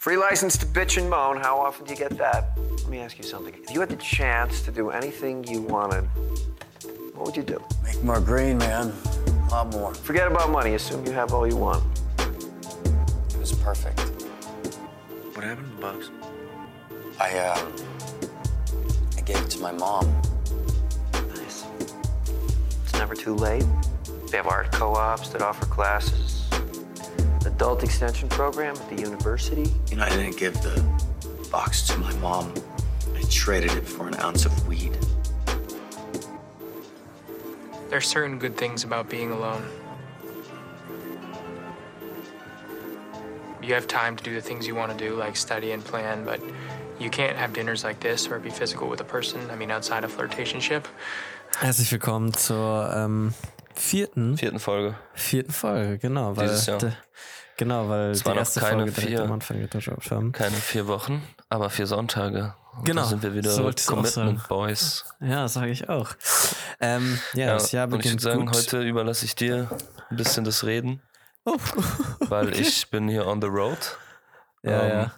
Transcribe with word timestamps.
Free 0.00 0.16
license 0.16 0.56
to 0.56 0.64
bitch 0.64 0.96
and 0.96 1.10
moan. 1.10 1.36
How 1.36 1.60
often 1.60 1.84
do 1.84 1.90
you 1.90 1.98
get 1.98 2.16
that? 2.16 2.56
Let 2.56 2.88
me 2.88 3.00
ask 3.00 3.18
you 3.18 3.22
something. 3.22 3.52
If 3.52 3.70
you 3.70 3.80
had 3.80 3.90
the 3.90 3.96
chance 3.96 4.62
to 4.62 4.70
do 4.70 4.88
anything 4.88 5.44
you 5.44 5.60
wanted, 5.60 6.04
what 7.14 7.26
would 7.26 7.36
you 7.36 7.42
do? 7.42 7.62
Make 7.84 8.02
more 8.02 8.18
green, 8.18 8.56
man. 8.56 8.94
A 9.26 9.50
lot 9.50 9.70
more. 9.74 9.92
Forget 9.92 10.26
about 10.26 10.48
money. 10.48 10.72
Assume 10.72 11.04
you 11.04 11.12
have 11.12 11.34
all 11.34 11.46
you 11.46 11.54
want. 11.54 11.84
It 12.18 13.36
was 13.38 13.52
perfect. 13.52 14.00
What 15.34 15.44
happened 15.44 15.68
to 15.68 15.76
the 15.76 15.82
bugs? 15.82 16.10
I, 17.20 17.36
uh, 17.36 17.70
I 19.18 19.20
gave 19.20 19.36
it 19.36 19.50
to 19.50 19.58
my 19.60 19.72
mom. 19.72 20.10
Nice. 21.12 21.66
It's 22.84 22.94
never 22.94 23.14
too 23.14 23.34
late. 23.34 23.66
They 24.30 24.38
have 24.38 24.46
art 24.46 24.72
co-ops 24.72 25.28
that 25.28 25.42
offer 25.42 25.66
classes. 25.66 26.29
Adult 27.60 27.84
extension 27.84 28.26
program 28.30 28.74
at 28.74 28.88
the 28.88 29.02
university. 29.02 29.70
You 29.90 29.98
know, 29.98 30.04
I 30.04 30.08
didn't 30.08 30.38
give 30.38 30.54
the 30.62 30.82
box 31.50 31.86
to 31.88 31.98
my 31.98 32.10
mom. 32.14 32.54
I 33.14 33.20
traded 33.28 33.72
it 33.72 33.86
for 33.86 34.08
an 34.08 34.14
ounce 34.16 34.46
of 34.46 34.66
weed. 34.66 34.96
There 37.90 37.98
are 37.98 38.00
certain 38.00 38.38
good 38.38 38.56
things 38.56 38.82
about 38.84 39.10
being 39.10 39.30
alone. 39.30 39.62
You 43.62 43.74
have 43.74 43.86
time 43.86 44.16
to 44.16 44.24
do 44.24 44.32
the 44.32 44.40
things 44.40 44.66
you 44.66 44.74
want 44.74 44.90
to 44.92 44.96
do, 44.96 45.14
like 45.14 45.36
study 45.36 45.72
and 45.72 45.84
plan, 45.84 46.24
but 46.24 46.40
you 46.98 47.10
can't 47.10 47.36
have 47.36 47.52
dinners 47.52 47.84
like 47.84 48.00
this 48.00 48.26
or 48.30 48.38
be 48.38 48.48
physical 48.48 48.88
with 48.88 49.02
a 49.02 49.04
person. 49.04 49.50
I 49.50 49.56
mean, 49.56 49.70
outside 49.70 50.02
of 50.02 50.16
flirtationship. 50.16 50.84
Herzlich 51.58 51.92
willkommen 51.92 52.32
zur 52.32 52.90
ähm, 52.96 53.34
vierten, 53.74 54.38
Vierten 54.38 54.60
Folge. 54.60 54.94
vierten 55.12 55.52
Folge, 55.52 55.98
genau. 55.98 56.38
Weil, 56.38 56.48
Dieses 56.48 56.64
Jahr. 56.64 56.78
Genau, 57.60 57.88
weil 57.88 58.10
Es 58.10 58.24
waren 58.26 58.36
noch 58.38 58.54
keine 58.54 58.90
vier. 58.90 59.22
am 59.22 59.32
Anfang 59.32 59.60
gedroppt 59.60 60.10
haben. 60.10 60.32
Keine 60.32 60.56
vier 60.56 60.88
Wochen, 60.88 61.22
aber 61.48 61.70
vier 61.70 61.86
Sonntage. 61.86 62.54
Und 62.76 62.84
Genau, 62.86 63.02
Da 63.02 63.08
sind 63.08 63.22
wir 63.22 63.34
wieder 63.34 63.50
so 63.50 63.70
Commitment. 63.86 64.48
Boys. 64.48 65.04
Ja, 65.20 65.46
sage 65.46 65.70
ich 65.70 65.88
auch. 65.88 66.10
Ähm, 66.80 67.18
ja, 67.34 67.52
das 67.54 67.70
Jahr 67.72 67.86
und 67.86 67.92
ich 67.94 67.98
beginnt 68.02 68.22
würde 68.24 68.34
sagen, 68.36 68.46
gut. 68.46 68.56
heute 68.56 68.82
überlasse 68.82 69.24
ich 69.24 69.34
dir 69.36 69.70
ein 70.10 70.16
bisschen 70.16 70.44
das 70.44 70.64
Reden, 70.64 71.02
Oh. 71.44 71.56
weil 72.28 72.52
ich 72.60 72.90
bin 72.90 73.08
hier 73.08 73.26
on 73.26 73.40
the 73.40 73.48
road. 73.48 73.78
ja, 74.62 74.82
ähm, 74.82 74.90
ja. 74.90 75.12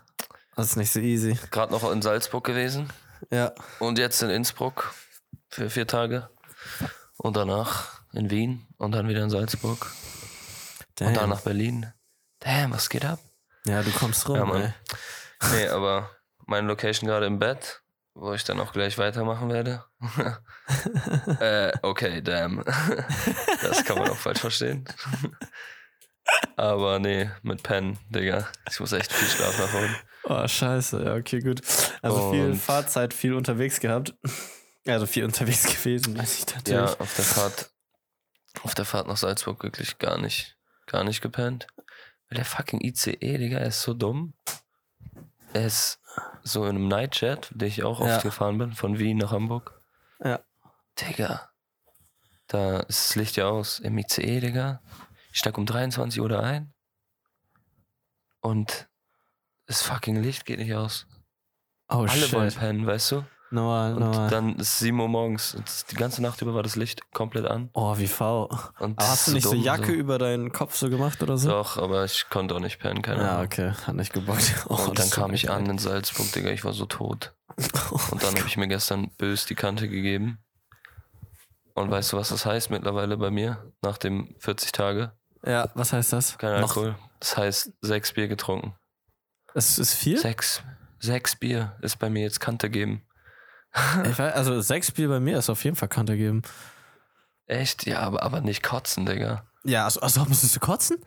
Das 0.57 0.67
ist 0.67 0.77
nicht 0.77 0.93
so 0.93 1.01
easy. 1.01 1.39
Gerade 1.51 1.73
noch 1.73 1.91
in 1.91 2.03
Salzburg 2.03 2.45
gewesen 2.45 2.91
Ja. 3.31 3.53
und 3.79 3.99
jetzt 3.99 4.23
in 4.23 4.29
Innsbruck 4.31 4.93
für 5.49 5.71
vier 5.71 5.87
Tage. 5.87 6.29
Und 7.17 7.37
danach 7.37 8.01
in 8.13 8.31
Wien 8.31 8.67
und 8.79 8.93
dann 8.93 9.09
wieder 9.09 9.23
in 9.23 9.31
Salzburg. 9.31 9.87
Und 11.01 11.01
dann 11.01 11.15
Damn. 11.15 11.31
nach 11.31 11.41
Berlin. 11.41 11.93
Damn, 12.45 12.73
was 12.73 12.89
geht 12.89 13.05
ab? 13.05 13.19
Ja, 13.65 13.83
du 13.83 13.91
kommst 13.93 14.29
rum, 14.29 14.37
Ja, 14.37 14.45
Mann. 14.45 14.75
Nee, 15.53 15.69
aber 15.69 16.11
meine 16.47 16.67
Location 16.67 17.09
gerade 17.09 17.27
im 17.27 17.39
Bett, 17.39 17.83
wo 18.15 18.33
ich 18.33 18.45
dann 18.45 18.61
auch 18.61 18.73
gleich 18.73 18.99
weitermachen 18.99 19.49
werde. 19.51 19.85
äh, 21.41 21.73
okay, 21.83 22.21
damn. 22.23 22.65
das 23.63 23.85
kann 23.85 23.99
man 23.99 24.11
auch 24.11 24.17
falsch 24.17 24.41
verstehen. 24.41 24.85
aber 26.57 26.99
nee, 26.99 27.31
mit 27.43 27.63
Pen, 27.63 27.99
Digga. 28.11 28.49
Ich 28.71 28.81
muss 28.81 28.93
echt 28.93 29.13
viel 29.13 29.29
Schlaf 29.29 29.59
nachholen. 29.59 29.97
Oh, 30.25 30.47
scheiße. 30.47 31.05
Ja, 31.05 31.15
okay, 31.15 31.41
gut. 31.41 31.61
Also 32.01 32.31
viel 32.33 32.47
Und- 32.51 32.57
Fahrzeit, 32.61 33.13
viel 33.15 33.35
unterwegs 33.35 33.81
gehabt. 33.81 34.15
Also 34.87 35.07
viel 35.07 35.25
unterwegs 35.25 35.63
gewesen, 35.85 36.19
weiß 36.19 36.39
ich 36.39 36.47
natürlich. 36.55 36.91
Ja, 36.91 36.97
auf 36.99 37.15
der 37.17 37.25
Fahrt, 37.25 37.71
auf 38.63 38.75
der 38.75 38.85
Fahrt 38.85 39.07
nach 39.09 39.17
Salzburg 39.17 39.63
wirklich 39.63 39.99
gar 39.99 40.19
nicht, 40.19 40.57
gar 40.87 41.05
nicht 41.05 41.21
gepennt. 41.23 41.67
Der 42.33 42.45
fucking 42.45 42.81
ICE, 42.83 43.17
Digga, 43.17 43.59
ist 43.59 43.83
so 43.83 43.95
dumm. 43.95 44.35
Er 45.53 45.67
ist 45.67 46.01
so 46.43 46.65
in 46.65 46.77
einem 46.77 46.89
Nightjet, 46.89 47.51
den 47.55 47.69
ich 47.69 47.83
auch 47.85 48.01
oft 48.01 48.09
Ja. 48.09 48.21
gefahren 48.21 48.59
bin, 48.59 48.73
von 48.73 48.99
Wien 48.99 49.19
nach 49.19 49.33
Hamburg. 49.33 49.81
Ja. 50.25 50.41
Digga. 51.01 51.51
Da 52.47 52.81
ist 52.81 53.11
das 53.11 53.15
Licht 53.17 53.37
ja 53.37 53.49
aus. 53.49 53.79
Im 53.81 53.97
ICE, 53.99 54.41
Digga. 54.41 54.83
Ich 55.31 55.39
steig 55.39 55.57
um 55.59 55.67
23 55.67 56.21
Uhr 56.21 56.29
da 56.29 56.41
ein. 56.41 56.73
Und 58.41 58.89
das 59.67 59.83
fucking 59.83 60.17
Licht 60.23 60.45
geht 60.45 60.59
nicht 60.59 60.75
aus. 60.75 61.07
Oh, 61.89 62.07
Alle 62.09 62.33
wollen 62.33 62.51
shit. 62.51 62.59
pennen, 62.59 62.87
weißt 62.87 63.13
du? 63.13 63.25
Nochmal, 63.53 63.93
Und 63.95 64.01
nochmal. 64.01 64.31
dann 64.31 64.57
ist 64.57 64.79
7 64.79 64.99
Uhr 64.99 65.09
morgens. 65.09 65.55
Und 65.55 65.91
die 65.91 65.97
ganze 65.97 66.23
Nacht 66.23 66.41
über 66.41 66.55
war 66.55 66.63
das 66.63 66.75
Licht 66.75 67.13
komplett 67.13 67.45
an. 67.47 67.69
Oh, 67.75 67.99
wie 67.99 68.07
faul. 68.07 68.49
Und 68.79 68.99
Aber 68.99 69.09
hast 69.09 69.29
du 69.29 69.33
nicht 69.33 69.45
so 69.47 69.55
Jacke 69.55 69.93
über 69.93 70.19
deinen 70.19 70.53
Kopf 70.53 70.75
so 70.75 70.89
gemacht 70.89 71.23
oder 71.23 71.37
so? 71.37 71.51
Doch, 71.51 71.77
aber 71.77 72.05
ich 72.05 72.29
konnte 72.31 72.55
auch 72.55 72.61
nicht 72.61 72.79
pennen, 72.79 73.03
keine 73.03 73.23
Ja, 73.23 73.33
Ahnung. 73.35 73.45
okay. 73.45 73.73
Hat 73.87 73.95
nicht 73.95 74.13
gebockt. 74.15 74.55
Oh, 74.69 74.77
Und 74.89 74.99
das 74.99 75.11
dann 75.11 75.21
kam 75.25 75.35
ich 75.35 75.51
an 75.51 75.67
in 75.67 75.77
Salzburg, 75.79 76.33
Digga, 76.33 76.51
ich 76.51 76.65
war 76.65 76.73
so 76.73 76.87
tot. 76.87 77.35
Oh 77.91 77.99
Und 78.13 78.23
dann 78.23 78.35
habe 78.37 78.47
ich 78.49 78.57
mir 78.57 78.69
gestern 78.69 79.11
bös 79.19 79.45
die 79.45 79.55
Kante 79.55 79.87
gegeben. 79.89 80.39
Und 81.75 81.91
weißt 81.91 82.13
du, 82.13 82.17
was 82.17 82.31
das 82.31 82.47
heißt 82.47 82.71
mittlerweile 82.71 83.17
bei 83.19 83.31
mir? 83.31 83.71
Nach 83.83 83.99
dem 83.99 84.35
40 84.39 84.73
Tage? 84.73 85.13
Ja, 85.45 85.69
was 85.75 85.93
heißt 85.93 86.13
das? 86.13 86.39
Kein 86.39 86.61
Noch- 86.61 86.71
Alkohol. 86.77 86.97
Das 87.21 87.37
heißt, 87.37 87.73
sechs 87.83 88.13
Bier 88.15 88.29
getrunken. 88.29 88.75
Es 89.55 89.79
ist 89.79 89.93
viel? 89.95 90.19
Sechs. 90.19 90.63
Sechs 90.99 91.37
Bier 91.37 91.77
ist 91.83 91.99
bei 91.99 92.09
mir 92.09 92.23
jetzt 92.23 92.41
Kante 92.41 92.71
geben. 92.71 93.03
Ich 94.05 94.19
weiß, 94.19 94.35
also 94.35 94.61
sechs 94.61 94.91
Bier 94.91 95.09
bei 95.09 95.21
mir 95.21 95.39
ist 95.39 95.51
auf 95.51 95.65
jeden 95.65 95.77
Fall 95.77 95.89
Kante 95.89 96.17
geben. 96.17 96.43
Echt? 97.47 97.87
Ja, 97.87 98.01
aber, 98.01 98.23
aber 98.23 98.41
nicht 98.41 98.63
kotzen, 98.63 99.07
Digga. 99.07 99.45
Ja, 99.65 99.85
also, 99.85 100.01
also 100.01 100.25
musstest 100.25 100.57
du 100.57 100.61
kotzen? 100.61 100.99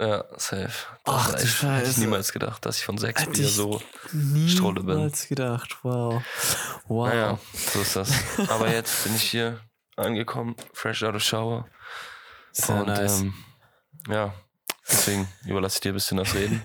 Ja, 0.00 0.24
safe. 0.36 0.72
Ach, 1.04 1.30
Das 1.30 1.32
du 1.32 1.38
hätte 1.38 1.44
ich- 1.46 1.62
hätte 1.62 1.82
ich 1.82 1.86
Scheiße. 1.88 2.00
niemals 2.00 2.32
gedacht, 2.32 2.66
dass 2.66 2.78
ich 2.78 2.84
von 2.84 2.98
sechs 2.98 3.24
Bier 3.26 3.44
ich 3.44 3.54
so. 3.54 3.80
Strolle 4.48 4.82
bin. 4.82 4.96
Niemals 4.96 5.28
gedacht. 5.28 5.78
Wow. 5.82 6.22
Wow. 6.88 7.08
Naja, 7.08 7.38
so 7.52 7.80
ist 7.80 7.94
das. 7.96 8.10
Aber 8.48 8.70
jetzt 8.72 9.04
bin 9.04 9.14
ich 9.14 9.22
hier 9.22 9.60
angekommen, 9.96 10.56
fresh 10.72 11.02
out 11.04 11.14
of 11.14 11.22
shower. 11.22 11.66
Sehr 12.52 12.74
und 12.76 12.86
nice. 12.88 13.20
ähm, 13.20 13.34
ja, 14.08 14.34
deswegen 14.88 15.28
überlasse 15.46 15.76
ich 15.76 15.80
dir 15.80 15.92
ein 15.92 15.94
bisschen 15.94 16.16
das 16.18 16.34
Reden. 16.34 16.62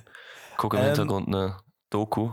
Gucke 0.58 0.78
im 0.78 0.82
Ähm, 0.84 0.88
Hintergrund 0.90 1.28
eine 1.28 1.58
Doku, 1.92 2.32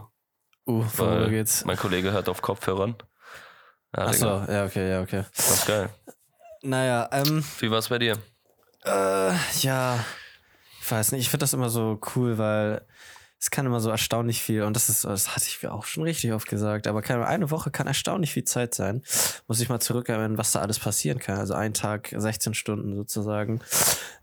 uh, 0.66 0.84
worüber 0.96 1.20
weil 1.22 1.30
geht's? 1.30 1.64
mein 1.64 1.76
Kollege 1.76 2.12
hört 2.12 2.28
auf 2.28 2.42
Kopfhörern. 2.42 2.96
Ja, 3.96 4.06
Achso, 4.06 4.26
ja, 4.48 4.64
okay, 4.64 4.90
ja, 4.90 5.00
okay. 5.00 5.24
das 5.36 5.50
ist 5.50 5.66
geil. 5.66 5.88
Naja, 6.62 7.08
ähm, 7.12 7.44
Wie 7.60 7.70
war's 7.70 7.88
bei 7.88 7.98
dir? 7.98 8.18
Äh, 8.84 9.32
ja, 9.60 10.04
ich 10.80 10.90
weiß 10.90 11.12
nicht, 11.12 11.22
ich 11.22 11.30
finde 11.30 11.44
das 11.44 11.52
immer 11.54 11.70
so 11.70 12.00
cool, 12.14 12.38
weil 12.38 12.84
es 13.38 13.50
kann 13.50 13.66
immer 13.66 13.80
so 13.80 13.90
erstaunlich 13.90 14.42
viel, 14.42 14.62
und 14.62 14.74
das 14.74 14.88
ist, 14.88 15.04
das 15.04 15.34
hatte 15.36 15.46
ich 15.46 15.66
auch 15.68 15.84
schon 15.84 16.02
richtig 16.02 16.32
oft 16.32 16.48
gesagt, 16.48 16.86
aber 16.86 17.02
kann, 17.02 17.22
eine 17.22 17.50
Woche 17.50 17.70
kann 17.70 17.86
erstaunlich 17.86 18.32
viel 18.32 18.44
Zeit 18.44 18.74
sein. 18.74 19.02
Muss 19.46 19.60
ich 19.60 19.68
mal 19.68 19.80
zurückerinnern, 19.80 20.38
was 20.38 20.52
da 20.52 20.60
alles 20.60 20.78
passieren 20.78 21.18
kann. 21.18 21.38
Also 21.38 21.54
ein 21.54 21.74
Tag, 21.74 22.12
16 22.16 22.54
Stunden 22.54 22.96
sozusagen. 22.96 23.60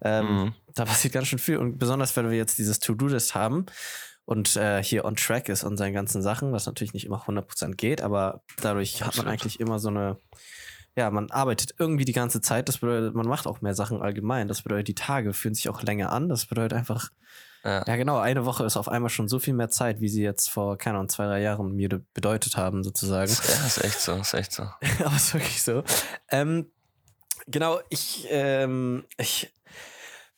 Ähm, 0.02 0.26
Mhm. 0.28 0.53
Da 0.76 0.86
passiert 0.86 1.14
ganz 1.14 1.28
schön 1.28 1.38
viel. 1.40 1.58
Und 1.58 1.78
besonders, 1.78 2.16
wenn 2.16 2.30
wir 2.30 2.38
jetzt 2.38 2.58
dieses 2.58 2.80
To-Do-List 2.80 3.36
haben 3.36 3.68
und 4.25 4.56
äh, 4.56 4.84
hier 4.84 5.06
on 5.06 5.16
track 5.16 5.50
ist 5.50 5.63
und 5.63 5.78
seinen 5.78 5.94
ganzen 5.94 6.22
Sachen, 6.22 6.51
was 6.51 6.66
natürlich 6.66 6.94
nicht 6.94 7.06
immer 7.06 7.23
100% 7.25 7.75
geht, 7.75 8.01
aber 8.01 8.41
dadurch 8.61 9.03
hat 9.03 9.17
man 9.17 9.28
eigentlich 9.28 9.59
immer 9.59 9.79
so 9.79 9.89
eine 9.89 10.17
ja, 10.95 11.09
man 11.09 11.31
arbeitet 11.31 11.73
irgendwie 11.79 12.06
die 12.06 12.13
ganze 12.13 12.39
Zeit. 12.39 12.69
Das 12.69 12.78
bedeutet, 12.78 13.16
man 13.16 13.25
macht 13.28 13.47
auch 13.47 13.61
mehr 13.61 13.73
Sachen 13.73 14.03
allgemein. 14.03 14.47
Das 14.47 14.61
bedeutet, 14.61 14.89
die 14.89 14.94
Tage 14.94 15.34
fühlen 15.34 15.56
sich 15.56 15.67
auch 15.67 15.81
länger 15.81 16.11
an. 16.11 16.29
Das 16.29 16.45
bedeutet 16.45 16.73
einfach, 16.78 17.09
Ja, 17.63 17.84
ja 17.88 17.95
genau, 17.95 18.19
eine 18.19 18.45
Woche 18.45 18.63
ist 18.63 18.78
auf 18.78 18.88
einmal 18.89 19.09
schon 19.09 19.28
so 19.28 19.39
viel 19.39 19.56
mehr 19.56 19.69
Zeit, 19.69 20.01
wie 20.01 20.07
sie 20.07 20.22
jetzt 20.22 20.51
vor, 20.51 20.78
keine 20.78 20.97
Ahnung, 20.97 21.09
zwei, 21.09 21.25
drei 21.25 21.41
Jahren 21.41 21.72
mir 21.75 21.90
de- 21.90 22.01
bedeutet 22.13 22.57
haben, 22.57 22.84
sozusagen. 22.84 23.31
ja, 23.31 23.66
ist 23.66 23.84
echt 23.84 24.01
so, 24.01 24.13
ist 24.17 24.35
echt 24.35 24.51
so. 24.51 24.63
Aber 25.03 25.16
ist 25.16 25.34
wirklich 25.34 25.63
so. 25.63 25.84
Ähm, 26.29 26.67
genau, 27.47 27.79
ich, 27.90 28.28
ähm, 28.29 29.03
ich, 29.17 29.52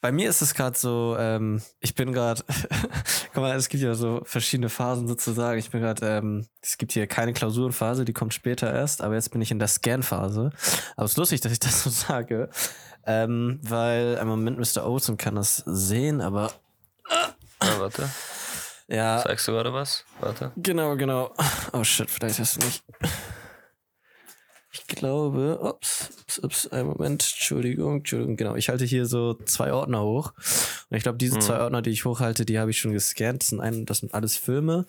bei 0.01 0.12
mir 0.12 0.30
ist 0.30 0.42
es 0.42 0.53
gerade 0.53 0.77
so, 0.77 1.15
ähm, 1.18 1.62
ich 1.80 1.95
bin 1.95 2.12
gerade, 2.12 2.44
guck 3.33 3.42
mal, 3.42 3.56
es 3.56 3.69
gibt 3.69 3.83
ja 3.83 3.95
so 3.95 4.21
verschiedene 4.24 4.69
Phasen 4.69 5.07
sozusagen. 5.07 5.57
Ich 5.57 5.71
bin 5.71 5.81
gerade, 5.81 6.06
ähm, 6.06 6.47
es 6.62 6.77
gibt 6.77 6.92
hier 6.92 7.07
keine 7.07 7.33
Klausurenphase, 7.33 8.06
die 8.06 8.13
kommt 8.13 8.33
später 8.33 8.71
erst, 8.71 9.01
aber 9.01 9.15
jetzt 9.15 9.31
bin 9.31 9.42
ich 9.42 9.51
in 9.51 9.59
der 9.59 9.68
Scan-Phase. 9.68 10.51
Aber 10.95 11.06
es 11.06 11.12
ist 11.12 11.18
lustig, 11.18 11.42
dass 11.42 11.51
ich 11.51 11.59
das 11.65 11.83
so 11.83 11.89
sage, 11.89 12.50
ähm, 13.06 13.59
weil 13.63 14.18
im 14.21 14.27
Moment 14.27 14.59
Mr. 14.59 14.86
Olsen 14.86 15.18
kann 15.18 15.36
das 15.36 15.63
sehen, 15.65 16.21
aber 16.21 16.51
Ja, 17.63 17.80
warte, 17.80 18.09
ja, 18.88 19.19
zeigst 19.24 19.48
du 19.48 19.53
gerade 19.53 19.74
was? 19.74 20.06
Warte. 20.19 20.51
Genau, 20.57 20.95
genau. 20.95 21.33
Oh 21.74 21.83
shit, 21.83 22.09
vielleicht 22.09 22.39
hast 22.39 22.57
du 22.57 22.65
nicht. 22.65 22.83
Ich 24.71 24.86
glaube, 24.88 25.57
ups, 25.62 26.09
ups, 26.37 26.65
ups, 26.65 26.67
einen 26.67 26.87
Moment, 26.87 27.23
Entschuldigung, 27.23 27.97
Entschuldigung, 27.97 28.35
genau. 28.37 28.55
Ich 28.55 28.69
halte 28.69 28.85
hier 28.85 29.05
so 29.05 29.33
zwei 29.45 29.73
Ordner 29.73 30.01
hoch. 30.03 30.33
Und 30.89 30.97
ich 30.97 31.03
glaube, 31.03 31.17
diese 31.17 31.35
Mhm. 31.37 31.41
zwei 31.41 31.59
Ordner, 31.59 31.81
die 31.81 31.89
ich 31.91 32.05
hochhalte, 32.05 32.45
die 32.45 32.59
habe 32.59 32.71
ich 32.71 32.79
schon 32.79 32.93
gescannt. 32.93 33.41
Das 33.43 33.49
sind, 33.49 33.59
ein, 33.61 33.85
das 33.85 33.99
sind 33.99 34.13
alles 34.13 34.37
Filme, 34.37 34.85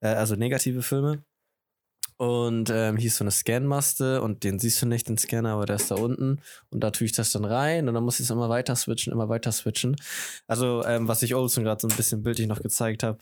äh, 0.00 0.08
also 0.08 0.36
negative 0.36 0.82
Filme. 0.82 1.24
Und 2.20 2.68
ähm, 2.68 2.98
hier 2.98 3.06
ist 3.06 3.16
so 3.16 3.24
eine 3.24 3.30
Scanmaste 3.30 4.20
und 4.20 4.44
den 4.44 4.58
siehst 4.58 4.82
du 4.82 4.84
nicht, 4.84 5.08
den 5.08 5.16
Scanner, 5.16 5.54
aber 5.54 5.64
der 5.64 5.76
ist 5.76 5.90
da 5.90 5.94
unten. 5.94 6.42
Und 6.68 6.84
da 6.84 6.90
tue 6.90 7.06
ich 7.06 7.12
das 7.12 7.32
dann 7.32 7.46
rein 7.46 7.88
und 7.88 7.94
dann 7.94 8.04
muss 8.04 8.20
ich 8.20 8.24
es 8.24 8.30
immer 8.30 8.50
weiter 8.50 8.76
switchen, 8.76 9.10
immer 9.10 9.30
weiter 9.30 9.52
switchen. 9.52 9.96
Also, 10.46 10.84
ähm, 10.84 11.08
was 11.08 11.22
ich 11.22 11.34
Olsen 11.34 11.64
gerade 11.64 11.80
so 11.80 11.88
ein 11.88 11.96
bisschen 11.96 12.22
bildlich 12.22 12.46
noch 12.46 12.60
gezeigt 12.60 13.04
habe, 13.04 13.16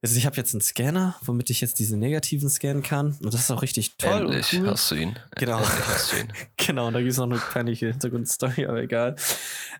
ist, 0.00 0.16
ich 0.16 0.26
habe 0.26 0.36
jetzt 0.36 0.54
einen 0.54 0.60
Scanner, 0.60 1.16
womit 1.22 1.50
ich 1.50 1.60
jetzt 1.60 1.80
diese 1.80 1.96
negativen 1.96 2.48
scannen 2.48 2.84
kann. 2.84 3.16
Und 3.20 3.34
das 3.34 3.40
ist 3.40 3.50
auch 3.50 3.62
richtig 3.62 3.96
toll. 3.96 4.12
Endlich 4.12 4.52
und 4.52 4.62
cool. 4.62 4.70
hast 4.70 4.92
du 4.92 4.94
ihn. 4.94 5.18
Genau. 5.34 5.58
Endlich 5.58 5.86
hast 5.88 6.12
du 6.12 6.16
ihn. 6.18 6.32
Genau, 6.56 6.86
und 6.86 6.92
da 6.92 7.00
gibt 7.00 7.10
es 7.10 7.18
noch 7.18 7.24
eine 7.24 7.38
peinliche 7.38 7.88
Hintergrundstory, 7.88 8.66
aber 8.66 8.80
egal. 8.80 9.16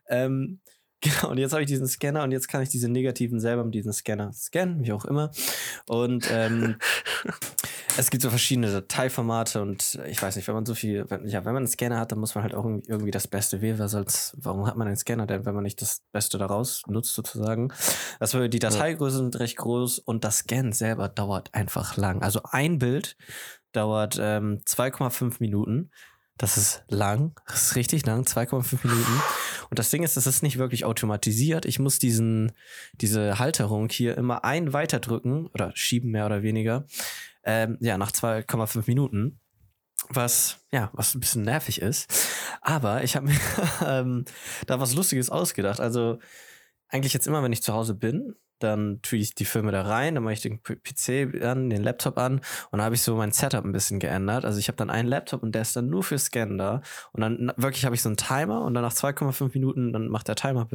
Ähm, 0.09 0.59
genau, 1.01 1.31
und 1.31 1.39
jetzt 1.39 1.53
habe 1.53 1.63
ich 1.63 1.69
diesen 1.69 1.87
Scanner 1.87 2.23
und 2.23 2.33
jetzt 2.33 2.49
kann 2.49 2.63
ich 2.63 2.69
diese 2.69 2.89
negativen 2.89 3.41
selber 3.41 3.65
mit 3.65 3.75
diesem 3.75 3.93
Scanner 3.93 4.33
scannen, 4.33 4.85
wie 4.85 4.93
auch 4.93 5.05
immer. 5.05 5.31
Und 5.87 6.29
ähm, 6.31 6.77
es 7.97 8.11
gibt 8.11 8.23
so 8.23 8.31
verschiedene 8.31 8.71
Dateiformate 8.71 9.63
und 9.63 9.99
ich 10.07 10.21
weiß 10.21 10.37
nicht, 10.37 10.49
wenn 10.49 10.55
man 10.55 10.67
so 10.67 10.75
viel, 10.75 11.09
wenn, 11.09 11.27
ja, 11.27 11.45
wenn 11.45 11.53
man 11.53 11.63
einen 11.63 11.69
Scanner 11.69 11.99
hat, 11.99 12.13
dann 12.13 12.19
muss 12.19 12.35
man 12.35 12.43
halt 12.43 12.55
auch 12.55 12.65
irgendwie, 12.65 12.91
irgendwie 12.91 13.11
das 13.11 13.29
Beste 13.29 13.61
wählen, 13.61 13.79
weil 13.79 13.89
sonst, 13.89 14.35
warum 14.39 14.67
hat 14.67 14.77
man 14.77 14.87
einen 14.87 14.97
Scanner 14.97 15.27
denn, 15.27 15.47
wenn 15.47 15.55
man 15.55 15.65
nicht 15.65 15.81
das 15.81 16.03
Beste 16.13 16.39
daraus 16.39 16.83
nutzt, 16.87 17.15
sozusagen? 17.15 17.73
War, 18.19 18.49
die 18.49 18.59
Dateigrößen 18.59 19.19
sind 19.19 19.41
recht 19.41 19.57
groß 19.57 19.99
und 20.01 20.25
das 20.25 20.39
Scannen 20.39 20.73
selber 20.73 21.09
dauert 21.09 21.55
einfach 21.55 21.97
lang. 21.97 22.23
Also 22.23 22.41
ein 22.45 22.79
Bild 22.79 23.17
dauert 23.73 24.19
ähm, 24.21 24.61
2,5 24.65 25.37
Minuten. 25.41 25.91
Das 26.39 26.59
ist 26.59 26.85
lang, 26.89 27.35
das 27.47 27.63
ist 27.63 27.77
richtig 27.77 28.05
lang, 28.05 28.23
2,5 28.25 28.87
Minuten. 28.87 29.23
Und 29.71 29.79
das 29.79 29.91
Ding 29.91 30.03
ist, 30.03 30.17
das 30.17 30.27
ist 30.27 30.43
nicht 30.43 30.59
wirklich 30.59 30.85
automatisiert. 30.85 31.65
Ich 31.65 31.79
muss 31.79 31.99
diesen, 31.99 32.53
diese 32.95 33.39
Halterung 33.39 33.89
hier 33.89 34.19
immer 34.19 34.45
ein 34.45 34.75
weiterdrücken 34.75 35.47
oder 35.49 35.73
schieben, 35.75 36.11
mehr 36.11 36.27
oder 36.27 36.43
weniger. 36.43 36.85
Ähm, 37.43 37.79
ja, 37.81 37.97
nach 37.97 38.13
2,5 38.13 38.85
Minuten. 38.87 39.41
Was, 40.11 40.59
ja, 40.71 40.91
was 40.93 41.15
ein 41.15 41.21
bisschen 41.21 41.43
nervig 41.43 41.81
ist. 41.81 42.13
Aber 42.61 43.03
ich 43.03 43.17
habe 43.17 43.27
mir 43.27 43.41
ähm, 43.87 44.25
da 44.67 44.79
was 44.79 44.95
Lustiges 44.95 45.31
ausgedacht. 45.31 45.81
Also, 45.81 46.19
eigentlich 46.89 47.15
jetzt 47.15 47.27
immer, 47.27 47.43
wenn 47.43 47.53
ich 47.53 47.63
zu 47.63 47.73
Hause 47.73 47.95
bin, 47.95 48.35
dann 48.59 49.01
tue 49.03 49.19
ich 49.19 49.35
die 49.35 49.45
Filme 49.45 49.73
da 49.73 49.83
rein, 49.83 50.15
dann 50.15 50.25
mache 50.25 50.35
ich 50.35 50.41
den 50.41 50.63
PC 50.63 51.43
an, 51.43 51.71
den 51.71 51.83
Laptop 51.83 52.19
an 52.19 52.35
und 52.37 52.43
dann 52.73 52.83
habe 52.83 52.95
ich 52.95 53.03
so 53.03 53.17
mein 53.17 53.33
Setup 53.33 53.65
ein 53.65 53.73
bisschen 53.73 53.99
geändert. 53.99 54.45
Also 54.45 54.59
ich 54.59 54.69
habe 54.69 54.77
dann 54.77 54.91
einen 54.91 55.09
Laptop 55.09 55.43
und 55.43 55.53
der 55.53 55.63
ist 55.63 55.77
dann 55.77 55.89
nur 55.89 56.03
für 56.03 56.19
Scannen 56.19 56.59
da 56.59 56.83
und 57.13 57.21
dann 57.21 57.53
wirklich 57.57 57.85
habe 57.85 57.95
ich 57.95 58.03
so 58.03 58.09
einen 58.09 58.17
Timer 58.17 58.63
und 58.63 58.75
dann 58.75 58.83
nach 58.83 58.93
2,5 58.95 59.51
Minuten 59.55 59.93
dann 59.93 60.09
macht 60.09 60.29
der 60.29 60.37
Timer 60.37 60.67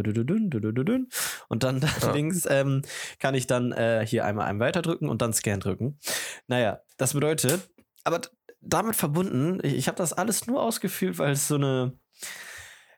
und 1.47 1.63
dann 1.63 1.81
Ja. 2.01 2.11
links 2.13 2.45
ähm, 2.49 2.81
kann 3.19 3.35
ich 3.35 3.47
dann 3.47 3.71
äh, 3.71 4.05
hier 4.05 4.25
einmal 4.25 4.47
einen 4.47 4.59
weiterdrücken 4.59 5.09
und 5.09 5.21
dann 5.21 5.33
Scan 5.33 5.59
drücken. 5.59 5.99
Naja, 6.47 6.81
das 6.97 7.13
bedeutet, 7.13 7.69
aber 8.03 8.21
damit 8.61 8.95
verbunden, 8.95 9.59
ich, 9.63 9.73
ich 9.75 9.87
habe 9.87 9.97
das 9.97 10.13
alles 10.13 10.47
nur 10.47 10.61
ausgeführt, 10.61 11.17
weil 11.17 11.31
es 11.31 11.47
so 11.47 11.55
eine, 11.55 11.97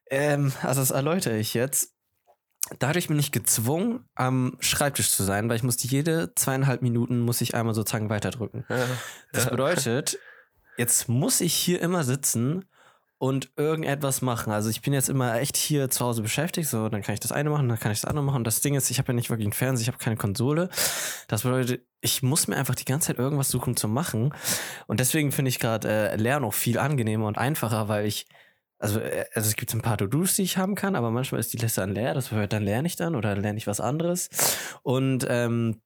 ähm, 0.10 0.52
also 0.62 0.82
das 0.82 0.92
erläutere 0.92 1.38
ich 1.38 1.54
jetzt 1.54 1.94
dadurch 2.80 3.08
bin 3.08 3.20
ich 3.20 3.32
gezwungen, 3.32 4.06
am 4.16 4.58
Schreibtisch 4.60 5.12
zu 5.12 5.24
sein, 5.24 5.50
weil 5.50 5.58
ich 5.58 5.64
musste 5.64 5.88
jede 5.88 6.34
zweieinhalb 6.36 6.82
Minuten 6.82 7.20
muss 7.20 7.42
ich 7.42 7.56
einmal 7.56 7.74
sozusagen 7.74 8.10
weiterdrücken. 8.10 8.66
Ja. 8.70 8.86
Das 9.32 9.50
bedeutet, 9.50 10.18
jetzt 10.78 11.10
muss 11.10 11.42
ich 11.42 11.54
hier 11.54 11.82
immer 11.82 12.04
sitzen 12.04 12.66
und 13.24 13.52
irgendetwas 13.56 14.22
machen. 14.22 14.52
Also 14.52 14.70
ich 14.70 14.82
bin 14.82 14.92
jetzt 14.92 15.08
immer 15.08 15.40
echt 15.40 15.56
hier 15.56 15.90
zu 15.90 16.04
Hause 16.04 16.22
beschäftigt, 16.22 16.68
so 16.68 16.90
dann 16.90 17.02
kann 17.02 17.14
ich 17.14 17.22
das 17.22 17.32
eine 17.32 17.50
machen, 17.50 17.70
dann 17.70 17.80
kann 17.80 17.92
ich 17.92 18.02
das 18.02 18.10
andere 18.10 18.26
machen. 18.26 18.38
Und 18.38 18.48
das 18.48 18.60
Ding 18.60 18.76
ist, 18.76 18.92
ich 18.92 18.98
habe 18.98 19.10
ja 19.10 19.14
nicht 19.14 19.30
wirklich 19.30 19.46
einen 19.46 19.54
Fernseher, 19.54 19.84
ich 19.84 19.88
habe 19.88 19.98
keine 19.98 20.18
Konsole. 20.18 20.70
Das 21.30 21.44
bedeutet, 21.44 21.86
ich 22.02 22.22
muss 22.22 22.48
mir 22.48 22.58
einfach 22.58 22.76
die 22.76 22.86
ganze 22.86 23.08
Zeit 23.08 23.20
irgendwas 23.20 23.48
suchen 23.50 23.78
zu 23.78 23.88
machen. 23.88 24.34
Und 24.88 25.00
deswegen 25.00 25.32
finde 25.32 25.50
ich 25.50 25.60
gerade 25.60 25.88
äh, 25.88 26.16
Lernen 26.18 26.46
auch 26.46 26.54
viel 26.54 26.78
angenehmer 26.78 27.28
und 27.28 27.38
einfacher, 27.38 27.88
weil 27.88 28.06
ich 28.06 28.26
also, 28.84 29.00
äh, 29.00 29.26
also 29.34 29.48
es 29.48 29.56
gibt 29.56 29.74
ein 29.74 29.82
paar 29.82 29.98
To-Dos, 29.98 30.36
die 30.36 30.44
ich 30.44 30.58
haben 30.58 30.76
kann, 30.76 30.96
aber 30.96 31.10
manchmal 31.10 31.40
ist 31.40 31.54
die 31.54 31.58
Liste 31.58 31.82
dann 31.82 31.94
leer. 31.94 32.14
Das 32.14 32.28
bedeutet, 32.28 32.54
dann 32.54 32.64
lerne 32.64 32.86
ich 32.86 32.98
dann 32.98 33.16
oder 33.16 33.36
lerne 33.36 33.58
ich 33.58 33.66
was 33.66 33.80
anderes. 33.80 34.30
Und 34.84 35.26
ähm, 35.30 35.82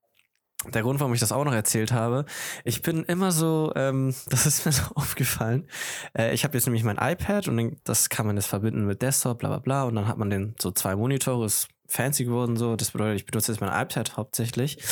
der 0.74 0.82
Grund, 0.82 1.00
warum 1.00 1.14
ich 1.14 1.20
das 1.20 1.32
auch 1.32 1.46
noch 1.46 1.54
erzählt 1.54 1.92
habe, 1.92 2.26
ich 2.66 2.82
bin 2.82 3.04
immer 3.04 3.32
so, 3.32 3.72
ähm, 3.76 4.16
das 4.30 4.48
ist 4.48 4.66
mir 4.66 4.72
so 4.72 4.96
aufgefallen. 4.96 5.70
Äh, 6.18 6.34
ich 6.34 6.44
habe 6.44 6.58
jetzt 6.58 6.66
nämlich 6.66 6.84
mein 6.84 6.98
iPad 6.98 7.48
und 7.48 7.78
das 7.84 8.10
kann 8.10 8.26
man 8.26 8.36
jetzt 8.36 8.48
verbinden 8.48 8.86
mit 8.86 9.04
Desktop, 9.04 9.40
bla 9.40 9.50
bla 9.50 9.60
bla. 9.60 9.84
Und 9.84 9.94
dann 9.94 10.08
hat 10.08 10.18
man 10.18 10.32
den 10.32 10.56
so 10.60 10.72
zwei 10.72 10.96
Monitore, 10.96 11.46
ist 11.46 11.68
fancy 11.88 12.26
geworden 12.26 12.58
so. 12.58 12.76
Das 12.76 12.92
bedeutet, 12.92 13.20
ich 13.20 13.26
benutze 13.28 13.52
jetzt 13.52 13.62
mein 13.62 13.80
iPad 13.80 14.18
hauptsächlich. 14.18 14.84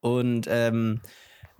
Und 0.00 0.46
ähm, 0.50 1.00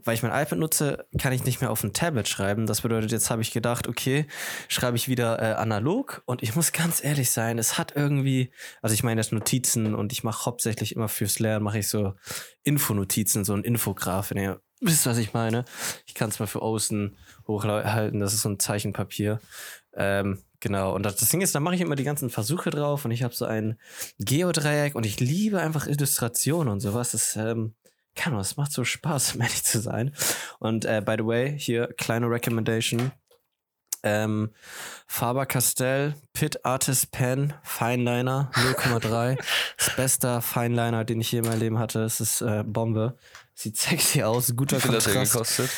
weil 0.04 0.14
ich 0.14 0.22
mein 0.22 0.32
iPad 0.32 0.58
nutze, 0.58 1.06
kann 1.18 1.32
ich 1.32 1.44
nicht 1.44 1.60
mehr 1.60 1.70
auf 1.70 1.82
ein 1.82 1.92
Tablet 1.92 2.28
schreiben. 2.28 2.66
Das 2.66 2.82
bedeutet, 2.82 3.12
jetzt 3.12 3.30
habe 3.30 3.42
ich 3.42 3.52
gedacht, 3.52 3.88
okay, 3.88 4.26
schreibe 4.68 4.96
ich 4.96 5.08
wieder 5.08 5.40
äh, 5.40 5.54
analog. 5.54 6.22
Und 6.26 6.42
ich 6.42 6.54
muss 6.54 6.72
ganz 6.72 7.02
ehrlich 7.02 7.30
sein, 7.30 7.58
es 7.58 7.78
hat 7.78 7.94
irgendwie, 7.96 8.50
also 8.82 8.94
ich 8.94 9.02
meine 9.02 9.20
jetzt 9.20 9.32
Notizen 9.32 9.94
und 9.94 10.12
ich 10.12 10.24
mache 10.24 10.46
hauptsächlich 10.46 10.94
immer 10.94 11.08
fürs 11.08 11.38
Lernen, 11.38 11.64
mache 11.64 11.78
ich 11.78 11.88
so 11.88 12.14
Infonotizen, 12.62 13.44
so 13.44 13.54
ein 13.54 13.64
Infograf, 13.64 14.30
wenn 14.30 14.38
ihr 14.38 14.60
wisst, 14.80 15.06
was 15.06 15.18
ich 15.18 15.32
meine. 15.32 15.64
Ich 16.06 16.14
kann 16.14 16.28
es 16.28 16.38
mal 16.38 16.46
für 16.46 16.62
außen 16.62 17.16
hochhalten, 17.46 18.20
das 18.20 18.34
ist 18.34 18.42
so 18.42 18.50
ein 18.50 18.58
Zeichenpapier. 18.58 19.40
Ähm, 19.94 20.42
genau, 20.60 20.94
und 20.94 21.04
das, 21.04 21.16
das 21.16 21.30
Ding 21.30 21.40
ist, 21.40 21.54
da 21.54 21.60
mache 21.60 21.74
ich 21.74 21.80
immer 21.80 21.96
die 21.96 22.04
ganzen 22.04 22.30
Versuche 22.30 22.70
drauf 22.70 23.04
und 23.04 23.10
ich 23.10 23.22
habe 23.22 23.34
so 23.34 23.46
ein 23.46 23.78
Geodreieck 24.18 24.94
und 24.94 25.06
ich 25.06 25.20
liebe 25.20 25.60
einfach 25.60 25.86
Illustrationen 25.86 26.68
und 26.72 26.80
sowas. 26.80 27.12
Das, 27.12 27.36
ähm, 27.36 27.74
keine 28.16 28.34
Ahnung, 28.34 28.40
es 28.40 28.56
macht 28.56 28.72
so 28.72 28.84
Spaß, 28.84 29.34
um 29.34 29.42
ehrlich 29.42 29.62
zu 29.62 29.80
sein. 29.80 30.12
Und 30.58 30.84
äh, 30.84 31.02
by 31.04 31.16
the 31.18 31.26
way, 31.26 31.58
hier 31.58 31.88
kleine 31.98 32.28
Recommendation. 32.28 33.12
Ähm, 34.02 34.50
Faber-Castell 35.06 36.14
Pit 36.32 36.64
Artist 36.64 37.10
Pen 37.12 37.54
Fineliner 37.62 38.50
0,3. 38.54 39.38
das 39.78 39.96
beste 39.96 40.40
Fineliner, 40.42 41.04
den 41.04 41.20
ich 41.20 41.32
je 41.32 41.40
in 41.40 41.44
meinem 41.44 41.60
Leben 41.60 41.78
hatte. 41.78 42.02
Es 42.02 42.20
ist 42.20 42.40
äh, 42.40 42.62
Bombe. 42.64 43.16
Sieht 43.54 43.76
sexy 43.76 44.22
aus, 44.22 44.54
guter 44.54 44.76
Wie 44.76 44.80
viel 44.80 44.94
hat 44.94 45.06
der 45.06 45.12
Kontrast. 45.12 45.32
gekostet? 45.32 45.70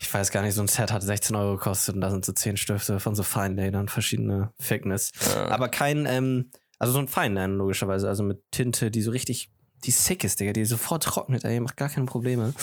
Ich 0.00 0.12
weiß 0.12 0.30
gar 0.30 0.42
nicht, 0.42 0.54
so 0.54 0.60
ein 0.60 0.68
Set 0.68 0.92
hat 0.92 1.02
16 1.02 1.34
Euro 1.34 1.56
gekostet 1.56 1.94
und 1.96 2.00
da 2.00 2.10
sind 2.10 2.24
so 2.24 2.32
10 2.32 2.56
Stifte 2.56 3.00
von 3.00 3.14
so 3.14 3.22
Feinlinern, 3.22 3.88
verschiedene 3.88 4.52
Thickness. 4.64 5.12
Ja. 5.34 5.48
Aber 5.48 5.68
kein, 5.68 6.06
ähm, 6.06 6.50
also 6.78 6.92
so 6.92 7.00
ein 7.00 7.08
Feinliner 7.08 7.48
logischerweise, 7.48 8.08
also 8.08 8.22
mit 8.22 8.42
Tinte, 8.52 8.90
die 8.90 9.02
so 9.02 9.10
richtig, 9.10 9.50
die 9.84 9.90
sick 9.90 10.24
ist, 10.24 10.40
Digga, 10.40 10.52
die 10.52 10.64
sofort 10.64 11.04
trocknet, 11.04 11.44
ey, 11.44 11.60
macht 11.60 11.76
gar 11.76 11.88
keine 11.88 12.06
Probleme. 12.06 12.54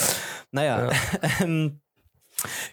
Naja, 0.51 0.91
ähm, 1.41 1.81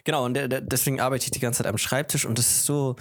genau, 0.03 0.25
und 0.25 0.37
deswegen 0.61 0.99
arbeite 0.99 1.25
ich 1.25 1.31
die 1.31 1.39
ganze 1.39 1.63
Zeit 1.63 1.67
am 1.67 1.77
Schreibtisch 1.77 2.25
und 2.25 2.39
es 2.39 2.47
ist 2.47 2.65
so 2.65 2.95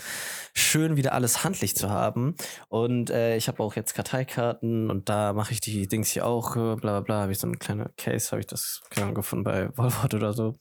schön, 0.55 0.97
wieder 0.97 1.13
alles 1.13 1.45
handlich 1.45 1.77
zu 1.77 1.91
haben. 1.91 2.35
Und 2.69 3.11
äh, 3.11 3.37
ich 3.37 3.49
habe 3.49 3.63
auch 3.63 3.77
jetzt 3.77 3.95
Karteikarten 3.95 4.91
und 4.91 5.09
da 5.09 5.33
mache 5.33 5.53
ich 5.53 5.61
die 5.61 5.89
Dings 5.89 6.11
hier 6.11 6.27
auch, 6.27 6.57
äh, 6.57 6.77
bla 6.77 6.77
bla 6.77 7.01
bla, 7.01 7.21
habe 7.23 7.33
ich 7.33 7.39
so 7.39 7.47
eine 7.47 7.57
kleine 7.57 7.91
Case, 7.97 8.31
habe 8.31 8.41
ich 8.41 8.47
das 8.47 8.83
Ahnung, 8.97 9.15
gefunden 9.15 9.45
bei 9.45 9.69
Volvot 9.77 10.15
oder 10.15 10.33
so. 10.33 10.59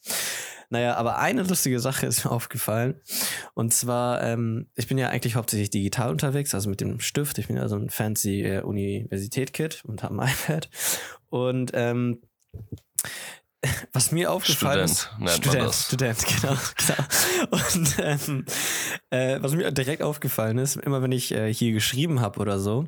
Naja, 0.72 0.96
aber 0.96 1.20
eine 1.20 1.44
lustige 1.44 1.82
Sache 1.82 2.06
ist 2.08 2.24
mir 2.26 2.32
aufgefallen. 2.32 2.96
Und 3.54 3.74
zwar, 3.74 4.24
ähm, 4.24 4.68
ich 4.76 4.88
bin 4.88 4.98
ja 4.98 5.10
eigentlich 5.10 5.36
hauptsächlich 5.36 5.70
digital 5.70 6.10
unterwegs, 6.10 6.56
also 6.56 6.70
mit 6.70 6.82
dem 6.82 7.00
Stift. 7.00 7.38
Ich 7.38 7.48
bin 7.48 7.58
ja 7.58 7.68
so 7.68 7.76
ein 7.76 7.90
fancy 7.90 8.42
äh, 8.42 8.62
Universität-Kid 8.62 9.84
und 9.86 10.02
habe 10.02 10.18
ein 10.22 10.30
iPad. 10.30 10.70
Und 11.30 11.72
ähm, 11.74 12.22
was 13.94 14.12
mir 14.12 14.32
aufgefallen 14.32 14.88
Student 14.88 15.26
ist. 15.30 15.36
Student. 15.36 15.74
Student, 15.74 16.26
genau, 16.42 16.58
genau. 16.78 17.68
Und 17.68 17.96
ähm, 18.00 18.46
äh, 19.10 19.42
was 19.42 19.54
mir 19.54 19.72
direkt 19.72 20.02
aufgefallen 20.02 20.58
ist, 20.58 20.78
immer 20.78 21.02
wenn 21.02 21.12
ich 21.12 21.32
äh, 21.32 21.54
hier 21.54 21.72
geschrieben 21.72 22.22
habe 22.22 22.40
oder 22.40 22.60
so, 22.60 22.88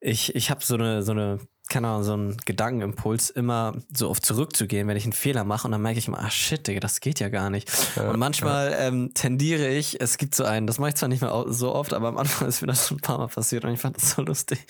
ich, 0.00 0.34
ich 0.34 0.50
habe 0.50 0.64
so 0.64 0.74
eine, 0.74 1.02
so 1.02 1.12
eine, 1.12 1.40
keine 1.68 1.88
Ahnung, 1.88 2.04
so 2.04 2.12
einen 2.12 2.36
Gedankenimpuls, 2.44 3.30
immer 3.30 3.74
so 3.92 4.08
oft 4.08 4.24
zurückzugehen, 4.24 4.86
wenn 4.86 4.96
ich 4.96 5.04
einen 5.04 5.12
Fehler 5.12 5.42
mache 5.42 5.66
und 5.66 5.72
dann 5.72 5.82
merke 5.82 5.98
ich 5.98 6.06
immer, 6.06 6.20
ah 6.20 6.30
shit, 6.30 6.66
Digga, 6.66 6.78
das 6.78 7.00
geht 7.00 7.18
ja 7.18 7.28
gar 7.28 7.50
nicht. 7.50 7.68
Ja, 7.96 8.10
und 8.10 8.18
manchmal 8.18 8.76
ähm, 8.78 9.12
tendiere 9.14 9.68
ich, 9.68 10.00
es 10.00 10.18
gibt 10.18 10.36
so 10.36 10.44
einen, 10.44 10.68
das 10.68 10.78
mache 10.78 10.90
ich 10.90 10.94
zwar 10.94 11.08
nicht 11.08 11.22
mehr 11.22 11.44
so 11.48 11.74
oft, 11.74 11.92
aber 11.92 12.08
am 12.08 12.18
Anfang 12.18 12.46
ist 12.48 12.60
mir 12.60 12.68
das 12.68 12.86
schon 12.86 12.98
ein 12.98 13.00
paar 13.00 13.18
Mal 13.18 13.28
passiert 13.28 13.64
und 13.64 13.72
ich 13.72 13.80
fand 13.80 13.96
das 13.96 14.10
so 14.10 14.22
lustig. 14.22 14.64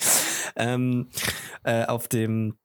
Ähm, 0.55 1.09
äh, 1.63 1.85
auf 1.85 2.07
dem 2.07 2.57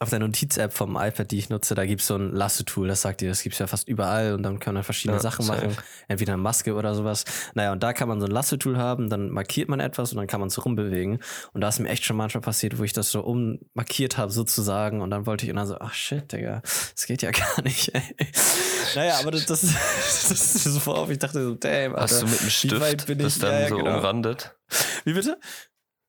auf 0.00 0.10
der 0.10 0.20
Notiz-App 0.20 0.72
vom 0.72 0.96
iPad, 0.96 1.28
die 1.30 1.38
ich 1.38 1.48
nutze, 1.50 1.74
da 1.74 1.84
gibt's 1.84 2.06
so 2.06 2.14
ein 2.14 2.32
Lasso-Tool, 2.32 2.86
das 2.86 3.02
sagt 3.02 3.20
dir, 3.20 3.28
das 3.28 3.42
gibt's 3.42 3.58
ja 3.58 3.66
fast 3.66 3.88
überall 3.88 4.32
und 4.34 4.44
dann 4.44 4.60
kann 4.60 4.74
man 4.74 4.84
verschiedene 4.84 5.16
Ja, 5.16 5.20
Sachen 5.22 5.44
safe. 5.44 5.66
machen, 5.66 5.76
entweder 6.06 6.34
eine 6.34 6.42
Maske 6.42 6.74
oder 6.74 6.94
sowas. 6.94 7.24
Naja, 7.54 7.72
und 7.72 7.82
da 7.82 7.92
kann 7.92 8.06
man 8.08 8.20
so 8.20 8.26
ein 8.26 8.30
Lasso-Tool 8.30 8.78
haben, 8.78 9.10
dann 9.10 9.30
markiert 9.30 9.68
man 9.68 9.80
etwas 9.80 10.12
und 10.12 10.18
dann 10.18 10.28
kann 10.28 10.38
man 10.38 10.48
es 10.50 10.64
rumbewegen. 10.64 11.18
Und 11.52 11.62
da 11.62 11.68
ist 11.68 11.80
mir 11.80 11.88
echt 11.88 12.04
schon 12.04 12.16
manchmal 12.16 12.42
passiert, 12.42 12.78
wo 12.78 12.84
ich 12.84 12.92
das 12.92 13.10
so 13.10 13.22
ummarkiert 13.22 14.18
habe 14.18 14.30
sozusagen 14.30 15.00
und 15.00 15.10
dann 15.10 15.26
wollte 15.26 15.44
ich 15.46 15.50
und 15.50 15.56
dann 15.56 15.66
so, 15.66 15.76
ach 15.80 15.94
shit, 15.94 16.30
Digga, 16.30 16.62
das 16.62 17.06
geht 17.06 17.22
ja 17.22 17.30
gar 17.32 17.62
nicht, 17.64 17.92
ey. 17.92 18.02
Naja, 18.94 19.18
aber 19.18 19.32
das, 19.32 19.46
das, 19.46 19.60
das 19.62 20.30
ist 20.30 20.62
so 20.64 20.78
vor 20.78 20.98
auf, 20.98 21.10
ich 21.10 21.18
dachte 21.18 21.42
so, 21.42 21.54
damn, 21.56 21.96
Alter, 21.96 22.02
Hast 22.04 22.22
du 22.22 22.26
mit 22.26 22.40
dem 22.40 22.46
wie 22.70 22.80
weit 22.80 23.02
Stift 23.02 23.06
bin 23.08 23.26
ich? 23.26 23.38
dann 23.40 23.52
Ja, 23.52 23.60
ja, 23.62 23.68
so 23.68 23.76
genau. 23.78 23.96
umrandet? 23.96 24.54
Wie 25.04 25.12
bitte? 25.14 25.38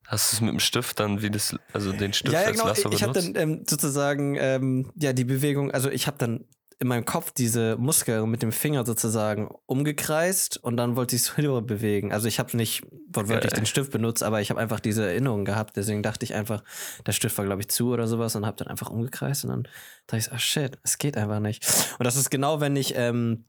Hast 0.10 0.32
du 0.32 0.38
es 0.38 0.42
mit 0.42 0.50
dem 0.50 0.60
Stift 0.60 1.00
dann 1.00 1.22
wie 1.22 1.30
das, 1.30 1.56
also 1.72 1.92
den 1.92 2.14
Stift 2.14 2.34
ja, 2.34 2.42
ja, 2.42 2.48
als 2.48 2.58
genau. 2.58 2.70
Lasso 2.70 2.90
Ich 2.92 3.04
habe 3.04 3.14
dann 3.14 3.36
ähm, 3.36 3.64
sozusagen 3.70 4.36
ähm, 4.40 4.92
ja 4.96 5.14
die 5.14 5.24
Bewegung, 5.24 5.70
also 5.70 5.92
ich 5.92 6.08
habe 6.08 6.18
dann 6.18 6.46
in 6.80 6.88
meinem 6.88 7.06
Kopf 7.06 7.32
diese 7.32 7.76
Muskel 7.78 8.26
mit 8.26 8.42
dem 8.42 8.52
Finger 8.52 8.88
sozusagen 8.88 9.50
umgekreist 9.68 10.58
und 10.58 10.78
dann 10.78 10.96
wollte 10.96 11.16
ich 11.16 11.22
es 11.22 11.38
rüber 11.38 11.62
bewegen. 11.62 12.12
Also 12.12 12.28
ich 12.28 12.40
habe 12.40 12.58
nicht 12.58 12.88
wortwörtlich 13.14 13.54
den 13.54 13.68
Stift 13.68 13.92
benutzt, 13.92 14.24
aber 14.24 14.42
ich 14.42 14.50
habe 14.50 14.60
einfach 14.60 14.80
diese 14.80 15.06
Erinnerung 15.06 15.46
gehabt. 15.46 15.78
Deswegen 15.78 16.02
dachte 16.02 16.24
ich 16.24 16.34
einfach, 16.34 16.64
der 17.06 17.12
Stift 17.12 17.38
war, 17.38 17.46
glaube 17.46 17.62
ich, 17.62 17.70
zu 17.70 17.92
oder 17.92 18.08
sowas 18.08 18.36
und 18.36 18.48
habe 18.48 18.58
dann 18.58 18.70
einfach 18.70 18.90
umgekreist 18.90 19.44
und 19.44 19.52
dann 19.52 19.64
dachte 20.08 20.18
ich, 20.18 20.24
so, 20.24 20.32
ah 20.32 20.40
shit, 20.40 20.80
es 20.82 20.98
geht 20.98 21.18
einfach 21.18 21.40
nicht. 21.40 21.68
Und 22.00 22.06
das 22.06 22.16
ist 22.16 22.32
genau, 22.32 22.62
wenn 22.62 22.76
ich 22.76 22.94
ähm, 22.96 23.46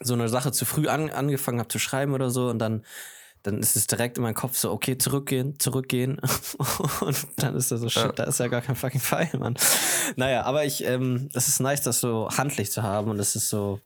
so 0.00 0.14
eine 0.14 0.28
Sache 0.28 0.52
zu 0.52 0.64
früh 0.64 0.86
an, 0.86 1.10
angefangen 1.10 1.58
habe 1.58 1.68
zu 1.68 1.80
schreiben 1.80 2.12
oder 2.12 2.30
so 2.30 2.50
und 2.50 2.60
dann 2.60 2.84
dann 3.42 3.58
ist 3.58 3.76
es 3.76 3.86
direkt 3.86 4.18
in 4.18 4.22
meinem 4.22 4.34
Kopf 4.34 4.56
so, 4.56 4.70
okay, 4.72 4.98
zurückgehen, 4.98 5.58
zurückgehen. 5.58 6.20
und 7.00 7.26
dann 7.36 7.54
ist 7.54 7.70
da 7.70 7.76
so, 7.76 7.88
shit, 7.88 8.02
Ja. 8.04 8.12
da 8.12 8.24
ist 8.24 8.40
ja 8.40 8.48
gar 8.48 8.60
kein 8.62 8.76
fucking 8.76 9.00
Pfeil, 9.00 9.30
Mann. 9.38 9.56
Naja, 10.16 10.42
aber 10.42 10.64
ich, 10.64 10.84
ähm, 10.84 11.28
es 11.34 11.48
ist 11.48 11.60
nice, 11.60 11.82
das 11.82 12.00
so 12.00 12.28
handlich 12.30 12.70
zu 12.70 12.82
haben 12.82 13.10
und 13.10 13.18
es 13.18 13.36
ist 13.36 13.48
so 13.48 13.80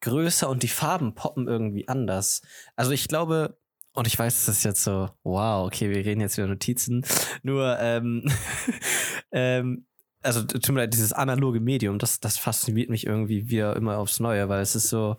größer 0.00 0.48
und 0.48 0.62
die 0.62 0.68
Farben 0.68 1.14
poppen 1.14 1.48
irgendwie 1.48 1.88
anders. 1.88 2.42
Also 2.76 2.92
ich 2.92 3.08
glaube, 3.08 3.58
und 3.94 4.06
ich 4.06 4.18
weiß, 4.18 4.44
das 4.44 4.58
ist 4.58 4.64
jetzt 4.64 4.84
so, 4.84 5.08
wow, 5.22 5.66
okay, 5.66 5.88
wir 5.88 6.04
reden 6.04 6.20
jetzt 6.20 6.36
über 6.36 6.46
Notizen. 6.46 7.04
Nur, 7.42 7.78
ähm, 7.80 8.30
ähm, 9.32 9.86
also 10.22 10.42
tut 10.42 10.68
mir 10.70 10.80
leid, 10.80 10.92
dieses 10.92 11.12
analoge 11.12 11.60
Medium, 11.60 11.98
das, 11.98 12.20
das 12.20 12.36
fasziniert 12.36 12.90
mich 12.90 13.06
irgendwie 13.06 13.48
wieder 13.48 13.74
immer 13.76 13.98
aufs 13.98 14.20
Neue, 14.20 14.48
weil 14.48 14.60
es 14.60 14.74
ist 14.76 14.88
so, 14.88 15.16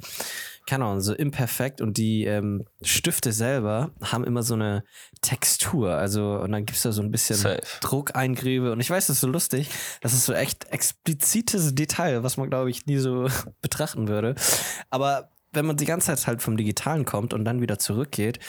keine 0.68 0.86
Ahnung, 0.86 1.00
so 1.00 1.14
imperfekt 1.14 1.82
und 1.82 1.98
die 1.98 2.26
ähm, 2.26 2.66
Stifte 2.82 3.32
selber 3.32 3.92
haben 4.04 4.26
immer 4.26 4.44
so 4.44 4.54
eine 4.54 4.84
Textur. 5.22 5.94
Also, 5.94 6.34
und 6.40 6.52
dann 6.52 6.66
gibt's 6.66 6.84
da 6.84 6.92
so 6.92 7.02
ein 7.02 7.10
bisschen 7.10 7.38
Safe. 7.38 7.62
Druckeingrebe. 7.82 8.72
Und 8.72 8.80
ich 8.82 8.90
weiß, 8.90 9.08
das 9.08 9.16
ist 9.16 9.22
so 9.22 9.28
lustig. 9.28 9.70
Das 10.02 10.14
ist 10.14 10.26
so 10.26 10.34
echt 10.34 10.66
explizites 10.66 11.74
Detail, 11.74 12.24
was 12.24 12.38
man, 12.38 12.50
glaube 12.50 12.70
ich, 12.70 12.86
nie 12.86 12.98
so 12.98 13.28
betrachten 13.62 14.08
würde. 14.08 14.36
Aber 14.90 15.32
wenn 15.54 15.66
man 15.66 15.78
die 15.78 15.86
ganze 15.86 16.08
Zeit 16.08 16.28
halt 16.28 16.42
vom 16.42 16.58
Digitalen 16.58 17.06
kommt 17.06 17.34
und 17.34 17.46
dann 17.46 17.62
wieder 17.62 17.80
zurückgeht, 17.80 18.40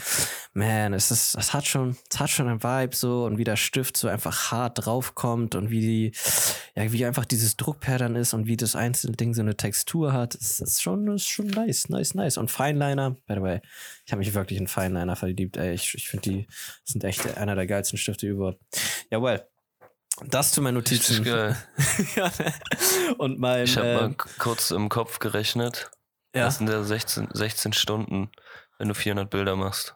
man, 0.52 0.92
es 0.92 1.10
ist, 1.10 1.36
das 1.36 1.54
hat 1.54 1.66
schon, 1.66 1.96
es 2.10 2.18
hat 2.18 2.30
schon 2.30 2.48
einen 2.48 2.62
Vibe 2.62 2.94
so 2.94 3.24
und 3.24 3.38
wie 3.38 3.44
der 3.44 3.56
Stift 3.56 3.96
so 3.96 4.08
einfach 4.08 4.50
hart 4.50 4.84
draufkommt 4.84 5.54
und 5.54 5.70
wie 5.70 5.80
die, 5.80 6.12
ja, 6.74 6.92
wie 6.92 7.04
einfach 7.04 7.24
dieses 7.24 7.56
Druckpattern 7.56 8.16
ist 8.16 8.34
und 8.34 8.46
wie 8.46 8.56
das 8.56 8.74
einzelne 8.74 9.16
Ding 9.16 9.34
so 9.34 9.42
eine 9.42 9.56
Textur 9.56 10.12
hat, 10.12 10.34
es 10.34 10.60
ist 10.60 10.82
schon, 10.82 11.06
ist 11.14 11.28
schon 11.28 11.46
nice, 11.46 11.88
nice, 11.88 12.14
nice. 12.14 12.36
Und 12.36 12.50
Fineliner, 12.50 13.12
by 13.26 13.34
the 13.34 13.42
way, 13.42 13.60
ich 14.04 14.12
habe 14.12 14.18
mich 14.18 14.34
wirklich 14.34 14.58
in 14.58 14.66
Fineliner 14.66 15.16
verliebt, 15.16 15.56
ey, 15.56 15.74
ich, 15.74 15.94
ich 15.94 16.08
finde 16.08 16.30
die 16.30 16.46
sind 16.84 17.04
echt 17.04 17.36
einer 17.36 17.54
der 17.54 17.66
geilsten 17.66 17.98
Stifte 17.98 18.26
überhaupt. 18.26 18.58
Jawohl. 19.10 19.46
Das 20.26 20.50
zu 20.50 20.60
meinen 20.62 20.74
Notizen. 20.74 21.22
geil. 21.22 21.56
ja, 22.16 22.30
ne? 22.38 22.52
und 23.18 23.38
mein, 23.38 23.64
Ich 23.64 23.76
habe 23.76 23.86
ähm, 23.86 23.94
mal 23.94 24.14
kurz 24.38 24.72
im 24.72 24.88
Kopf 24.88 25.20
gerechnet. 25.20 25.90
Ja. 26.38 26.44
Das 26.46 26.58
sind 26.58 26.68
ja 26.68 26.82
16, 26.82 27.28
16 27.32 27.72
Stunden, 27.72 28.30
wenn 28.78 28.88
du 28.88 28.94
400 28.94 29.28
Bilder 29.28 29.56
machst. 29.56 29.94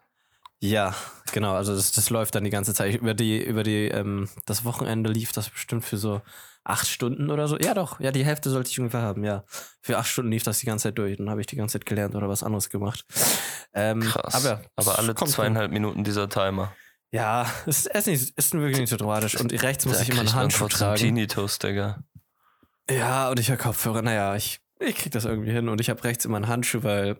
Ja, 0.59 0.95
genau. 1.33 1.55
Also 1.55 1.75
das, 1.75 1.91
das 1.91 2.09
läuft 2.09 2.35
dann 2.35 2.43
die 2.45 2.49
ganze 2.49 2.73
Zeit. 2.73 2.95
Über 2.95 3.13
die, 3.13 3.43
über 3.43 3.63
die, 3.63 3.87
ähm, 3.87 4.29
das 4.45 4.63
Wochenende 4.63 5.11
lief 5.11 5.33
das 5.33 5.49
bestimmt 5.49 5.83
für 5.83 5.97
so 5.97 6.21
acht 6.63 6.87
Stunden 6.87 7.29
oder 7.29 7.47
so. 7.49 7.57
Ja, 7.57 7.73
doch. 7.73 7.99
Ja, 7.99 8.11
die 8.11 8.23
Hälfte 8.23 8.49
sollte 8.49 8.69
ich 8.69 8.79
ungefähr 8.79 9.01
haben, 9.01 9.25
ja. 9.25 9.43
Für 9.81 9.97
acht 9.97 10.07
Stunden 10.07 10.31
lief 10.31 10.43
das 10.43 10.59
die 10.59 10.65
ganze 10.65 10.83
Zeit 10.83 10.97
durch. 10.97 11.17
Dann 11.17 11.29
habe 11.29 11.41
ich 11.41 11.47
die 11.47 11.57
ganze 11.57 11.73
Zeit 11.79 11.85
gelernt 11.85 12.15
oder 12.15 12.29
was 12.29 12.43
anderes 12.43 12.69
gemacht. 12.69 13.05
Ähm, 13.73 14.01
Krass. 14.01 14.35
Aber, 14.35 14.61
Aber 14.75 14.99
alle 14.99 15.15
zweieinhalb 15.15 15.71
Minuten 15.71 16.03
dieser 16.03 16.29
Timer. 16.29 16.67
hin. 16.67 16.73
Ja, 17.19 17.45
es 17.67 17.85
ist, 17.85 18.07
nicht, 18.07 18.37
ist 18.37 18.53
wirklich 18.53 18.79
nicht 18.79 18.89
so 18.89 18.97
dramatisch. 18.97 19.35
Und 19.35 19.51
rechts 19.61 19.85
muss 19.85 19.97
Da 19.97 20.03
ich 20.03 20.09
immer 20.09 20.21
einen 20.21 20.33
Handschuh 20.33 20.67
tragen. 20.67 20.97
Tinnitus, 20.99 21.59
Digga. 21.59 22.03
Ja, 22.89 23.29
und 23.29 23.39
ich 23.39 23.49
höre 23.49 23.57
Kopfhörer. 23.57 24.01
Naja, 24.01 24.35
ich, 24.35 24.61
ich 24.87 24.95
krieg 24.95 25.11
das 25.11 25.25
irgendwie 25.25 25.51
hin. 25.51 25.69
Und 25.69 25.81
ich 25.81 25.89
habe 25.89 26.03
rechts 26.03 26.25
immer 26.25 26.37
einen 26.37 26.47
Handschuh, 26.47 26.83
weil 26.83 27.17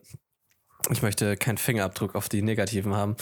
ich 0.90 1.02
möchte 1.02 1.38
keinen 1.38 1.58
Fingerabdruck 1.58 2.16
auf 2.16 2.30
die 2.30 2.42
negativen 2.42 2.94
haben. 2.94 3.16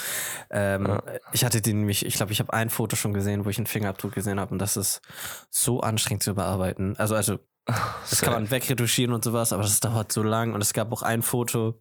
Ähm, 0.49 0.85
Ja. 0.87 1.03
Ich 1.31 1.45
hatte 1.45 1.61
den 1.61 1.79
nämlich, 1.79 2.05
ich 2.05 2.15
glaube, 2.15 2.31
ich 2.31 2.39
habe 2.39 2.53
ein 2.53 2.69
Foto 2.69 2.95
schon 2.95 3.13
gesehen, 3.13 3.45
wo 3.45 3.49
ich 3.49 3.57
einen 3.57 3.67
Fingerabdruck 3.67 4.13
gesehen 4.13 4.39
habe. 4.39 4.51
Und 4.51 4.59
das 4.59 4.77
ist 4.77 5.01
so 5.49 5.81
anstrengend 5.81 6.23
zu 6.23 6.33
bearbeiten. 6.33 6.95
Also, 6.97 7.15
also, 7.15 7.39
das 8.09 8.21
kann 8.21 8.33
man 8.33 8.49
wegretuschieren 8.49 9.13
und 9.13 9.23
sowas, 9.23 9.53
aber 9.53 9.63
das 9.63 9.79
dauert 9.79 10.11
so 10.11 10.23
lang. 10.23 10.53
Und 10.53 10.61
es 10.61 10.73
gab 10.73 10.91
auch 10.91 11.03
ein 11.03 11.21
Foto, 11.21 11.79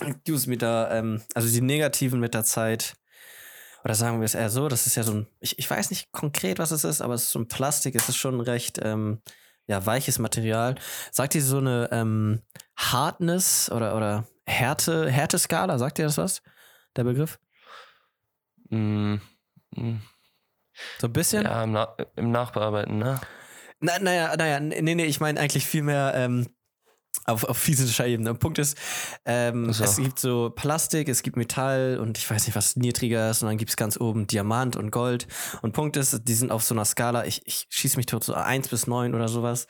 excuse 0.00 0.48
me, 0.48 0.56
da, 0.56 0.90
ähm, 0.90 1.22
also 1.34 1.48
die 1.48 1.60
negativen 1.60 2.20
mit 2.20 2.34
der 2.34 2.44
Zeit. 2.44 2.94
Oder 3.84 3.94
sagen 3.94 4.20
wir 4.20 4.26
es 4.26 4.34
eher 4.34 4.50
so, 4.50 4.68
das 4.68 4.86
ist 4.86 4.96
ja 4.96 5.04
so 5.04 5.12
ein, 5.12 5.26
ich, 5.38 5.58
ich 5.58 5.70
weiß 5.70 5.90
nicht 5.90 6.12
konkret, 6.12 6.58
was 6.58 6.70
es 6.70 6.84
ist, 6.84 7.00
aber 7.00 7.14
es 7.14 7.22
ist 7.22 7.30
so 7.30 7.38
ein 7.38 7.48
Plastik, 7.48 7.94
es 7.94 8.08
ist 8.08 8.16
schon 8.16 8.40
recht, 8.40 8.78
ähm, 8.82 9.22
ja, 9.66 9.84
weiches 9.86 10.18
Material. 10.18 10.74
Sagt 11.10 11.34
ihr 11.34 11.42
so 11.42 11.58
eine 11.58 11.88
ähm, 11.92 12.42
Hardness 12.76 13.70
oder, 13.70 13.96
oder 13.96 14.26
Härte, 14.46 15.10
Härteskala, 15.10 15.78
sagt 15.78 15.98
ihr 15.98 16.06
das 16.06 16.18
was? 16.18 16.42
Der 16.96 17.04
Begriff? 17.04 17.38
Mm, 18.70 19.16
mm. 19.76 20.00
So 20.98 21.06
ein 21.06 21.12
bisschen? 21.12 21.44
Ja, 21.44 21.64
im, 21.64 21.72
Na 21.72 21.96
im 22.16 22.30
Nachbearbeiten, 22.30 22.98
ne? 22.98 23.20
Na, 23.80 23.98
naja, 23.98 24.36
naja, 24.36 24.60
nee, 24.60 24.94
nee, 24.94 25.04
ich 25.04 25.20
meine 25.20 25.40
eigentlich 25.40 25.66
viel 25.66 25.82
mehr 25.82 26.12
ähm, 26.14 26.48
auf, 27.24 27.44
auf 27.44 27.58
physischer 27.58 28.06
Ebene. 28.06 28.34
Punkt 28.34 28.58
ist, 28.58 28.76
ähm, 29.24 29.72
So. 29.72 29.84
es 29.84 29.96
gibt 29.96 30.18
so 30.18 30.50
Plastik, 30.50 31.08
es 31.08 31.22
gibt 31.22 31.36
Metall 31.36 31.98
und 32.00 32.18
ich 32.18 32.28
weiß 32.28 32.46
nicht, 32.46 32.56
was 32.56 32.76
niedriger 32.76 33.30
ist 33.30 33.42
und 33.42 33.48
dann 33.48 33.58
gibt 33.58 33.70
es 33.70 33.76
ganz 33.76 34.00
oben 34.00 34.26
Diamant 34.26 34.76
und 34.76 34.90
Gold. 34.90 35.26
Und 35.62 35.72
Punkt 35.72 35.96
ist, 35.96 36.22
die 36.26 36.34
sind 36.34 36.50
auf 36.50 36.62
so 36.62 36.74
einer 36.74 36.84
Skala, 36.84 37.26
ich, 37.26 37.42
ich 37.46 37.66
schieße 37.68 37.96
mich 37.96 38.06
tot, 38.06 38.24
so 38.24 38.34
1 38.34 38.68
bis 38.68 38.86
9 38.86 39.14
oder 39.14 39.28
sowas. 39.28 39.66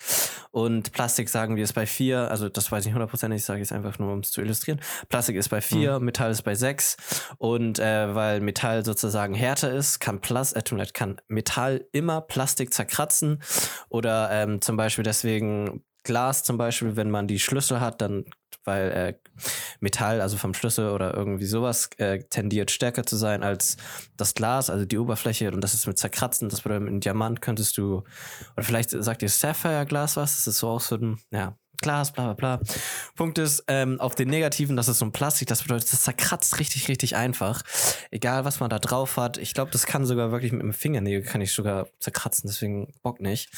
Und 0.50 0.92
Plastik 0.92 1.28
sagen 1.28 1.56
wir 1.56 1.64
ist 1.64 1.74
bei 1.74 1.86
4, 1.86 2.30
also 2.30 2.48
das 2.48 2.70
weiß 2.70 2.86
ich 2.86 2.92
hundertprozentig, 2.92 3.40
ich 3.40 3.44
sage 3.44 3.60
jetzt 3.60 3.72
einfach 3.72 3.98
nur, 3.98 4.12
um 4.12 4.20
es 4.20 4.30
zu 4.30 4.40
illustrieren. 4.40 4.80
Plastik 5.08 5.36
ist 5.36 5.48
bei 5.48 5.60
4, 5.60 6.00
Metall 6.00 6.30
ist 6.30 6.42
bei 6.42 6.54
6 6.54 6.96
und 7.38 7.78
äh, 7.78 8.14
weil 8.14 8.40
Metall 8.40 8.84
sozusagen 8.84 9.34
härter 9.34 9.72
ist, 9.72 10.00
kann, 10.00 10.20
Plas 10.20 10.52
äh, 10.52 10.62
kann 10.92 11.20
Metall 11.28 11.84
immer 11.92 12.20
Plastik 12.20 12.72
zerkratzen 12.72 13.42
oder 13.88 14.30
ähm, 14.30 14.60
zum 14.60 14.76
Beispiel 14.76 15.04
deswegen 15.04 15.82
Glas 16.02 16.44
zum 16.44 16.58
Beispiel, 16.58 16.96
wenn 16.96 17.10
man 17.10 17.26
die 17.26 17.38
Schlüssel 17.38 17.80
hat, 17.80 18.00
dann, 18.00 18.24
weil 18.64 18.90
äh, 18.90 19.14
Metall, 19.80 20.20
also 20.20 20.36
vom 20.36 20.54
Schlüssel 20.54 20.90
oder 20.90 21.14
irgendwie 21.14 21.46
sowas, 21.46 21.90
äh, 21.98 22.20
tendiert 22.30 22.70
stärker 22.70 23.04
zu 23.04 23.16
sein 23.16 23.42
als 23.42 23.76
das 24.16 24.34
Glas, 24.34 24.70
also 24.70 24.84
die 24.84 24.98
Oberfläche. 24.98 25.50
Und 25.52 25.60
das 25.62 25.74
ist 25.74 25.86
mit 25.86 25.98
zerkratzen, 25.98 26.48
das 26.48 26.62
bedeutet, 26.62 26.82
mit 26.84 26.90
einem 26.90 27.00
Diamant 27.00 27.42
könntest 27.42 27.76
du, 27.76 28.04
oder 28.56 28.64
vielleicht 28.64 28.90
sagt 28.90 29.22
ihr 29.22 29.28
Sapphire-Glas 29.28 30.16
was, 30.16 30.36
das 30.36 30.46
ist 30.46 30.58
so 30.58 30.68
aus 30.70 30.88
so 30.88 30.96
einem, 30.96 31.18
ja, 31.30 31.56
Glas, 31.80 32.12
bla 32.12 32.32
bla 32.32 32.56
bla. 32.56 32.60
Punkt 33.16 33.38
ist, 33.38 33.64
ähm, 33.68 34.00
auf 34.00 34.14
den 34.14 34.28
Negativen, 34.28 34.76
das 34.76 34.88
ist 34.88 34.98
so 34.98 35.04
ein 35.04 35.12
Plastik, 35.12 35.48
das 35.48 35.62
bedeutet, 35.62 35.92
das 35.92 36.02
zerkratzt 36.02 36.58
richtig, 36.58 36.88
richtig 36.88 37.16
einfach. 37.16 37.62
Egal, 38.10 38.44
was 38.44 38.60
man 38.60 38.70
da 38.70 38.78
drauf 38.78 39.16
hat. 39.16 39.38
Ich 39.38 39.54
glaube, 39.54 39.70
das 39.70 39.86
kann 39.86 40.04
sogar 40.04 40.30
wirklich 40.32 40.52
mit 40.52 40.62
dem 40.62 40.72
Fingernägel, 40.72 41.22
kann 41.22 41.40
ich 41.40 41.52
sogar 41.52 41.88
zerkratzen, 41.98 42.48
deswegen 42.48 42.92
Bock 43.02 43.20
nicht. 43.20 43.50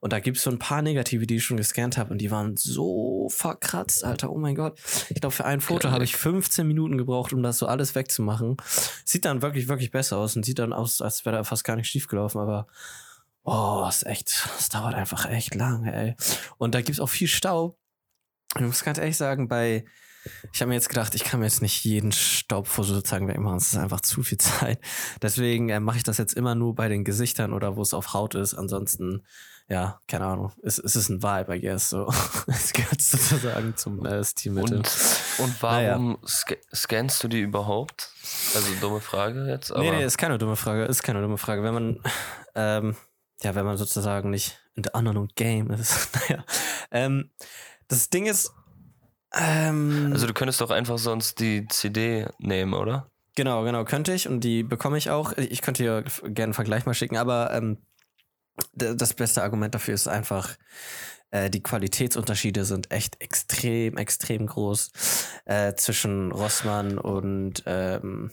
Und 0.00 0.12
da 0.12 0.20
gibt 0.20 0.36
es 0.36 0.42
so 0.42 0.50
ein 0.50 0.58
paar 0.58 0.82
Negative, 0.82 1.26
die 1.26 1.36
ich 1.36 1.44
schon 1.44 1.56
gescannt 1.56 1.96
habe 1.96 2.10
und 2.10 2.18
die 2.18 2.30
waren 2.30 2.56
so 2.56 3.28
verkratzt, 3.30 4.04
Alter. 4.04 4.30
Oh 4.30 4.38
mein 4.38 4.54
Gott. 4.54 4.78
Ich 5.08 5.20
glaube, 5.20 5.34
für 5.34 5.44
ein 5.44 5.60
Foto 5.60 5.90
habe 5.90 6.04
ich 6.04 6.16
15 6.16 6.66
Minuten 6.66 6.98
gebraucht, 6.98 7.32
um 7.32 7.42
das 7.42 7.58
so 7.58 7.66
alles 7.66 7.94
wegzumachen. 7.94 8.56
Sieht 9.04 9.24
dann 9.24 9.42
wirklich, 9.42 9.68
wirklich 9.68 9.90
besser 9.90 10.18
aus 10.18 10.36
und 10.36 10.44
sieht 10.44 10.58
dann 10.58 10.72
aus, 10.72 11.00
als 11.00 11.24
wäre 11.24 11.36
da 11.36 11.44
fast 11.44 11.64
gar 11.64 11.76
nicht 11.76 11.88
schief 11.88 12.08
gelaufen, 12.08 12.38
aber 12.38 12.66
oh, 13.44 13.86
ist 13.88 14.06
echt, 14.06 14.48
es 14.58 14.68
dauert 14.68 14.94
einfach 14.94 15.26
echt 15.26 15.54
lange, 15.54 15.94
ey. 15.94 16.16
Und 16.58 16.74
da 16.74 16.80
gibt 16.80 16.96
es 16.96 17.00
auch 17.00 17.08
viel 17.08 17.28
Staub. 17.28 17.78
Ich 18.56 18.62
muss 18.62 18.84
ganz 18.84 18.98
ehrlich 18.98 19.16
sagen, 19.16 19.48
bei, 19.48 19.84
ich 20.52 20.60
habe 20.60 20.68
mir 20.68 20.74
jetzt 20.74 20.88
gedacht, 20.88 21.14
ich 21.14 21.24
kann 21.24 21.40
mir 21.40 21.46
jetzt 21.46 21.62
nicht 21.62 21.84
jeden 21.84 22.12
Staubfoto 22.12 22.94
sozusagen 22.94 23.28
wegmachen. 23.28 23.58
Das 23.58 23.72
ist 23.72 23.78
einfach 23.78 24.00
zu 24.00 24.22
viel 24.22 24.38
Zeit. 24.38 24.78
Deswegen 25.20 25.68
äh, 25.68 25.80
mache 25.80 25.96
ich 25.96 26.02
das 26.02 26.18
jetzt 26.18 26.34
immer 26.34 26.54
nur 26.54 26.74
bei 26.74 26.88
den 26.88 27.04
Gesichtern 27.04 27.52
oder 27.52 27.76
wo 27.76 27.82
es 27.82 27.94
auf 27.94 28.12
Haut 28.12 28.34
ist. 28.34 28.54
Ansonsten, 28.54 29.26
ja, 29.68 30.00
keine 30.06 30.26
Ahnung. 30.26 30.52
Es, 30.62 30.78
es 30.78 30.94
ist 30.94 31.08
ein 31.08 31.22
Vibe, 31.22 31.56
I 31.56 31.60
guess. 31.60 31.90
So. 31.90 32.12
Es 32.46 32.72
gehört 32.72 33.00
sozusagen 33.00 33.76
zum 33.76 34.04
äh, 34.04 34.22
Stilmittel. 34.22 34.78
Und, 34.78 34.90
und 35.38 35.62
warum 35.62 36.18
sca 36.26 36.54
scannst 36.74 37.24
du 37.24 37.28
die 37.28 37.40
überhaupt? 37.40 38.10
Also 38.54 38.68
dumme 38.80 39.00
Frage 39.00 39.46
jetzt, 39.48 39.72
aber 39.72 39.80
nee, 39.80 39.90
nee, 39.90 40.04
ist 40.04 40.18
keine 40.18 40.38
dumme 40.38 40.56
Frage. 40.56 40.84
Ist 40.84 41.02
keine 41.02 41.20
dumme 41.20 41.38
Frage. 41.38 41.62
Wenn 41.62 41.74
man, 41.74 42.00
ähm, 42.54 42.96
ja, 43.42 43.54
wenn 43.54 43.64
man 43.64 43.76
sozusagen 43.76 44.30
nicht 44.30 44.60
in 44.74 44.82
der 44.82 44.94
unknown 44.94 45.28
game 45.34 45.70
ist. 45.70 46.10
naja. 46.28 46.44
Ähm, 46.90 47.30
das 47.88 48.10
Ding 48.10 48.26
ist, 48.26 48.52
ähm, 49.34 50.10
also 50.12 50.26
du 50.26 50.34
könntest 50.34 50.60
doch 50.60 50.70
einfach 50.70 50.98
sonst 50.98 51.40
die 51.40 51.66
CD 51.68 52.26
nehmen, 52.38 52.74
oder? 52.74 53.10
Genau, 53.34 53.64
genau, 53.64 53.84
könnte 53.84 54.12
ich 54.12 54.28
und 54.28 54.40
die 54.40 54.62
bekomme 54.62 54.98
ich 54.98 55.10
auch. 55.10 55.32
Ich 55.36 55.62
könnte 55.62 55.82
hier 55.82 56.02
gerne 56.22 56.44
einen 56.44 56.54
Vergleich 56.54 56.84
mal 56.84 56.94
schicken, 56.94 57.16
aber 57.16 57.52
ähm, 57.52 57.78
das 58.74 59.14
beste 59.14 59.42
Argument 59.42 59.74
dafür 59.74 59.94
ist 59.94 60.06
einfach, 60.06 60.56
äh, 61.30 61.48
die 61.48 61.62
Qualitätsunterschiede 61.62 62.66
sind 62.66 62.90
echt 62.90 63.20
extrem, 63.22 63.96
extrem 63.96 64.46
groß 64.46 64.92
äh, 65.46 65.74
zwischen 65.74 66.30
Rossmann 66.30 66.98
und 66.98 67.62
ähm, 67.64 68.30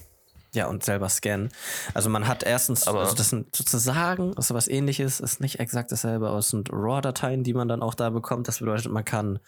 ja, 0.53 0.68
und 0.68 0.84
selber 0.84 1.10
scannen. 1.10 1.50
Also 1.94 2.10
man 2.10 2.27
hat 2.27 2.44
erstens, 2.44 2.88
Aber- 2.88 3.01
also 3.01 3.15
das 3.15 3.29
sind 3.29 3.56
sozusagen, 3.56 4.34
ist 4.34 4.53
was 4.53 4.68
ähnliches, 4.68 5.20
ist 5.20 5.41
nicht 5.41 5.60
exakt 5.60 5.91
dasselbe, 5.91 6.27
aber 6.29 6.39
es 6.39 6.50
sind 6.50 6.70
RAW-Dateien, 6.72 7.44
die 7.44 7.53
man 7.53 7.68
dann 7.68 7.82
auch 7.82 7.94
da 7.94 8.10
bekommt. 8.10 8.48
Das 8.48 8.60
bedeutet, 8.60 8.91
man 8.91 9.06
kann 9.06 9.39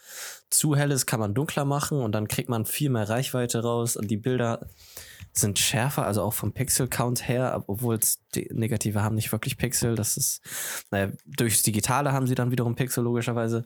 zu 0.50 0.76
helles 0.76 1.06
kann 1.06 1.18
man 1.20 1.34
dunkler 1.34 1.64
machen 1.64 2.00
und 2.00 2.12
dann 2.12 2.28
kriegt 2.28 2.48
man 2.48 2.66
viel 2.66 2.90
mehr 2.90 3.08
Reichweite 3.08 3.62
raus 3.62 3.96
und 3.96 4.10
die 4.10 4.16
Bilder 4.16 4.66
sind 5.34 5.58
schärfer, 5.58 6.04
also 6.06 6.22
auch 6.22 6.34
vom 6.34 6.52
Pixel-Count 6.52 7.26
her, 7.26 7.54
ob- 7.56 7.64
obwohl 7.68 7.94
es 7.96 8.20
die 8.34 8.48
Negative 8.52 9.02
haben 9.02 9.14
nicht 9.14 9.32
wirklich 9.32 9.56
Pixel. 9.56 9.94
Das 9.94 10.16
ist, 10.16 10.40
naja, 10.90 11.10
durchs 11.24 11.62
Digitale 11.62 12.12
haben 12.12 12.26
sie 12.26 12.34
dann 12.34 12.50
wiederum 12.50 12.74
Pixel, 12.74 13.02
logischerweise, 13.04 13.64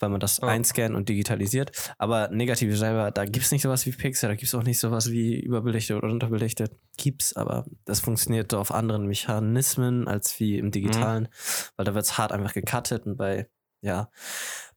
weil 0.00 0.08
man 0.08 0.18
das 0.20 0.38
Ja. 0.38 0.48
einscannt 0.48 0.94
und 0.96 1.08
digitalisiert. 1.08 1.70
Aber 1.98 2.28
Negative 2.28 2.76
selber, 2.76 3.10
da 3.12 3.24
gibt 3.24 3.44
es 3.44 3.52
nicht 3.52 3.62
sowas 3.62 3.86
wie 3.86 3.92
Pixel, 3.92 4.28
da 4.28 4.34
gibt 4.34 4.48
es 4.48 4.54
auch 4.54 4.64
nicht 4.64 4.80
sowas 4.80 5.10
wie 5.10 5.38
überbelichtet 5.38 5.96
oder 5.96 6.08
unterbelichtet. 6.12 6.72
Gibt's, 6.96 7.36
aber 7.36 7.66
das 7.84 8.00
funktioniert 8.00 8.52
auf 8.54 8.72
anderen 8.72 9.06
Mechanismen 9.06 10.08
als 10.08 10.38
wie 10.40 10.58
im 10.58 10.70
Digitalen, 10.72 11.28
weil 11.76 11.84
da 11.84 11.94
wird's 11.94 12.18
hart 12.18 12.32
einfach 12.32 12.52
gecuttet 12.52 13.06
und 13.06 13.16
bei 13.16 13.48
ja, 13.80 14.10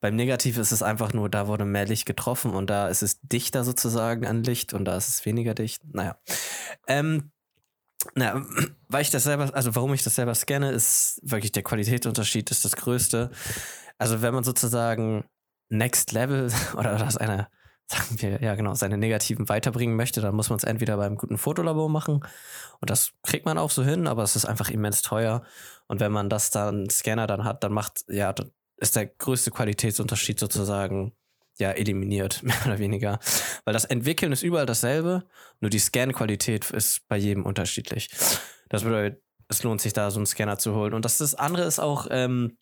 beim 0.01 0.15
Negativ 0.15 0.57
ist 0.57 0.71
es 0.71 0.83
einfach 0.83 1.13
nur, 1.13 1.29
da 1.29 1.47
wurde 1.47 1.65
mehr 1.65 1.85
Licht 1.85 2.05
getroffen 2.05 2.53
und 2.53 2.69
da 2.69 2.87
ist 2.87 3.01
es 3.01 3.19
dichter 3.21 3.63
sozusagen 3.63 4.25
an 4.25 4.43
Licht 4.43 4.73
und 4.73 4.85
da 4.85 4.95
ist 4.95 5.09
es 5.09 5.25
weniger 5.25 5.53
dicht. 5.53 5.81
Naja. 5.93 6.17
Ähm, 6.87 7.31
na, 8.15 8.45
weil 8.87 9.01
ich 9.01 9.09
das 9.09 9.23
selber, 9.23 9.53
also 9.53 9.75
warum 9.75 9.93
ich 9.93 10.03
das 10.03 10.15
selber 10.15 10.35
scanne, 10.35 10.71
ist 10.71 11.19
wirklich 11.23 11.51
der 11.51 11.63
Qualitätsunterschied 11.63 12.51
ist 12.51 12.65
das 12.65 12.75
größte. 12.75 13.31
Also 13.97 14.21
wenn 14.21 14.33
man 14.33 14.43
sozusagen 14.43 15.25
Next 15.69 16.11
Level 16.11 16.51
oder 16.77 16.97
das 16.97 17.17
eine, 17.17 17.47
sagen 17.87 18.21
wir, 18.21 18.41
ja 18.41 18.55
genau, 18.55 18.75
seine 18.75 18.97
Negativen 18.97 19.49
weiterbringen 19.49 19.95
möchte, 19.95 20.21
dann 20.21 20.35
muss 20.35 20.49
man 20.49 20.57
es 20.57 20.63
entweder 20.63 20.97
beim 20.97 21.15
guten 21.15 21.37
Fotolabor 21.37 21.89
machen 21.89 22.23
und 22.81 22.89
das 22.89 23.13
kriegt 23.23 23.45
man 23.45 23.57
auch 23.57 23.71
so 23.71 23.83
hin, 23.83 24.07
aber 24.07 24.23
es 24.23 24.35
ist 24.35 24.45
einfach 24.45 24.69
immens 24.69 25.01
teuer. 25.01 25.43
Und 25.87 25.99
wenn 25.99 26.11
man 26.11 26.29
das 26.29 26.51
dann 26.51 26.89
Scanner 26.89 27.27
dann 27.27 27.43
hat, 27.43 27.63
dann 27.63 27.73
macht, 27.73 28.05
ja, 28.07 28.31
dann 28.31 28.51
ist 28.79 28.95
der 28.95 29.07
größte 29.07 29.51
Qualitätsunterschied 29.51 30.39
sozusagen 30.39 31.13
ja 31.57 31.71
eliminiert, 31.71 32.41
mehr 32.43 32.55
oder 32.65 32.79
weniger. 32.79 33.19
Weil 33.65 33.73
das 33.73 33.85
Entwickeln 33.85 34.31
ist 34.31 34.43
überall 34.43 34.65
dasselbe, 34.65 35.25
nur 35.59 35.69
die 35.69 35.79
Scan-Qualität 35.79 36.71
ist 36.71 37.07
bei 37.07 37.17
jedem 37.17 37.45
unterschiedlich. 37.45 38.09
Das 38.69 38.83
bedeutet, 38.83 39.21
es 39.47 39.63
lohnt 39.63 39.81
sich 39.81 39.93
da 39.93 40.11
so 40.11 40.19
einen 40.19 40.27
Scanner 40.27 40.57
zu 40.57 40.75
holen. 40.75 40.93
Und 40.93 41.05
das, 41.05 41.17
das 41.17 41.35
andere 41.35 41.65
ist 41.65 41.79
auch, 41.79 42.07
ähm, 42.11 42.57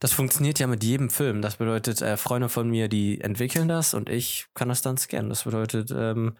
das 0.00 0.12
funktioniert 0.12 0.58
ja 0.58 0.66
mit 0.66 0.84
jedem 0.84 1.08
Film. 1.10 1.42
Das 1.42 1.56
bedeutet, 1.56 2.02
äh, 2.02 2.16
Freunde 2.16 2.48
von 2.48 2.68
mir, 2.68 2.88
die 2.88 3.20
entwickeln 3.20 3.68
das 3.68 3.94
und 3.94 4.08
ich 4.08 4.46
kann 4.54 4.68
das 4.68 4.82
dann 4.82 4.96
scannen. 4.98 5.30
Das 5.30 5.44
bedeutet, 5.44 5.92
ähm, 5.96 6.36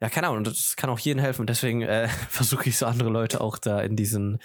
ja, 0.00 0.08
keine 0.08 0.28
Ahnung, 0.28 0.44
das 0.44 0.76
kann 0.76 0.88
auch 0.88 0.98
jedem 0.98 1.22
helfen. 1.22 1.42
Und 1.42 1.50
deswegen 1.50 1.82
äh, 1.82 2.08
versuche 2.28 2.68
ich 2.68 2.78
so 2.78 2.86
andere 2.86 3.10
Leute 3.10 3.40
auch 3.40 3.58
da 3.58 3.80
in 3.80 3.96
diesen, 3.96 4.38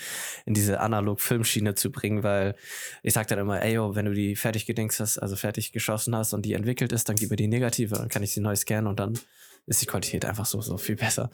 in 0.45 0.53
diese 0.53 0.81
Analog-Filmschiene 0.81 1.75
zu 1.75 1.91
bringen, 1.91 2.23
weil 2.23 2.55
ich 3.03 3.13
sag 3.13 3.27
dann 3.27 3.39
immer, 3.39 3.61
ey, 3.61 3.75
yo, 3.75 3.95
wenn 3.95 4.05
du 4.05 4.13
die 4.13 4.35
fertig 4.35 4.65
gedingst 4.65 4.99
hast, 4.99 5.17
also 5.17 5.35
fertig 5.35 5.71
geschossen 5.71 6.15
hast 6.15 6.33
und 6.33 6.45
die 6.45 6.53
entwickelt 6.53 6.91
ist, 6.91 7.07
dann 7.07 7.15
gib 7.15 7.29
mir 7.29 7.37
die 7.37 7.47
negative, 7.47 7.95
dann 7.95 8.09
kann 8.09 8.23
ich 8.23 8.33
sie 8.33 8.41
neu 8.41 8.55
scannen 8.55 8.87
und 8.87 8.99
dann 8.99 9.17
ist 9.67 9.81
die 9.81 9.87
Qualität 9.87 10.25
einfach 10.25 10.45
so, 10.45 10.61
so 10.61 10.77
viel 10.77 10.95
besser. 10.95 11.29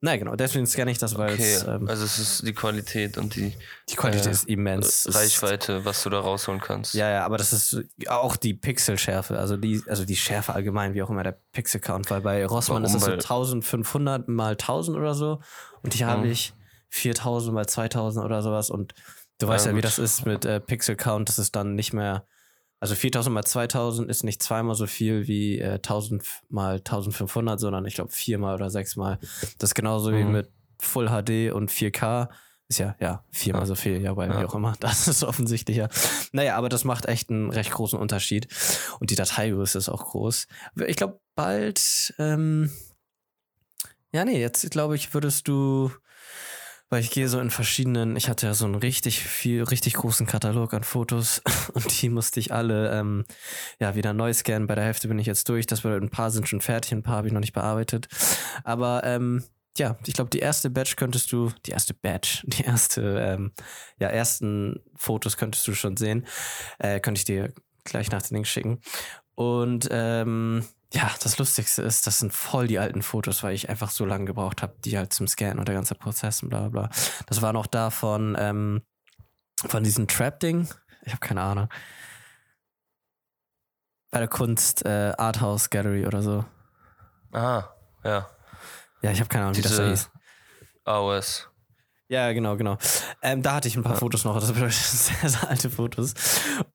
Na 0.00 0.16
genau, 0.16 0.34
deswegen 0.34 0.66
scanne 0.66 0.90
ich 0.90 0.98
das, 0.98 1.16
weil 1.16 1.34
Okay, 1.34 1.54
es, 1.54 1.62
ähm, 1.64 1.88
also 1.88 2.04
es 2.04 2.18
ist 2.18 2.46
die 2.46 2.52
Qualität 2.52 3.16
und 3.18 3.36
die 3.36 3.54
die 3.88 3.94
Qualität 3.94 4.26
äh, 4.26 4.30
ist 4.32 4.48
immens. 4.48 5.08
Reichweite, 5.14 5.84
was 5.84 6.02
du 6.02 6.10
da 6.10 6.18
rausholen 6.20 6.60
kannst. 6.60 6.94
Ja, 6.94 7.08
ja, 7.10 7.24
aber 7.24 7.36
das 7.38 7.52
ist 7.52 7.80
auch 8.08 8.36
die 8.36 8.54
Pixelschärfe, 8.54 9.38
also 9.38 9.56
die, 9.56 9.82
also 9.86 10.04
die 10.04 10.16
Schärfe 10.16 10.54
allgemein, 10.54 10.94
wie 10.94 11.02
auch 11.02 11.10
immer 11.10 11.22
der 11.22 11.38
Pixel-Count, 11.52 12.10
weil 12.10 12.20
bei 12.20 12.44
Rossmann 12.44 12.82
Warum? 12.82 12.96
ist 12.96 13.00
es 13.00 13.04
so 13.04 13.10
Weil- 13.12 13.18
1500 13.18 14.28
mal 14.28 14.56
1000 14.56 14.96
oder 14.96 15.14
so 15.14 15.40
und 15.82 15.94
hier 15.94 16.06
habe 16.08 16.24
Mhm. 16.26 16.32
ich 16.32 16.52
4000 16.90 17.54
mal 17.54 17.66
2000 17.66 18.24
oder 18.24 18.42
sowas 18.42 18.70
und 18.70 18.94
du 19.38 19.46
weißt 19.46 19.66
ja, 19.66 19.72
Ja, 19.72 19.76
wie 19.78 19.82
das 19.82 19.98
ist 19.98 20.26
mit 20.26 20.44
äh, 20.44 20.58
Pixel-Count, 20.60 21.28
das 21.28 21.38
ist 21.38 21.54
dann 21.54 21.74
nicht 21.74 21.92
mehr, 21.92 22.26
also 22.80 22.94
4000 22.94 23.34
mal 23.34 23.44
2000 23.44 24.08
ist 24.10 24.22
nicht 24.24 24.42
zweimal 24.42 24.74
so 24.74 24.86
viel 24.86 25.26
wie 25.26 25.58
äh, 25.58 25.74
1000 25.74 26.24
mal 26.48 26.76
1500, 26.76 27.58
sondern 27.58 27.84
ich 27.86 27.94
glaube 27.94 28.10
viermal 28.12 28.54
oder 28.54 28.70
sechsmal. 28.70 29.18
Das 29.58 29.70
ist 29.70 29.74
genauso 29.74 30.12
wie 30.12 30.24
Mhm. 30.24 30.32
mit 30.32 30.50
Full 30.80 31.08
HD 31.08 31.52
und 31.52 31.70
4K. 31.70 32.28
Ist 32.70 32.78
ja, 32.78 32.94
ja, 33.00 33.24
viermal 33.32 33.62
Ja. 33.62 33.66
so 33.66 33.74
viel, 33.74 34.00
ja, 34.02 34.14
weil 34.16 34.28
Ja. 34.30 34.40
wie 34.40 34.44
auch 34.44 34.54
immer. 34.54 34.74
Das 34.80 35.08
ist 35.08 35.24
offensichtlicher. 35.24 35.88
Naja, 36.32 36.56
aber 36.56 36.68
das 36.68 36.84
macht 36.84 37.06
echt 37.06 37.30
einen 37.30 37.50
recht 37.50 37.70
großen 37.72 37.98
Unterschied. 37.98 38.46
Und 39.00 39.10
die 39.10 39.14
Dateigröße 39.16 39.78
ist 39.78 39.88
auch 39.88 40.04
groß. 40.04 40.46
Ich 40.86 40.96
glaube, 40.96 41.18
bald, 41.34 42.14
ähm, 42.18 42.70
ja, 44.12 44.24
nee, 44.24 44.40
jetzt 44.40 44.70
glaube 44.70 44.96
ich, 44.96 45.14
würdest 45.14 45.48
du, 45.48 45.90
weil 46.90 47.02
ich 47.02 47.10
gehe 47.10 47.28
so 47.28 47.38
in 47.38 47.50
verschiedenen, 47.50 48.16
ich 48.16 48.28
hatte 48.28 48.46
ja 48.46 48.54
so 48.54 48.64
einen 48.64 48.74
richtig 48.74 49.20
viel, 49.20 49.62
richtig 49.62 49.94
großen 49.94 50.26
Katalog 50.26 50.72
an 50.72 50.84
Fotos 50.84 51.42
und 51.74 52.02
die 52.02 52.08
musste 52.08 52.40
ich 52.40 52.52
alle, 52.52 52.90
ähm, 52.98 53.24
ja, 53.78 53.94
wieder 53.94 54.12
neu 54.12 54.32
scannen. 54.32 54.66
Bei 54.66 54.74
der 54.74 54.84
Hälfte 54.84 55.08
bin 55.08 55.18
ich 55.18 55.26
jetzt 55.26 55.48
durch. 55.48 55.66
Das 55.66 55.82
bedeutet, 55.82 56.04
ein 56.04 56.10
paar 56.10 56.30
sind 56.30 56.48
schon 56.48 56.60
fertig, 56.60 56.92
ein 56.92 57.02
paar 57.02 57.16
habe 57.16 57.28
ich 57.28 57.32
noch 57.32 57.40
nicht 57.40 57.52
bearbeitet. 57.52 58.08
Aber, 58.64 59.02
ähm, 59.04 59.44
ja, 59.76 59.96
ich 60.06 60.14
glaube, 60.14 60.30
die 60.30 60.40
erste 60.40 60.70
Batch 60.70 60.96
könntest 60.96 61.30
du, 61.30 61.52
die 61.66 61.70
erste 61.70 61.94
Batch, 61.94 62.42
die 62.46 62.64
erste, 62.64 63.18
ähm, 63.20 63.52
ja, 63.98 64.08
ersten 64.08 64.80
Fotos 64.94 65.36
könntest 65.36 65.66
du 65.68 65.74
schon 65.74 65.96
sehen. 65.96 66.26
Äh, 66.78 67.00
könnte 67.00 67.18
ich 67.18 67.24
dir 67.24 67.52
gleich 67.84 68.10
nach 68.10 68.22
den 68.22 68.34
Links 68.34 68.50
schicken. 68.50 68.80
Und 69.34 69.88
ähm, 69.90 70.64
ja, 70.94 71.10
das 71.22 71.38
Lustigste 71.38 71.82
ist, 71.82 72.06
das 72.06 72.18
sind 72.18 72.32
voll 72.32 72.66
die 72.66 72.78
alten 72.78 73.02
Fotos, 73.02 73.42
weil 73.42 73.54
ich 73.54 73.68
einfach 73.68 73.90
so 73.90 74.04
lange 74.06 74.24
gebraucht 74.24 74.62
habe, 74.62 74.74
die 74.84 74.96
halt 74.96 75.12
zum 75.12 75.28
Scannen 75.28 75.58
und 75.58 75.68
der 75.68 75.74
ganze 75.74 75.94
Prozess 75.94 76.42
und 76.42 76.48
bla 76.48 76.60
bla 76.68 76.86
bla. 76.86 76.90
Das 77.26 77.42
war 77.42 77.52
noch 77.52 77.66
da 77.66 77.90
von, 77.90 78.36
ähm, 78.38 78.82
von 79.66 79.84
diesem 79.84 80.08
Trap-Ding. 80.08 80.68
Ich 81.02 81.12
habe 81.12 81.20
keine 81.26 81.42
Ahnung. 81.42 81.68
Bei 84.10 84.18
der 84.20 84.28
Kunst 84.28 84.84
äh, 84.86 85.12
Arthouse 85.18 85.68
Gallery 85.68 86.06
oder 86.06 86.22
so. 86.22 86.44
Ah, 87.32 87.64
ja. 88.04 88.26
Ja, 89.02 89.10
ich 89.10 89.20
habe 89.20 89.28
keine 89.28 89.44
Ahnung, 89.44 89.56
wie 89.56 89.62
das 89.62 89.76
da 89.76 89.82
Diese- 89.88 89.90
hieß. 89.90 90.10
AOS. 90.84 91.48
Ja, 92.10 92.32
genau, 92.32 92.56
genau. 92.56 92.78
Ähm, 93.20 93.42
da 93.42 93.54
hatte 93.54 93.68
ich 93.68 93.76
ein 93.76 93.82
paar 93.82 93.96
Fotos 93.96 94.24
noch, 94.24 94.34
das 94.40 94.50
bedeutet 94.50 94.72
sehr, 94.74 95.28
sehr 95.28 95.50
alte 95.50 95.68
Fotos. 95.68 96.14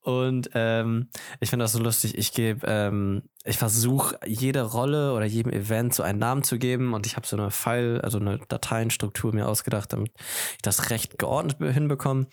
Und 0.01 0.49
ähm, 0.53 1.09
ich 1.39 1.49
finde 1.49 1.63
das 1.63 1.71
so 1.71 1.79
lustig. 1.79 2.15
Ich 2.19 2.33
gebe, 2.33 2.67
ähm, 2.67 3.23
ich 3.43 3.57
versuche 3.57 4.19
jede 4.27 4.61
Rolle 4.61 5.13
oder 5.13 5.25
jedem 5.25 5.51
Event 5.51 5.95
so 5.95 6.03
einen 6.03 6.19
Namen 6.19 6.43
zu 6.43 6.59
geben 6.59 6.93
und 6.93 7.07
ich 7.07 7.15
habe 7.15 7.25
so 7.25 7.35
eine 7.35 7.49
File, 7.49 7.99
also 8.01 8.19
eine 8.19 8.37
Dateienstruktur 8.47 9.33
mir 9.33 9.47
ausgedacht, 9.47 9.91
damit 9.91 10.11
ich 10.51 10.61
das 10.61 10.91
recht 10.91 11.17
geordnet 11.17 11.57
be- 11.57 11.71
hinbekomme. 11.73 12.27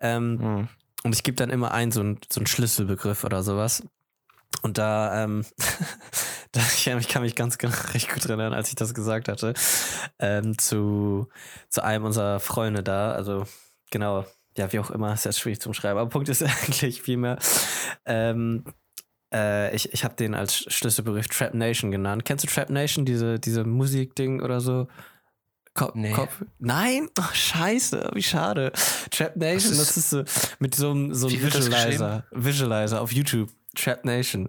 Ähm, 0.00 0.38
Hm. 0.38 0.68
und 1.04 1.14
ich 1.14 1.22
gebe 1.22 1.36
dann 1.36 1.48
immer 1.48 1.70
einen 1.72 1.90
so, 1.90 2.00
einen 2.00 2.18
so 2.30 2.40
einen 2.40 2.46
Schlüsselbegriff 2.46 3.24
oder 3.24 3.42
sowas. 3.42 3.82
Und 4.62 4.76
da, 4.78 5.24
ähm, 5.24 5.44
da 5.56 5.64
ich, 6.76 7.08
kann 7.08 7.22
mich 7.22 7.34
ganz 7.34 7.58
genau 7.58 7.74
recht 7.94 8.12
gut 8.12 8.24
erinnern, 8.26 8.54
als 8.54 8.68
ich 8.68 8.74
das 8.74 8.94
gesagt 8.94 9.28
hatte, 9.28 9.54
ähm, 10.18 10.58
zu, 10.58 11.28
zu 11.68 11.82
einem 11.84 12.04
unserer 12.04 12.40
Freunde 12.40 12.82
da. 12.82 13.12
Also 13.12 13.44
genau, 13.90 14.24
ja, 14.56 14.72
wie 14.72 14.78
auch 14.78 14.90
immer, 14.90 15.12
ist 15.12 15.24
jetzt 15.24 15.38
schwierig 15.40 15.60
zum 15.60 15.74
Schreiben. 15.74 15.98
Aber 15.98 16.08
Punkt 16.10 16.28
ist 16.28 16.42
eigentlich 16.42 17.02
vielmehr, 17.02 17.38
ähm, 18.04 18.64
äh, 19.32 19.74
ich, 19.74 19.92
ich 19.92 20.04
habe 20.04 20.14
den 20.14 20.34
als 20.34 20.54
Schlüsselbegriff 20.72 21.28
Trap 21.28 21.54
Nation 21.54 21.90
genannt. 21.90 22.24
Kennst 22.24 22.44
du 22.44 22.48
Trap 22.48 22.70
Nation, 22.70 23.04
diese, 23.04 23.38
diese 23.38 23.64
Musikding 23.64 24.40
oder 24.40 24.60
so? 24.60 24.88
Ko 25.74 25.90
Nee. 25.94 26.12
Kopf 26.12 26.42
Nein? 26.58 27.08
Oh, 27.18 27.34
scheiße, 27.34 28.10
wie 28.14 28.22
schade. 28.22 28.72
Trap 29.10 29.36
Nation, 29.36 29.72
ist- 29.72 29.80
das 29.80 29.96
ist 29.96 30.10
so 30.10 30.24
mit 30.58 30.74
so 30.74 30.90
einem 30.90 31.12
so 31.14 31.30
Visualizer. 31.30 32.24
Visualizer 32.30 33.00
auf 33.02 33.12
YouTube. 33.12 33.50
Trap 33.74 34.04
Nation. 34.06 34.48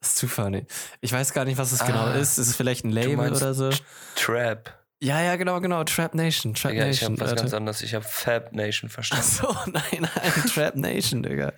Das 0.00 0.10
ist 0.10 0.18
zu 0.18 0.28
funny. 0.28 0.64
Ich 1.00 1.12
weiß 1.12 1.32
gar 1.32 1.44
nicht, 1.44 1.58
was 1.58 1.72
es 1.72 1.84
genau 1.84 2.04
Ah, 2.06 2.14
ist. 2.14 2.38
Ist 2.38 2.48
es 2.48 2.56
vielleicht 2.56 2.84
ein 2.84 2.90
Label 2.90 3.32
oder 3.32 3.54
so? 3.54 3.70
Trap. 4.14 4.74
Ja, 5.00 5.20
ja, 5.22 5.36
genau, 5.36 5.60
genau. 5.60 5.84
Trap 5.84 6.14
Nation. 6.14 6.54
Trap 6.54 6.72
Digga, 6.72 6.86
ich 6.88 7.00
Nation. 7.02 7.12
habe 7.12 7.20
was 7.20 7.30
Alter. 7.30 7.42
ganz 7.42 7.54
anderes. 7.54 7.82
Ich 7.82 7.94
habe 7.94 8.04
Fab 8.04 8.52
Nation 8.52 8.88
Ach 8.90 8.94
verstanden. 8.94 9.24
so, 9.26 9.56
nein, 9.70 9.82
nein, 10.00 10.32
Trap 10.52 10.74
Nation, 10.76 11.22
Digga. 11.22 11.52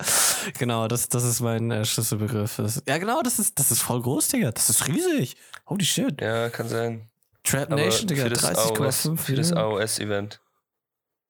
Genau, 0.59 0.87
das, 0.87 1.09
das 1.09 1.23
ist 1.23 1.39
mein 1.41 1.71
äh, 1.71 1.83
Schlüsselbegriff. 1.85 2.57
Das, 2.57 2.83
ja, 2.87 2.97
genau, 2.99 3.21
das 3.23 3.39
ist, 3.39 3.57
das 3.57 3.71
ist 3.71 3.81
voll 3.81 4.01
groß, 4.01 4.27
Digga. 4.29 4.51
Das 4.51 4.69
ist 4.69 4.87
riesig. 4.87 5.35
Holy 5.67 5.85
shit. 5.85 6.21
Ja, 6.21 6.49
kann 6.49 6.67
sein. 6.67 7.09
Trap 7.43 7.71
Aber 7.71 7.81
Nation, 7.83 8.07
Digga, 8.07 8.23
für 8.23 8.29
das 8.29 8.45
AOS, 8.45 9.05
30,5. 9.07 9.17
für 9.17 9.35
das. 9.35 9.53
AOS-Event. 9.53 10.39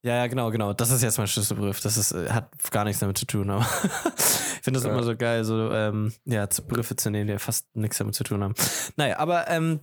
Ja, 0.03 0.15
ja, 0.15 0.27
genau, 0.27 0.49
genau. 0.49 0.73
Das 0.73 0.89
ist 0.89 1.03
jetzt 1.03 1.17
mein 1.19 1.27
Schlüsselbegriff. 1.27 1.79
Das 1.81 1.95
ist, 1.95 2.11
äh, 2.11 2.29
hat 2.31 2.49
gar 2.71 2.85
nichts 2.85 2.99
damit 3.01 3.17
zu 3.19 3.25
tun, 3.27 3.49
aber 3.51 3.61
ich 4.17 4.61
finde 4.63 4.79
das 4.79 4.85
Ja. 4.85 4.91
immer 4.93 5.03
so 5.03 5.15
geil, 5.15 5.43
so 5.43 5.71
ähm, 5.71 6.11
ja, 6.25 6.49
zu- 6.49 6.65
Begriffe 6.65 6.95
zu 6.95 7.11
nehmen, 7.11 7.27
die 7.27 7.37
fast 7.37 7.67
nichts 7.75 7.97
damit 7.99 8.15
zu 8.15 8.23
tun 8.23 8.43
haben. 8.43 8.55
Naja, 8.95 9.19
aber 9.19 9.47
ähm, 9.49 9.79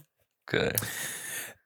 Geil. 0.46 0.74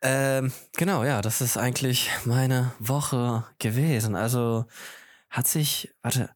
ähm, 0.02 0.52
genau, 0.76 1.02
ja, 1.04 1.22
das 1.22 1.40
ist 1.40 1.56
eigentlich 1.56 2.10
meine 2.26 2.72
Woche 2.78 3.44
gewesen. 3.58 4.16
Also 4.16 4.66
hat 5.30 5.46
sich, 5.48 5.94
warte, 6.02 6.28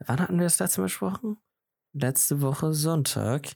wann 0.00 0.18
hatten 0.20 0.38
wir 0.38 0.44
das 0.46 0.58
letzte 0.58 0.80
Mal 0.80 0.86
besprochen? 0.86 1.36
Letzte 1.92 2.40
Woche 2.40 2.72
Sonntag. 2.74 3.48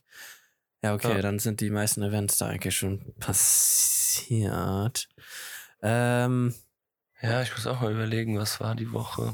Ja, 0.81 0.93
okay, 0.93 1.15
Ja. 1.15 1.21
dann 1.21 1.39
sind 1.39 1.59
die 1.59 1.71
meisten 1.71 2.03
Events 2.03 2.37
da 2.37 2.45
eigentlich 2.47 2.77
schon 2.77 3.13
passiert. 3.19 5.09
Ähm, 5.81 6.53
Ja, 7.21 7.41
ich 7.41 7.51
muss 7.51 7.65
auch 7.67 7.81
mal 7.81 7.91
überlegen, 7.91 8.37
was 8.37 8.59
war 8.59 8.75
die 8.75 8.91
Woche. 8.91 9.33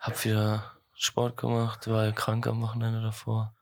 Hab 0.00 0.24
wieder 0.24 0.72
Sport 0.94 1.36
gemacht, 1.36 1.88
war 1.88 2.04
ja 2.06 2.12
krank 2.12 2.46
am 2.46 2.62
Wochenende 2.62 3.02
davor. 3.02 3.54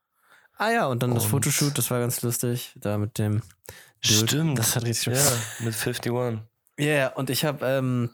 ah 0.58 0.70
ja, 0.70 0.86
und 0.86 1.02
dann 1.02 1.14
das 1.14 1.24
Und- 1.24 1.30
Fotoshoot, 1.30 1.76
das 1.76 1.90
war 1.90 1.98
ganz 2.00 2.22
lustig. 2.22 2.72
Da 2.76 2.98
mit 2.98 3.18
dem. 3.18 3.42
Dude. 4.04 4.28
Stimmt. 4.28 4.58
Das 4.58 4.74
hat 4.76 4.84
richtig 4.84 5.14
Ja, 5.14 5.32
mit 5.60 5.74
51. 5.74 6.12
Ja, 6.78 6.84
yeah, 6.86 7.08
und 7.14 7.30
ich 7.30 7.44
habe, 7.44 7.64
ähm, 7.66 8.10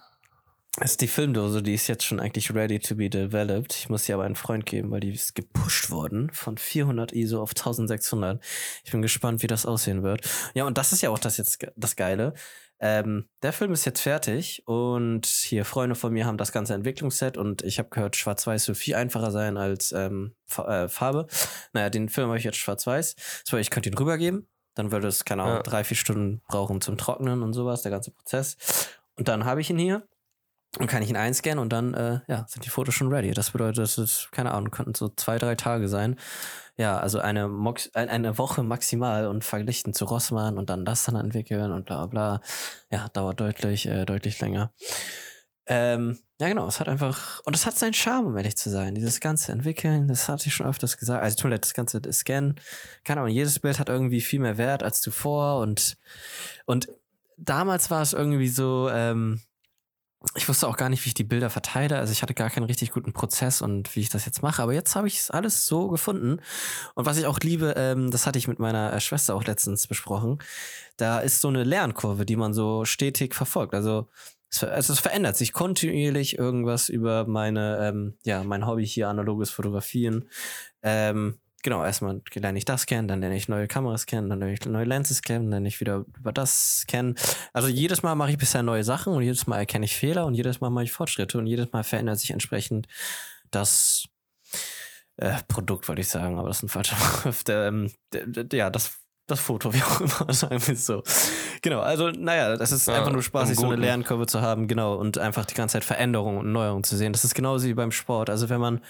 das 0.76 0.92
ist 0.92 1.00
die 1.00 1.08
Filmdose, 1.08 1.62
die 1.62 1.74
ist 1.74 1.86
jetzt 1.88 2.04
schon 2.04 2.20
eigentlich 2.20 2.52
ready 2.54 2.78
to 2.78 2.94
be 2.94 3.08
developed. 3.10 3.74
Ich 3.74 3.88
muss 3.88 4.04
sie 4.04 4.12
aber 4.12 4.24
einen 4.24 4.36
Freund 4.36 4.66
geben, 4.66 4.90
weil 4.90 5.00
die 5.00 5.10
ist 5.12 5.34
gepusht 5.34 5.90
worden 5.90 6.30
von 6.32 6.56
400 6.58 7.12
ISO 7.12 7.42
auf 7.42 7.50
1600. 7.54 8.42
Ich 8.84 8.92
bin 8.92 9.00
gespannt, 9.02 9.42
wie 9.42 9.46
das 9.46 9.64
aussehen 9.66 10.02
wird. 10.02 10.28
Ja, 10.54 10.64
und 10.64 10.76
das 10.78 10.92
ist 10.92 11.00
ja 11.02 11.10
auch 11.10 11.18
das 11.18 11.36
jetzt 11.38 11.66
das 11.76 11.96
Geile. 11.96 12.34
Ähm, 12.80 13.28
der 13.42 13.52
Film 13.52 13.72
ist 13.72 13.84
jetzt 13.84 14.00
fertig 14.00 14.62
und 14.66 15.26
hier 15.26 15.64
Freunde 15.64 15.94
von 15.96 16.12
mir 16.12 16.26
haben 16.26 16.38
das 16.38 16.52
ganze 16.52 16.74
Entwicklungsset 16.74 17.36
und 17.36 17.62
ich 17.62 17.78
habe 17.78 17.88
gehört, 17.88 18.14
Schwarz-Weiß 18.16 18.64
soll 18.64 18.74
viel 18.76 18.94
einfacher 18.94 19.30
sein 19.32 19.56
als 19.56 19.92
ähm, 19.92 20.34
Fa 20.46 20.84
äh, 20.84 20.88
Farbe. 20.88 21.26
Naja, 21.72 21.90
den 21.90 22.08
Film 22.08 22.28
habe 22.28 22.38
ich 22.38 22.44
jetzt 22.44 22.58
Schwarz-Weiß. 22.58 23.16
Heißt, 23.50 23.52
ich 23.54 23.70
könnte 23.70 23.88
ihn 23.88 23.98
rübergeben. 23.98 24.48
Dann 24.74 24.92
würde 24.92 25.08
es, 25.08 25.24
keine 25.24 25.42
Ahnung, 25.42 25.56
Ja. 25.56 25.62
drei, 25.62 25.82
vier 25.82 25.96
Stunden 25.96 26.40
brauchen 26.46 26.80
zum 26.80 26.96
Trocknen 26.96 27.42
und 27.42 27.52
sowas, 27.52 27.82
der 27.82 27.90
ganze 27.90 28.12
Prozess. 28.12 28.56
Und 29.16 29.26
dann 29.26 29.44
habe 29.44 29.60
ich 29.60 29.70
ihn 29.70 29.78
hier 29.78 30.06
und 30.78 30.86
kann 30.86 31.02
ich 31.02 31.10
ihn 31.10 31.16
einscannen 31.16 31.58
und 31.58 31.70
dann, 31.72 31.94
äh, 31.94 32.20
ja, 32.28 32.46
sind 32.48 32.64
die 32.64 32.70
Fotos 32.70 32.94
schon 32.94 33.12
ready. 33.12 33.32
Das 33.32 33.50
bedeutet, 33.50 33.78
das 33.78 33.98
ist, 33.98 34.28
keine 34.30 34.52
Ahnung, 34.52 34.70
könnten 34.70 34.94
so 34.94 35.08
zwei, 35.08 35.38
drei 35.38 35.56
Tage 35.56 35.88
sein. 35.88 36.14
Ja, 36.78 36.98
also 36.98 37.18
eine, 37.18 37.48
Mox 37.48 37.90
ein- 37.94 38.08
eine 38.08 38.38
Woche 38.38 38.62
maximal 38.62 39.26
und 39.26 39.44
verglichen 39.44 39.94
zu 39.94 40.04
Rossmann 40.04 40.58
und 40.58 40.70
dann 40.70 40.84
das 40.84 41.04
dann 41.04 41.16
entwickeln 41.16 41.72
und 41.72 41.86
bla 41.86 42.06
bla. 42.06 42.40
Ja, 42.90 43.08
dauert 43.08 43.40
deutlich, 43.40 43.86
äh, 43.86 44.04
deutlich 44.06 44.40
länger. 44.40 44.72
Ähm, 45.66 46.18
ja, 46.40 46.48
genau, 46.48 46.66
es 46.66 46.80
hat 46.80 46.88
einfach, 46.88 47.40
und 47.44 47.54
es 47.54 47.66
hat 47.66 47.76
seinen 47.76 47.92
Charme, 47.94 48.26
um 48.28 48.36
ehrlich 48.36 48.56
zu 48.56 48.70
sein. 48.70 48.94
Dieses 48.94 49.20
ganze 49.20 49.52
Entwickeln, 49.52 50.08
das 50.08 50.28
hatte 50.28 50.46
ich 50.46 50.54
schon 50.54 50.66
öfters 50.66 50.96
gesagt. 50.96 51.22
Also, 51.22 51.48
leid, 51.48 51.64
das 51.64 51.74
ganze 51.74 52.00
Scannen, 52.12 52.54
keine 53.04 53.20
Ahnung, 53.20 53.32
jedes 53.34 53.58
Bild 53.60 53.78
hat 53.78 53.88
irgendwie 53.90 54.20
viel 54.22 54.40
mehr 54.40 54.56
Wert 54.56 54.82
als 54.82 55.00
zuvor 55.02 55.60
und, 55.60 55.98
und 56.66 56.88
damals 57.36 57.90
war 57.90 58.02
es 58.02 58.12
irgendwie 58.14 58.48
so, 58.48 58.88
ähm, 58.92 59.40
ich 60.34 60.48
wusste 60.48 60.66
auch 60.66 60.76
gar 60.76 60.88
nicht, 60.88 61.04
wie 61.04 61.08
ich 61.08 61.14
die 61.14 61.24
Bilder 61.24 61.48
verteile. 61.48 61.98
Also 61.98 62.12
ich 62.12 62.22
hatte 62.22 62.34
gar 62.34 62.50
keinen 62.50 62.64
richtig 62.64 62.90
guten 62.90 63.12
Prozess 63.12 63.62
und 63.62 63.94
wie 63.94 64.00
ich 64.00 64.10
das 64.10 64.26
jetzt 64.26 64.42
mache. 64.42 64.62
Aber 64.62 64.72
jetzt 64.72 64.96
habe 64.96 65.06
ich 65.06 65.20
es 65.20 65.30
alles 65.30 65.66
so 65.66 65.88
gefunden. 65.88 66.40
Und 66.94 67.06
was 67.06 67.18
ich 67.18 67.26
auch 67.26 67.38
liebe, 67.38 67.74
ähm, 67.76 68.10
das 68.10 68.26
hatte 68.26 68.38
ich 68.38 68.48
mit 68.48 68.58
meiner 68.58 68.92
äh, 68.92 69.00
Schwester 69.00 69.36
auch 69.36 69.44
letztens 69.44 69.86
besprochen. 69.86 70.38
Da 70.96 71.20
ist 71.20 71.40
so 71.40 71.48
eine 71.48 71.62
Lernkurve, 71.62 72.26
die 72.26 72.36
man 72.36 72.52
so 72.52 72.84
stetig 72.84 73.34
verfolgt. 73.34 73.74
Also 73.74 74.08
es, 74.50 74.64
also 74.64 74.92
es 74.92 74.98
verändert 74.98 75.36
sich 75.36 75.52
kontinuierlich 75.52 76.36
irgendwas 76.36 76.88
über 76.88 77.26
meine, 77.26 77.78
ähm, 77.88 78.14
ja, 78.24 78.42
mein 78.42 78.66
Hobby 78.66 78.86
hier, 78.86 79.08
analoges 79.08 79.50
Fotografieren. 79.50 80.28
Ähm, 80.82 81.38
genau, 81.62 81.84
erstmal 81.84 82.20
lerne 82.34 82.58
ich 82.58 82.64
das 82.64 82.86
kennen, 82.86 83.08
dann 83.08 83.20
lerne 83.20 83.36
ich 83.36 83.48
neue 83.48 83.66
Kameras 83.68 84.06
kennen, 84.06 84.28
dann 84.28 84.38
lerne 84.40 84.54
ich 84.54 84.64
neue 84.64 84.84
Lenses 84.84 85.22
kennen, 85.22 85.46
dann 85.46 85.50
lerne 85.50 85.68
ich 85.68 85.80
wieder 85.80 86.04
über 86.16 86.32
das 86.32 86.84
kennen. 86.86 87.16
Also 87.52 87.68
jedes 87.68 88.02
Mal 88.02 88.14
mache 88.14 88.30
ich 88.30 88.38
bisher 88.38 88.62
neue 88.62 88.84
Sachen 88.84 89.12
und 89.12 89.22
jedes 89.22 89.46
Mal 89.46 89.58
erkenne 89.58 89.84
ich 89.84 89.96
Fehler 89.96 90.26
und 90.26 90.34
jedes 90.34 90.60
Mal 90.60 90.70
mache 90.70 90.84
ich 90.84 90.92
Fortschritte 90.92 91.38
und 91.38 91.46
jedes 91.46 91.72
Mal 91.72 91.84
verändert 91.84 92.18
sich 92.18 92.30
entsprechend 92.30 92.86
das 93.50 94.04
äh, 95.16 95.34
Produkt, 95.48 95.88
wollte 95.88 96.00
ich 96.00 96.08
sagen, 96.08 96.38
aber 96.38 96.48
das 96.48 96.58
ist 96.58 96.62
ein 96.64 96.68
falscher 96.68 96.96
Begriff. 97.16 97.42
Ähm, 97.48 97.90
ja, 98.52 98.70
das, 98.70 98.98
das 99.26 99.40
Foto, 99.40 99.74
wie 99.74 99.82
auch 99.82 100.00
immer, 100.00 100.32
sagen 100.32 100.64
wir 100.66 100.74
es 100.74 100.86
so. 100.86 101.02
Genau, 101.60 101.80
also 101.80 102.10
naja, 102.10 102.56
das 102.56 102.72
ist 102.72 102.86
Ja, 102.86 102.94
einfach 102.94 103.12
nur 103.12 103.22
spaßig, 103.22 103.56
so 103.56 103.66
eine. 103.66 103.76
Lernkurve 103.76 104.26
zu 104.26 104.40
haben, 104.40 104.68
genau, 104.68 104.94
und 104.94 105.18
einfach 105.18 105.44
die 105.44 105.54
ganze 105.54 105.74
Zeit 105.74 105.84
Veränderungen 105.84 106.38
und 106.38 106.52
Neuerungen 106.52 106.84
zu 106.84 106.96
sehen. 106.96 107.12
Das 107.12 107.24
ist 107.24 107.34
genauso 107.34 107.66
wie 107.66 107.74
beim 107.74 107.90
Sport. 107.90 108.30
Also 108.30 108.48
wenn 108.48 108.60
man 108.60 108.80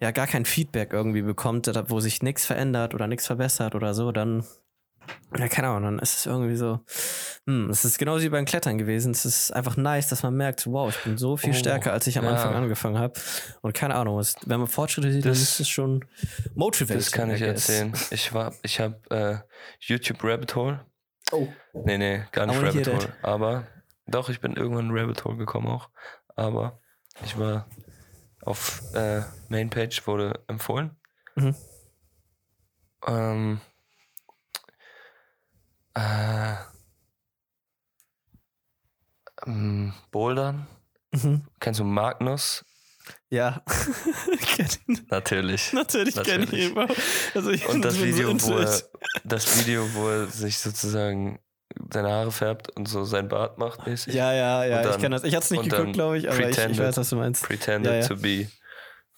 ja 0.00 0.10
gar 0.10 0.26
kein 0.26 0.44
Feedback 0.44 0.92
irgendwie 0.92 1.22
bekommt, 1.22 1.70
wo 1.88 2.00
sich 2.00 2.22
nichts 2.22 2.46
verändert 2.46 2.94
oder 2.94 3.06
nichts 3.06 3.26
verbessert 3.26 3.74
oder 3.74 3.92
so, 3.94 4.12
dann, 4.12 4.44
ja, 5.36 5.48
keine 5.48 5.68
Ahnung, 5.68 5.82
dann 5.82 5.98
ist 5.98 6.20
es 6.20 6.26
irgendwie 6.26 6.56
so, 6.56 6.80
hm, 7.46 7.68
es 7.70 7.84
ist 7.84 7.98
genauso 7.98 8.22
wie 8.24 8.28
beim 8.28 8.44
Klettern 8.44 8.78
gewesen. 8.78 9.12
Es 9.12 9.24
ist 9.24 9.50
einfach 9.50 9.76
nice, 9.76 10.08
dass 10.08 10.22
man 10.22 10.34
merkt, 10.34 10.66
wow, 10.66 10.88
ich 10.94 11.02
bin 11.04 11.18
so 11.18 11.36
viel 11.36 11.50
Oh, 11.50 11.54
stärker, 11.54 11.92
als 11.92 12.06
ich 12.06 12.16
am 12.18 12.24
ja. 12.24 12.30
Anfang 12.32 12.54
angefangen 12.54 12.98
habe. 12.98 13.12
Und 13.60 13.74
keine 13.74 13.94
Ahnung, 13.94 14.18
es, 14.20 14.36
wenn 14.46 14.60
man 14.60 14.68
Fortschritte 14.68 15.10
sieht, 15.12 15.24
dann 15.24 15.32
Das- 15.32 15.42
ist 15.42 15.60
es 15.60 15.68
schon 15.68 16.04
motivating. 16.54 16.96
Das 16.96 17.12
kann 17.12 17.30
ich 17.30 17.42
erzählen. 17.42 17.92
Ich 18.10 18.32
war, 18.32 18.54
ich 18.62 18.78
habe 18.80 18.96
äh, 19.10 19.38
YouTube 19.80 20.22
Rabbit 20.24 20.54
Hole. 20.54 20.80
Oh. 21.32 21.48
Nee, 21.74 21.98
nee, 21.98 22.22
gar 22.32 22.46
nicht 22.46 22.62
Rabbit 22.62 22.86
Hole. 22.88 23.12
Aber 23.22 23.66
doch, 24.06 24.28
ich 24.28 24.40
bin 24.40 24.54
irgendwann 24.56 24.90
in 24.90 24.96
Rabbit 24.98 25.24
Hole 25.24 25.36
gekommen 25.36 25.68
auch. 25.68 25.90
Aber 26.36 26.80
ich 27.24 27.38
war 27.38 27.68
auf 28.50 28.82
äh, 28.94 29.22
Mainpage 29.48 30.06
wurde 30.06 30.42
empfohlen. 30.48 30.96
Mhm. 31.36 31.54
Ähm, 33.06 33.60
äh, 35.94 36.54
ähm, 39.46 39.94
Bouldern. 40.10 40.66
Mhm. 41.12 41.46
Kennst 41.60 41.80
du 41.80 41.84
Magnus? 41.84 42.64
Ja. 43.30 43.62
ihn. 44.88 45.06
Natürlich. 45.08 45.72
Natürlich 45.72 46.14
kenne 46.16 46.44
ich 46.44 46.50
Natürlich. 46.50 46.70
ihn. 46.70 46.96
Also 47.34 47.50
ich 47.50 47.68
Und 47.68 47.82
das 47.82 47.94
so 47.94 48.04
Video, 48.04 48.30
into 48.30 48.48
wo 48.48 48.58
er, 48.58 48.82
das 49.24 49.58
Video, 49.58 49.94
wo 49.94 50.08
er 50.08 50.26
sich 50.26 50.58
sozusagen 50.58 51.40
seine 51.92 52.10
Haare 52.10 52.32
färbt 52.32 52.70
und 52.76 52.86
so 52.88 53.04
sein 53.04 53.28
Bart 53.28 53.58
macht 53.58 53.86
mäßig. 53.86 54.14
Ja, 54.14 54.32
ja, 54.32 54.64
ja, 54.64 54.76
Und 54.78 54.84
ich 54.84 54.90
dann- 54.92 55.00
kenne 55.00 55.16
das. 55.16 55.24
Ich 55.24 55.34
hatte 55.34 55.44
es 55.44 55.50
nicht 55.50 55.62
geguckt, 55.64 55.82
dann 55.82 55.92
glaube 55.92 56.18
ich, 56.18 56.28
aber 56.30 56.48
ich, 56.48 56.58
ich 56.58 56.78
weiß, 56.78 56.96
was 56.96 57.08
du 57.10 57.16
meinst. 57.16 57.42
Pretended 57.44 57.92
Ja, 57.92 57.98
ja. 58.00 58.06
to 58.06 58.16
be 58.16 58.48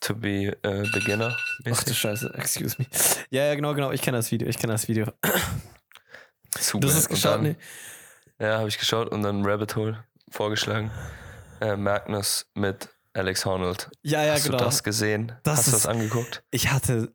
to 0.00 0.14
be 0.14 0.56
äh, 0.62 0.82
beginner. 0.92 1.34
Ach 1.36 1.64
du 1.64 1.70
mäßig. 1.70 1.98
Scheiße, 1.98 2.32
excuse 2.36 2.76
me. 2.78 2.86
Ja, 3.30 3.44
ja, 3.44 3.54
genau, 3.54 3.72
genau. 3.74 3.92
Ich 3.92 4.02
kenne 4.02 4.18
das 4.18 4.30
Video. 4.32 4.48
Ich 4.48 4.58
kenne 4.58 4.72
das 4.72 4.88
Video. 4.88 5.06
Hast 6.56 6.72
geil. 6.72 6.84
es 6.84 7.06
Und 7.06 7.08
geschaut, 7.08 7.34
dann, 7.36 7.42
ne? 7.42 7.56
Ja, 8.40 8.58
habe 8.58 8.68
ich 8.68 8.78
geschaut 8.78 9.08
und 9.10 9.22
dann 9.22 9.44
Rabbit 9.46 9.76
Hole 9.76 10.04
vorgeschlagen. 10.30 10.90
Äh, 11.60 11.76
Magnus 11.76 12.46
mit 12.54 12.88
Alex 13.14 13.44
Honnold. 13.46 13.90
Ja, 14.02 14.24
ja, 14.24 14.32
Hast 14.32 14.44
genau. 14.46 14.58
du 14.58 14.64
das 14.64 14.82
gesehen? 14.82 15.32
Das 15.44 15.58
Hast 15.58 15.66
du 15.68 15.70
das 15.72 15.80
ist- 15.80 15.86
angeguckt? 15.86 16.42
Ich 16.50 16.70
hatte. 16.72 17.12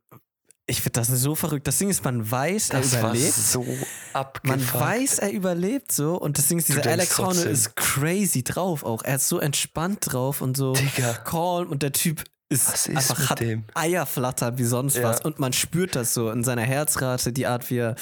Ich 0.70 0.82
finde 0.82 1.00
das 1.00 1.08
so 1.08 1.34
verrückt. 1.34 1.66
Das 1.66 1.78
Ding 1.78 1.90
ist, 1.90 2.04
man 2.04 2.30
weiß, 2.30 2.70
Das 2.70 2.92
er 2.94 3.00
überlebt. 3.00 3.34
so 3.34 3.64
Man 3.64 3.78
abgefuckt. 4.14 4.74
weiß, 4.74 5.20
er 5.20 5.32
überlebt 5.32 5.94
so. 5.94 6.18
Und 6.20 6.38
das 6.38 6.48
Ding 6.50 6.58
ist, 6.58 6.68
dieser 6.68 6.86
Alex 6.86 7.18
Horne 7.18 7.34
trotzdem. 7.36 7.52
ist 7.54 7.76
crazy 7.78 8.44
drauf 8.44 8.84
auch. 8.84 9.02
Er 9.04 9.16
ist 9.16 9.30
so 9.30 9.40
entspannt 9.40 10.00
drauf 10.02 10.42
und 10.42 10.58
so 10.58 10.74
Digga. 10.74 11.14
calm. 11.24 11.70
Und 11.70 11.84
der 11.84 11.94
Typ 11.94 12.24
ist, 12.50 12.72
Was 12.72 12.88
ist 12.88 12.96
einfach 13.12 13.30
hat 13.30 13.40
dem? 13.42 13.66
Eierflatter 13.74 14.58
wie 14.58 14.64
sonst 14.64 14.96
Ja. 14.96 15.04
was. 15.04 15.20
Und 15.22 15.38
man 15.40 15.52
spürt 15.52 15.96
das 15.98 16.14
so 16.14 16.32
in 16.32 16.44
seiner 16.46 16.62
Herzrate, 16.62 17.34
die 17.34 17.46
Art, 17.46 17.70
wie 17.70 17.80
er, 17.80 17.96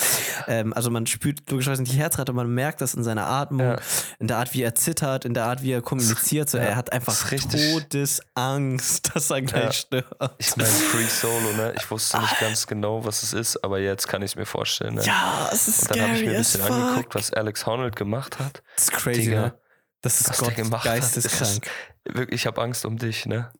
ähm, 0.48 0.72
also 0.74 0.92
man 0.92 1.08
spürt 1.08 1.50
logischerweise 1.50 1.82
nicht 1.82 1.94
die 1.94 1.98
Herzrate, 1.98 2.32
man 2.34 2.54
merkt 2.54 2.80
das 2.82 2.94
in 2.94 3.04
seiner 3.04 3.26
Atmung, 3.26 3.66
Ja. 3.66 3.78
in 4.20 4.28
der 4.28 4.38
Art, 4.38 4.54
wie 4.54 4.62
er 4.62 4.76
zittert, 4.76 5.26
in 5.26 5.34
der 5.34 5.46
Art, 5.46 5.64
wie 5.64 5.72
er 5.72 5.82
kommuniziert. 5.82 6.50
So, 6.50 6.58
Ja, 6.60 6.64
er 6.66 6.76
hat 6.76 6.92
einfach 6.92 7.32
ist. 7.32 7.52
Todesangst, 7.52 9.12
dass 9.16 9.30
er 9.32 9.42
gleich 9.42 9.78
stirbt. 9.80 10.14
Ich 10.38 10.56
meine, 10.56 10.70
Free 10.70 11.06
Solo, 11.08 11.52
ne? 11.58 11.74
Ich 11.78 11.90
wusste 11.90 12.20
nicht 12.20 12.40
ganz 12.40 12.68
genau, 12.68 13.04
was 13.06 13.24
es 13.24 13.34
ist, 13.34 13.64
aber 13.64 13.80
jetzt 13.80 14.08
kann 14.08 14.22
ich 14.22 14.32
es 14.32 14.36
mir 14.36 14.46
vorstellen. 14.46 14.96
Ne? 14.96 15.04
ja, 15.06 15.50
es 15.52 15.68
ist 15.68 15.82
Und 15.84 15.92
dann 15.92 16.02
habe 16.02 16.14
ich 16.18 16.24
mir 16.26 16.32
ein 16.32 16.38
bisschen 16.38 16.62
angeguckt, 16.62 17.16
was 17.16 17.34
Alex 17.34 17.66
Honnold 17.66 17.96
gemacht 17.96 18.40
hat. 18.40 18.62
Das 18.76 18.86
ist 18.86 18.92
crazy, 18.92 19.22
Digga, 19.22 19.42
ne? 19.42 19.54
Das 20.02 20.22
ist 20.22 20.30
was 20.30 20.38
Gott 20.38 20.50
der 20.50 20.64
gemacht 20.66 20.86
hat, 20.86 20.94
geisteskrank. 20.94 21.66
ist 22.06 22.16
Wirklich, 22.16 22.42
ich 22.42 22.46
habe 22.48 22.62
Angst 22.62 22.86
um 22.86 22.98
dich, 22.98 23.26
ne? 23.26 23.52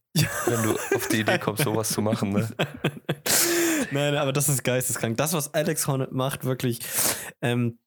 Wenn 0.46 0.64
du 0.64 0.76
auf 0.96 1.08
die 1.10 1.22
Idee 1.22 1.40
kommst, 1.40 1.64
sowas 1.64 1.90
zu 1.90 2.02
machen, 2.02 2.32
ne? 2.32 2.50
Nein, 3.92 4.16
aber 4.16 4.32
das 4.32 4.48
ist 4.48 4.64
geisteskrank. 4.64 5.18
Das, 5.18 5.34
was 5.34 5.54
Alex 5.54 5.88
Hornet 5.88 6.12
macht, 6.12 6.46
wirklich. 6.46 6.80
Ähm, 7.42 7.80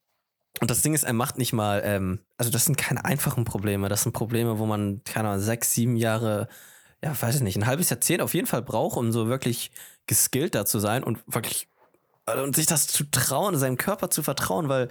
und 0.61 0.71
das 0.71 0.83
Ding 0.83 0.95
ist, 0.95 1.05
er 1.05 1.13
macht 1.13 1.39
nicht 1.39 1.53
mal, 1.53 1.83
ähm, 1.85 2.21
also 2.37 2.51
das 2.51 2.65
sind 2.65 2.77
keine 2.77 3.05
einfachen 3.05 3.45
Probleme. 3.45 3.89
Das 3.89 4.03
sind 4.03 4.13
Probleme, 4.13 4.59
wo 4.59 4.67
man, 4.67 5.03
keine 5.05 5.29
Ahnung, 5.31 5.43
sechs, 5.43 5.73
sieben 5.75 5.97
Jahre, 5.97 6.49
ja, 7.03 7.21
weiß 7.21 7.37
ich 7.37 7.43
nicht, 7.43 7.57
ein 7.57 7.67
halbes 7.67 7.91
Jahrzehnt 7.91 8.23
auf 8.23 8.35
jeden 8.35 8.47
Fall 8.47 8.63
braucht, 8.63 8.97
um 8.97 9.13
so 9.13 9.29
wirklich 9.29 9.71
geskillt 10.07 10.55
da 10.55 10.67
zu 10.67 10.79
sein 10.79 11.05
und 11.05 11.21
wirklich 11.27 11.69
also, 12.27 12.45
und 12.45 12.57
sich 12.57 12.67
das 12.67 12.87
zu 12.87 13.05
trauen, 13.11 13.57
seinem 13.57 13.79
Körper 13.79 14.11
zu 14.11 14.23
vertrauen, 14.23 14.69
weil 14.69 14.89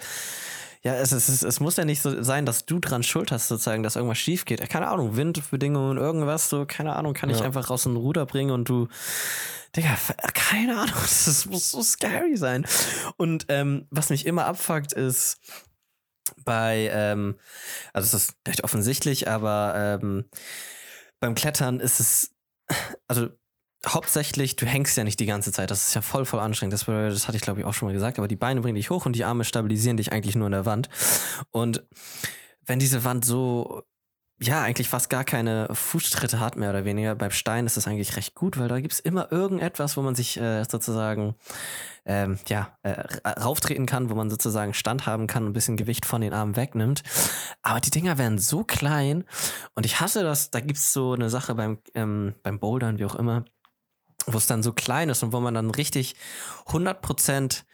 ja, 0.84 0.96
es, 0.96 1.12
es, 1.12 1.44
es, 1.44 1.60
muss 1.60 1.76
ja 1.78 1.86
nicht 1.86 2.02
so 2.02 2.22
sein, 2.24 2.46
dass 2.46 2.66
du 2.66 2.80
dran 2.80 3.04
schuld 3.04 3.32
hast, 3.32 3.48
sozusagen, 3.48 3.84
dass 3.84 3.96
irgendwas 3.96 4.18
schief 4.20 4.46
geht. 4.46 4.68
Keine 4.70 4.88
Ahnung, 4.88 5.16
Windbedingungen, 5.16 5.98
irgendwas, 5.98 6.50
so, 6.50 6.66
keine 6.66 6.96
Ahnung, 6.96 7.14
kann 7.14 7.30
ich 7.30 7.40
Ja. 7.40 7.46
einfach 7.46 7.70
aus 7.70 7.84
dem 7.84 7.98
Ruder 7.98 8.26
bringen 8.26 8.52
und 8.52 8.70
du, 8.70 8.88
Digga, 9.76 9.98
keine 10.34 10.80
Ahnung, 10.80 10.96
das 11.02 11.46
muss 11.46 11.72
so 11.72 11.82
scary 11.82 12.38
sein. 12.38 12.66
Und 13.18 13.46
ähm, 13.50 13.88
was 13.90 14.10
mich 14.10 14.26
immer 14.26 14.46
abfuckt, 14.46 14.94
ist 14.94 15.38
bei, 16.46 16.90
ähm, 16.94 17.36
also 17.94 18.06
es 18.06 18.24
ist 18.24 18.36
recht 18.48 18.64
offensichtlich, 18.64 19.28
aber 19.28 20.00
ähm, 20.02 20.26
beim 21.20 21.36
Klettern 21.36 21.80
ist 21.80 22.00
es, 22.00 22.32
also 23.08 23.30
hauptsächlich, 23.88 24.56
du 24.56 24.66
hängst 24.66 24.98
ja 24.98 25.04
nicht 25.04 25.20
die 25.20 25.26
ganze 25.26 25.52
Zeit. 25.52 25.72
Das 25.72 25.88
ist 25.88 25.94
ja 25.94 26.02
voll, 26.02 26.26
voll 26.26 26.40
anstrengend. 26.40 26.74
Das, 26.74 26.86
das 26.86 27.28
hatte 27.28 27.38
ich, 27.38 27.44
glaube 27.44 27.60
ich, 27.60 27.66
auch 27.66 27.74
schon 27.74 27.88
mal 27.88 27.94
gesagt. 27.94 28.18
Aber 28.18 28.28
die 28.28 28.36
Beine 28.36 28.62
bringen 28.62 28.76
dich 28.76 28.90
hoch 28.90 29.06
und 29.06 29.16
die 29.16 29.26
Arme 29.26 29.44
stabilisieren 29.44 29.98
dich 29.98 30.12
eigentlich 30.12 30.36
nur 30.36 30.48
in 30.48 30.54
der 30.54 30.66
Wand. 30.66 30.90
Und 31.52 31.84
wenn 32.66 32.80
diese 32.80 33.04
Wand 33.04 33.26
so, 33.26 33.84
ja, 34.40 34.62
eigentlich 34.62 34.88
fast 34.88 35.10
gar 35.10 35.24
keine 35.24 35.68
Fußtritte 35.72 36.40
hat, 36.40 36.58
mehr 36.58 36.70
oder 36.70 36.86
weniger, 36.86 37.16
beim 37.16 37.32
Stein 37.32 37.66
ist 37.66 37.78
das 37.78 37.88
eigentlich 37.88 38.16
recht 38.18 38.36
gut, 38.36 38.60
weil 38.60 38.68
da 38.68 38.80
gibt's 38.80 39.00
immer 39.00 39.32
irgendetwas, 39.32 39.98
wo 39.98 40.02
man 40.02 40.14
sich 40.14 40.40
äh, 40.40 40.64
sozusagen 40.64 41.36
ähm, 42.06 42.38
ja, 42.48 42.78
äh, 42.84 43.02
rauftreten 43.28 43.86
kann, 43.86 44.10
wo 44.10 44.16
man 44.16 44.30
sozusagen 44.30 44.74
Stand 44.74 45.08
haben 45.08 45.28
kann 45.28 45.44
und 45.44 45.50
ein 45.50 45.54
bisschen 45.54 45.76
Gewicht 45.76 46.06
von 46.06 46.22
den 46.22 46.34
Armen 46.34 46.56
wegnimmt. 46.56 47.02
Aber 47.64 47.80
die 47.80 47.90
Dinger 47.90 48.18
werden 48.18 48.38
so 48.38 48.64
klein 48.64 49.24
und 49.76 49.86
ich 49.86 50.00
hasse 50.00 50.24
das, 50.24 50.52
da 50.52 50.60
gibt's 50.60 50.94
so 50.94 51.14
eine 51.14 51.30
Sache 51.30 51.56
beim, 51.56 51.80
ähm, 51.96 52.36
beim 52.44 52.60
Bouldern, 52.60 53.00
wie 53.00 53.06
auch 53.06 53.16
immer, 53.16 53.44
wo 54.28 54.38
es 54.38 54.46
dann 54.46 54.64
so 54.64 54.74
klein 54.74 55.10
ist 55.10 55.24
und 55.24 55.34
wo 55.34 55.40
man 55.40 55.54
dann 55.54 55.72
richtig 55.72 56.16
100 56.68 57.02
Prozent 57.02 57.66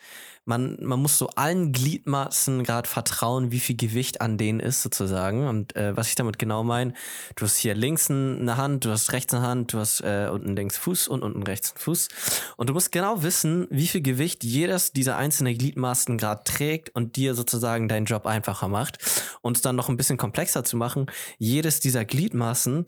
man, 0.45 0.77
man 0.81 0.99
muss 1.01 1.17
so 1.17 1.29
allen 1.29 1.71
Gliedmaßen 1.71 2.63
gerade 2.63 2.87
vertrauen, 2.89 3.51
wie 3.51 3.59
viel 3.59 3.77
Gewicht 3.77 4.19
an 4.19 4.37
denen 4.37 4.59
ist 4.59 4.81
sozusagen. 4.81 5.47
Und 5.47 5.75
äh, 5.75 5.95
was 5.95 6.09
ich 6.09 6.15
damit 6.15 6.37
genau 6.37 6.63
meine, 6.63 6.93
du 7.35 7.45
hast 7.45 7.57
hier 7.57 7.75
links 7.75 8.11
eine 8.11 8.57
Hand, 8.57 8.83
du 8.83 8.89
hast 8.89 9.13
rechts 9.13 9.33
eine 9.33 9.45
Hand, 9.45 9.73
du 9.73 9.79
hast 9.79 10.01
äh, 10.01 10.29
unten 10.31 10.55
links 10.55 10.77
Fuß 10.77 11.07
und 11.07 11.23
unten 11.23 11.43
rechts 11.43 11.71
einen 11.71 11.79
Fuß. 11.79 12.09
Und 12.57 12.69
du 12.69 12.73
musst 12.73 12.91
genau 12.91 13.23
wissen, 13.23 13.67
wie 13.69 13.87
viel 13.87 14.01
Gewicht 14.01 14.43
jedes 14.43 14.91
dieser 14.91 15.15
einzelnen 15.15 15.57
Gliedmaßen 15.57 16.17
gerade 16.17 16.43
trägt 16.43 16.93
und 16.93 17.15
dir 17.15 17.35
sozusagen 17.35 17.87
deinen 17.87 18.05
Job 18.05 18.25
einfacher 18.25 18.67
macht. 18.67 18.97
Und 19.41 19.57
es 19.57 19.61
dann 19.61 19.77
noch 19.77 19.87
ein 19.87 19.97
bisschen 19.97 20.17
komplexer 20.17 20.63
zu 20.63 20.75
machen, 20.75 21.05
jedes 21.37 21.79
dieser 21.79 22.03
Gliedmaßen 22.03 22.85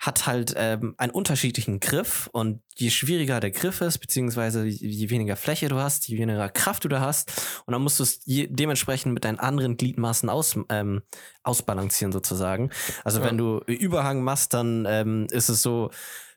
hat 0.00 0.26
halt 0.26 0.54
ähm, 0.56 0.94
einen 0.98 1.12
unterschiedlichen 1.12 1.78
Griff 1.78 2.28
und 2.32 2.62
je 2.74 2.90
schwieriger 2.90 3.40
der 3.40 3.50
Griff 3.50 3.80
ist, 3.80 3.98
beziehungsweise 3.98 4.66
je 4.66 5.08
weniger 5.10 5.36
Fläche 5.36 5.68
du 5.68 5.76
hast, 5.76 6.08
je 6.08 6.18
weniger 6.18 6.48
Kraft 6.50 6.84
du 6.84 6.88
da 6.88 6.95
hast, 7.00 7.62
und 7.66 7.72
dann 7.72 7.82
musst 7.82 7.98
du 7.98 8.02
es 8.02 8.20
dementsprechend 8.24 9.14
mit 9.14 9.24
deinen 9.24 9.38
anderen 9.38 9.76
Gliedmaßen 9.76 10.28
aus, 10.28 10.58
ähm, 10.68 11.02
ausbalancieren 11.42 12.12
sozusagen. 12.12 12.70
Also 13.04 13.20
ja. 13.20 13.26
wenn 13.26 13.38
du 13.38 13.60
Überhang 13.66 14.22
machst, 14.22 14.54
dann 14.54 14.86
ähm, 14.88 15.26
ist 15.30 15.48
es 15.48 15.62
so, 15.62 15.90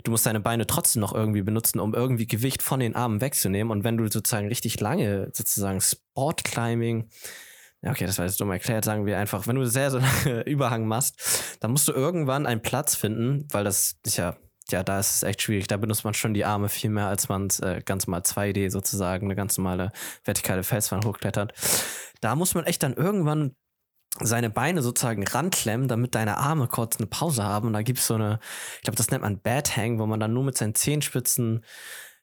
du 0.04 0.12
musst 0.12 0.26
deine 0.26 0.40
Beine 0.40 0.68
trotzdem 0.68 1.02
noch 1.02 1.14
irgendwie 1.14 1.42
benutzen, 1.42 1.80
um 1.80 1.94
irgendwie 1.94 2.28
Gewicht 2.28 2.62
von 2.62 2.80
den 2.80 2.96
Armen 2.96 3.22
wegzunehmen. 3.22 3.72
Und 3.72 3.84
wenn 3.84 3.98
du 3.98 4.08
sozusagen 4.10 4.48
richtig 4.48 4.80
lange 4.80 5.30
sozusagen 5.34 5.82
Sportclimbing 5.82 7.10
ja, 7.82 7.92
okay, 7.92 8.06
das 8.06 8.18
war 8.18 8.26
jetzt 8.26 8.40
dumm 8.42 8.52
erklärt. 8.52 8.84
Sagen 8.84 9.06
wir 9.06 9.18
einfach, 9.18 9.48
wenn 9.48 9.56
du 9.56 9.66
sehr, 9.66 9.92
sehr 9.92 10.02
lange 10.26 10.42
Überhang 10.42 10.86
machst, 10.86 11.58
dann 11.62 11.72
musst 11.72 11.88
du 11.88 11.94
irgendwann 11.94 12.46
einen 12.46 12.62
Platz 12.62 12.96
finden, 12.96 13.48
weil 13.52 13.64
das 13.64 13.98
ist 14.06 14.18
ja 14.18 14.36
ja, 14.72 14.84
da 14.84 15.00
ist 15.00 15.18
es 15.18 15.24
echt 15.24 15.42
schwierig. 15.42 15.68
Da 15.68 15.78
benutzt 15.78 16.04
man 16.04 16.14
schon 16.14 16.34
die 16.34 16.46
Arme 16.46 16.70
viel 16.70 16.90
mehr, 16.90 17.08
als 17.08 17.30
man 17.30 17.50
äh, 17.62 17.82
ganz 17.84 18.08
normal 18.08 18.22
2D 18.22 18.70
sozusagen, 18.70 19.28
eine 19.28 19.36
ganz 19.36 19.58
normale 19.58 19.92
vertikale 20.24 20.64
Felswand 20.64 21.06
hochklettert. 21.06 21.54
Da 22.22 22.36
muss 22.36 22.56
man 22.56 22.66
echt 22.66 22.84
dann 22.84 22.94
irgendwann 22.94 23.56
seine 24.20 24.50
Beine 24.50 24.82
sozusagen 24.82 25.26
ranklemmen, 25.26 25.88
damit 25.88 26.16
deine 26.16 26.38
Arme 26.38 26.68
kurz 26.68 26.98
eine 26.98 27.08
Pause 27.08 27.44
haben. 27.44 27.68
Und 27.68 27.74
da 27.74 27.82
gibt 27.84 28.00
es 28.00 28.08
so 28.08 28.16
eine, 28.16 28.40
ich 28.78 28.82
glaube, 28.82 28.98
das 28.98 29.12
nennt 29.12 29.24
man 29.24 29.40
Bad 29.40 29.78
Hang, 29.78 30.00
wo 30.00 30.06
man 30.06 30.20
dann 30.20 30.34
nur 30.34 30.44
mit 30.44 30.58
seinen 30.58 30.76
Zehenspitzen 30.76 31.64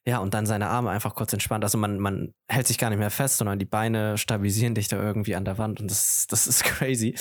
ja, 0.09 0.19
und 0.19 0.35
dann 0.35 0.47
seine 0.47 0.69
Arme 0.69 0.91
einfach 0.91 1.17
kurz 1.17 1.33
entspannt. 1.33 1.65
Also 1.65 1.79
man, 1.79 1.99
man 1.99 2.33
hält 2.49 2.69
sich 2.69 2.79
gar 2.79 2.91
nicht 2.91 3.01
mehr 3.01 3.11
fest, 3.11 3.39
sondern 3.39 3.59
die 3.59 3.65
Beine 3.65 4.17
stabilisieren 4.17 4.77
dich 4.77 4.87
da 4.87 5.03
irgendwie 5.03 5.35
an 5.35 5.45
der 5.45 5.59
Wand 5.59 5.81
und 5.81 5.91
das, 5.91 6.29
das 6.29 6.47
ist 6.47 6.63
crazy. 6.65 7.17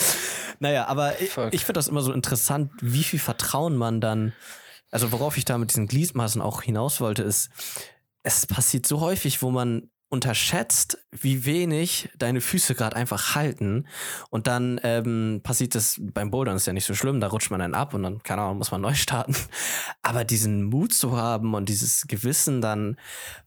Naja, 0.60 0.86
aber 0.86 1.20
ich, 1.20 1.36
ich 1.50 1.64
finde 1.64 1.78
das 1.78 1.88
immer 1.88 2.00
so 2.00 2.12
interessant, 2.12 2.70
wie 2.80 3.02
viel 3.02 3.18
Vertrauen 3.18 3.76
man 3.76 4.00
dann 4.00 4.32
also 4.90 5.12
worauf 5.12 5.36
ich 5.36 5.44
da 5.44 5.58
mit 5.58 5.70
diesen 5.70 5.86
Gliedmaßen 5.86 6.40
auch 6.40 6.62
hinaus 6.62 7.00
wollte, 7.00 7.22
ist, 7.22 7.50
es 8.22 8.46
passiert 8.46 8.86
so 8.86 9.00
häufig, 9.00 9.42
wo 9.42 9.50
man 9.50 9.90
unterschätzt, 10.08 10.98
wie 11.10 11.44
wenig 11.44 12.08
deine 12.16 12.40
Füße 12.40 12.74
gerade 12.74 12.94
einfach 12.94 13.34
halten. 13.34 13.86
Und 14.30 14.46
dann 14.46 14.80
ähm, 14.84 15.40
passiert 15.42 15.74
das 15.74 16.00
beim 16.00 16.30
Bouldern 16.30 16.56
ist 16.56 16.66
ja 16.66 16.72
nicht 16.72 16.84
so 16.84 16.94
schlimm, 16.94 17.20
da 17.20 17.28
rutscht 17.28 17.50
man 17.50 17.60
dann 17.60 17.74
ab 17.74 17.92
und 17.92 18.04
dann, 18.04 18.22
keine 18.22 18.42
Ahnung, 18.42 18.58
muss 18.58 18.70
man 18.70 18.80
neu 18.80 18.94
starten. 18.94 19.34
Aber 20.02 20.24
diesen 20.24 20.64
Mut 20.64 20.92
zu 20.92 21.16
haben 21.16 21.54
und 21.54 21.68
dieses 21.68 22.06
Gewissen 22.06 22.60
dann, 22.60 22.96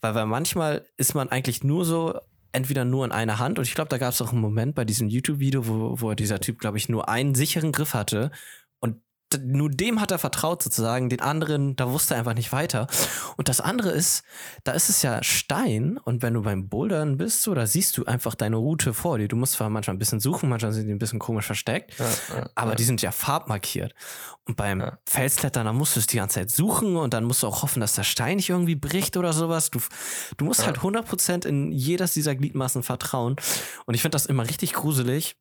weil, 0.02 0.16
weil 0.16 0.26
manchmal 0.26 0.86
ist 0.98 1.16
man 1.16 1.30
eigentlich 1.30 1.64
nur 1.64 1.86
so, 1.86 2.20
entweder 2.52 2.84
nur 2.84 3.06
in 3.06 3.12
einer 3.12 3.40
Hand 3.40 3.60
und 3.60 3.68
ich 3.68 3.76
glaube, 3.76 3.90
da 3.90 3.98
gab 3.98 4.12
es 4.12 4.22
auch 4.22 4.32
einen 4.32 4.42
Moment 4.42 4.74
bei 4.74 4.84
diesem 4.84 5.08
YouTube-Video, 5.08 5.68
wo, 5.68 6.02
wo 6.02 6.14
dieser 6.14 6.40
Typ, 6.40 6.60
glaube 6.60 6.78
ich, 6.78 6.90
nur 6.90 7.08
einen 7.08 7.36
sicheren 7.36 7.72
Griff 7.72 7.94
hatte 7.94 8.32
nur 9.38 9.70
dem 9.70 10.02
hat 10.02 10.12
er 10.12 10.18
vertraut 10.18 10.64
sozusagen, 10.64 11.10
den 11.10 11.22
anderen, 11.22 11.76
da 11.76 11.92
wusste 11.92 12.16
er 12.16 12.20
einfach 12.20 12.34
nicht 12.34 12.52
weiter. 12.52 12.88
Und 13.38 13.48
das 13.48 13.62
andere 13.62 13.92
ist, 13.92 14.24
da 14.64 14.72
ist 14.72 14.90
es 14.90 15.02
ja 15.02 15.22
Stein 15.24 15.98
und 15.98 16.22
wenn 16.22 16.34
du 16.34 16.42
beim 16.42 16.68
Bouldern 16.68 17.18
bist, 17.18 17.44
so, 17.44 17.54
da 17.54 17.68
siehst 17.68 17.98
du 17.98 18.06
einfach 18.06 18.36
deine 18.36 18.56
Route 18.56 18.94
vor 18.94 19.18
dir. 19.20 19.28
Du 19.28 19.36
musst 19.36 19.54
zwar 19.54 19.70
manchmal 19.70 19.96
ein 19.96 20.00
bisschen 20.00 20.20
suchen, 20.20 20.50
manchmal 20.50 20.72
sind 20.72 20.88
die 20.88 20.94
ein 20.94 21.00
bisschen 21.00 21.20
komisch 21.20 21.46
versteckt, 21.46 22.00
ja, 22.00 22.06
ja, 22.36 22.50
aber 22.56 22.72
ja. 22.72 22.76
die 22.76 22.84
sind 22.84 23.02
ja 23.02 23.12
farbmarkiert. 23.12 23.94
Und 24.46 24.56
beim 24.58 24.84
Felsklettern, 25.06 25.66
da 25.66 25.74
musst 25.74 25.96
du 25.96 26.00
es 26.00 26.08
die 26.08 26.18
ganze 26.18 26.40
Zeit 26.40 26.50
suchen 26.50 26.96
und 26.96 27.14
dann 27.14 27.24
musst 27.24 27.44
du 27.44 27.48
auch 27.48 27.62
hoffen, 27.62 27.82
dass 27.82 27.94
der 27.94 28.04
Stein 28.04 28.38
nicht 28.38 28.50
irgendwie 28.50 28.76
bricht 28.76 29.16
oder 29.16 29.32
sowas. 29.32 29.70
Du, 29.70 29.80
du 30.38 30.46
musst 30.46 30.66
halt 30.66 30.80
100% 30.80 31.46
in 31.46 31.72
jedes 31.72 32.14
dieser 32.14 32.34
Gliedmaßen 32.34 32.82
vertrauen. 32.82 33.36
Und 33.86 33.94
ich 33.94 34.02
finde 34.02 34.16
das 34.16 34.26
immer 34.26 34.48
richtig 34.48 34.74
gruselig 34.74 35.36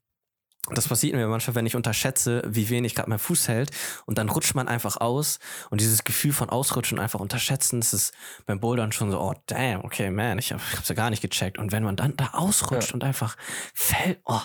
das 0.76 0.88
passiert 0.88 1.14
mir 1.14 1.26
manchmal, 1.26 1.54
wenn 1.54 1.66
ich 1.66 1.76
unterschätze, 1.76 2.42
wie 2.46 2.68
wenig 2.68 2.94
gerade 2.94 3.08
mein 3.08 3.18
Fuß 3.18 3.48
hält 3.48 3.70
und 4.06 4.18
dann 4.18 4.28
rutscht 4.28 4.54
man 4.54 4.68
einfach 4.68 4.96
aus 4.96 5.38
und 5.70 5.80
dieses 5.80 6.04
Gefühl 6.04 6.32
von 6.32 6.50
Ausrutschen 6.50 6.98
einfach 6.98 7.20
unterschätzen, 7.20 7.80
das 7.80 7.94
ist 7.94 8.14
beim 8.46 8.60
Bouldern 8.60 8.92
schon 8.92 9.10
so, 9.10 9.20
oh 9.20 9.34
damn, 9.46 9.84
okay, 9.84 10.10
man, 10.10 10.38
ich, 10.38 10.52
hab, 10.52 10.60
ich 10.70 10.76
hab's 10.76 10.88
ja 10.88 10.94
gar 10.94 11.10
nicht 11.10 11.22
gecheckt 11.22 11.58
und 11.58 11.72
wenn 11.72 11.82
man 11.82 11.96
dann 11.96 12.16
da 12.16 12.30
ausrutscht 12.32 12.90
ja. 12.90 12.94
und 12.94 13.04
einfach 13.04 13.36
fällt, 13.74 14.20
oh, 14.24 14.40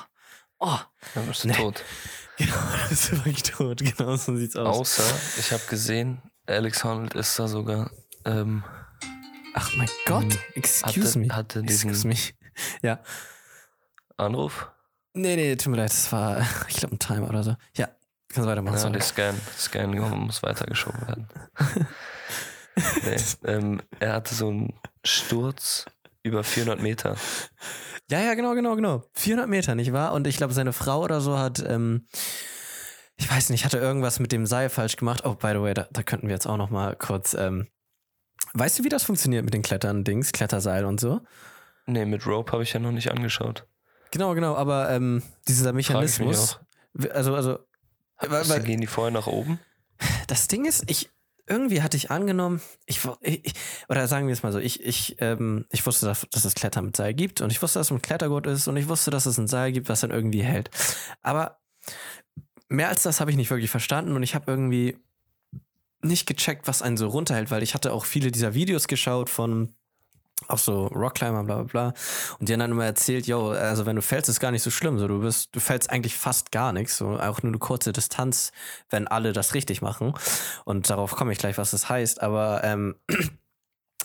oh. 0.60 0.78
Dann 1.16 1.28
bist 1.28 1.44
du 1.44 1.50
nee. 1.50 1.56
tot. 1.56 1.84
Genau, 2.36 2.56
dann 2.56 2.90
bist 2.90 3.12
du 3.12 3.18
wirklich 3.18 3.44
tot, 3.44 3.78
genau 3.78 4.16
so 4.16 4.36
sieht's 4.36 4.56
aus. 4.56 5.00
Außer, 5.00 5.04
ich 5.38 5.52
habe 5.52 5.62
gesehen, 5.70 6.20
Alex 6.48 6.84
Honnold 6.84 7.14
ist 7.14 7.38
da 7.38 7.48
sogar, 7.48 7.92
ähm, 8.26 8.64
Ach 9.54 9.76
mein 9.76 9.90
Gott, 10.06 10.24
ähm, 10.24 10.40
excuse 10.56 11.10
hatte, 11.10 11.20
me. 11.20 11.36
Hatte 11.36 11.64
diesen 11.64 11.92
excuse 11.92 12.08
me. 12.08 12.16
Ja. 12.82 13.00
Anruf? 14.18 14.72
Nee, 15.14 15.36
nee, 15.36 15.56
tut 15.56 15.72
mir 15.72 15.78
leid, 15.78 15.92
das 15.92 16.12
war, 16.12 16.40
ich 16.68 16.78
glaube, 16.78 16.96
ein 16.96 17.00
Timer 17.00 17.30
oder 17.30 17.44
so. 17.44 17.56
Ja, 17.76 17.90
kannst 18.30 18.50
weitermachen. 18.50 18.78
Ja, 18.78 18.90
der 18.90 19.02
Scan, 19.02 19.36
Scan 19.58 19.92
muss 20.26 20.42
weitergeschoben 20.44 21.02
werden. 21.08 21.28
nee, 23.04 23.18
ähm, 23.46 23.82
er 24.00 24.14
hatte 24.14 24.34
so 24.34 24.50
einen 24.50 24.74
Sturz 25.04 25.86
über 26.24 26.44
400 26.44 26.82
Meter. 26.82 27.16
Ja, 28.10 28.22
ja, 28.22 28.34
genau, 28.34 28.56
genau, 28.56 28.76
genau. 28.76 29.04
400 29.14 29.50
Meter, 29.50 29.76
nicht 29.76 29.94
wahr? 29.94 30.14
Und 30.14 30.28
ich 30.28 30.38
glaube, 30.38 30.54
seine 30.54 30.74
Frau 30.74 31.02
oder 31.02 31.22
so 31.22 31.38
hat, 31.38 31.64
ähm, 31.68 32.08
ich 33.16 33.30
weiß 33.30 33.50
nicht, 33.50 33.66
hatte 33.66 33.78
irgendwas 33.78 34.20
mit 34.20 34.32
dem 34.32 34.46
Seil 34.46 34.70
falsch 34.70 34.96
gemacht. 34.96 35.24
Oh, 35.26 35.36
by 35.36 35.50
the 35.50 35.62
way, 35.62 35.74
da, 35.74 35.88
da 35.92 36.04
könnten 36.04 36.28
wir 36.28 36.34
jetzt 36.34 36.48
auch 36.48 36.58
noch 36.58 36.70
mal 36.70 36.96
kurz, 36.96 37.34
ähm, 37.34 37.68
weißt 38.54 38.80
du, 38.80 38.84
wie 38.84 38.90
das 38.90 39.04
funktioniert 39.04 39.46
mit 39.46 39.54
den 39.54 39.62
Klettern-Dings, 39.62 40.32
Kletterseil 40.32 40.86
und 40.86 41.00
so? 41.00 41.22
Nee, 41.86 42.06
mit 42.06 42.26
Rope 42.26 42.52
habe 42.52 42.64
ich 42.64 42.74
ja 42.74 42.80
noch 42.80 42.92
nicht 42.92 43.12
angeschaut. 43.12 43.68
Genau, 44.14 44.36
genau, 44.36 44.56
aber 44.56 44.92
ähm, 44.92 45.24
dieser 45.48 45.74
Mechanismus. 45.74 46.60
Also, 47.10 47.34
also. 47.34 47.58
Weil, 48.20 48.48
weil, 48.48 48.62
gehen 48.62 48.80
die 48.80 48.86
vorher 48.86 49.10
nach 49.10 49.26
oben? 49.26 49.60
Das 50.28 50.48
Ding 50.48 50.66
ist, 50.66 50.84
ich, 50.88 51.10
irgendwie 51.48 51.82
hatte 51.82 51.98
ich 51.98 52.12
angenommen, 52.12 52.62
ich, 52.86 53.00
ich 53.22 53.54
oder 53.90 54.08
sagen 54.08 54.28
wir 54.28 54.34
es 54.34 54.44
mal 54.44 54.52
so, 54.52 54.60
ich, 54.60 54.84
ich, 54.84 55.16
ähm, 55.20 55.66
ich 55.72 55.84
wusste, 55.88 56.06
dass, 56.06 56.28
dass 56.30 56.46
es 56.46 56.54
Klettern 56.54 56.86
mit 56.86 56.96
Seil 56.96 57.16
gibt 57.16 57.42
und 57.42 57.52
ich 57.52 57.60
wusste, 57.64 57.80
dass 57.80 57.88
es 57.88 57.92
ein 57.92 58.04
Klettergurt 58.04 58.46
ist 58.46 58.68
und 58.68 58.78
ich 58.78 58.88
wusste, 58.88 59.10
dass 59.10 59.26
es 59.26 59.40
ein 59.40 59.48
Seil 59.48 59.72
gibt, 59.72 59.90
was 59.90 60.02
dann 60.02 60.12
irgendwie 60.12 60.44
hält. 60.44 60.70
Aber 61.24 61.60
mehr 62.70 62.90
als 62.90 63.02
das 63.02 63.20
habe 63.20 63.32
ich 63.32 63.38
nicht 63.38 63.50
wirklich 63.50 63.72
verstanden 63.72 64.16
und 64.16 64.22
ich 64.22 64.36
habe 64.36 64.52
irgendwie 64.52 64.96
nicht 66.04 66.28
gecheckt, 66.28 66.68
was 66.68 66.84
einen 66.84 66.98
so 66.98 67.08
runterhält, 67.08 67.50
weil 67.50 67.64
ich 67.64 67.74
hatte 67.74 67.94
auch 67.94 68.06
viele 68.06 68.30
dieser 68.30 68.54
Videos 68.54 68.88
geschaut 68.88 69.32
von 69.32 69.74
auch 70.48 70.58
so 70.58 70.88
Rockclimber, 70.88 71.44
bla 71.44 71.56
bla 71.56 71.64
bla. 71.64 71.94
Und 72.40 72.50
die 72.50 72.54
haben 72.54 72.60
dann 72.60 72.72
immer 72.72 72.86
erzählt, 72.86 73.28
yo, 73.28 73.50
also 73.52 73.86
wenn 73.86 73.96
du 73.96 74.02
fällst, 74.02 74.30
ist 74.30 74.40
gar 74.40 74.52
nicht 74.52 74.64
so 74.64 74.72
schlimm. 74.72 75.00
So, 75.00 75.08
du 75.08 75.22
bist, 75.22 75.50
du 75.56 75.60
fällst 75.60 75.90
eigentlich 75.90 76.16
fast 76.16 76.52
gar 76.52 76.74
nichts. 76.74 76.98
So, 76.98 77.20
auch 77.20 77.42
nur 77.44 77.52
eine 77.52 77.60
kurze 77.60 77.92
Distanz, 77.92 78.52
wenn 78.90 79.08
alle 79.08 79.34
das 79.34 79.54
richtig 79.54 79.82
machen. 79.82 80.14
Und 80.66 80.90
darauf 80.90 81.16
komme 81.16 81.32
ich 81.32 81.38
gleich, 81.38 81.58
was 81.58 81.72
das 81.72 81.90
heißt. 81.90 82.22
Aber 82.22 82.62
ähm, 82.64 82.96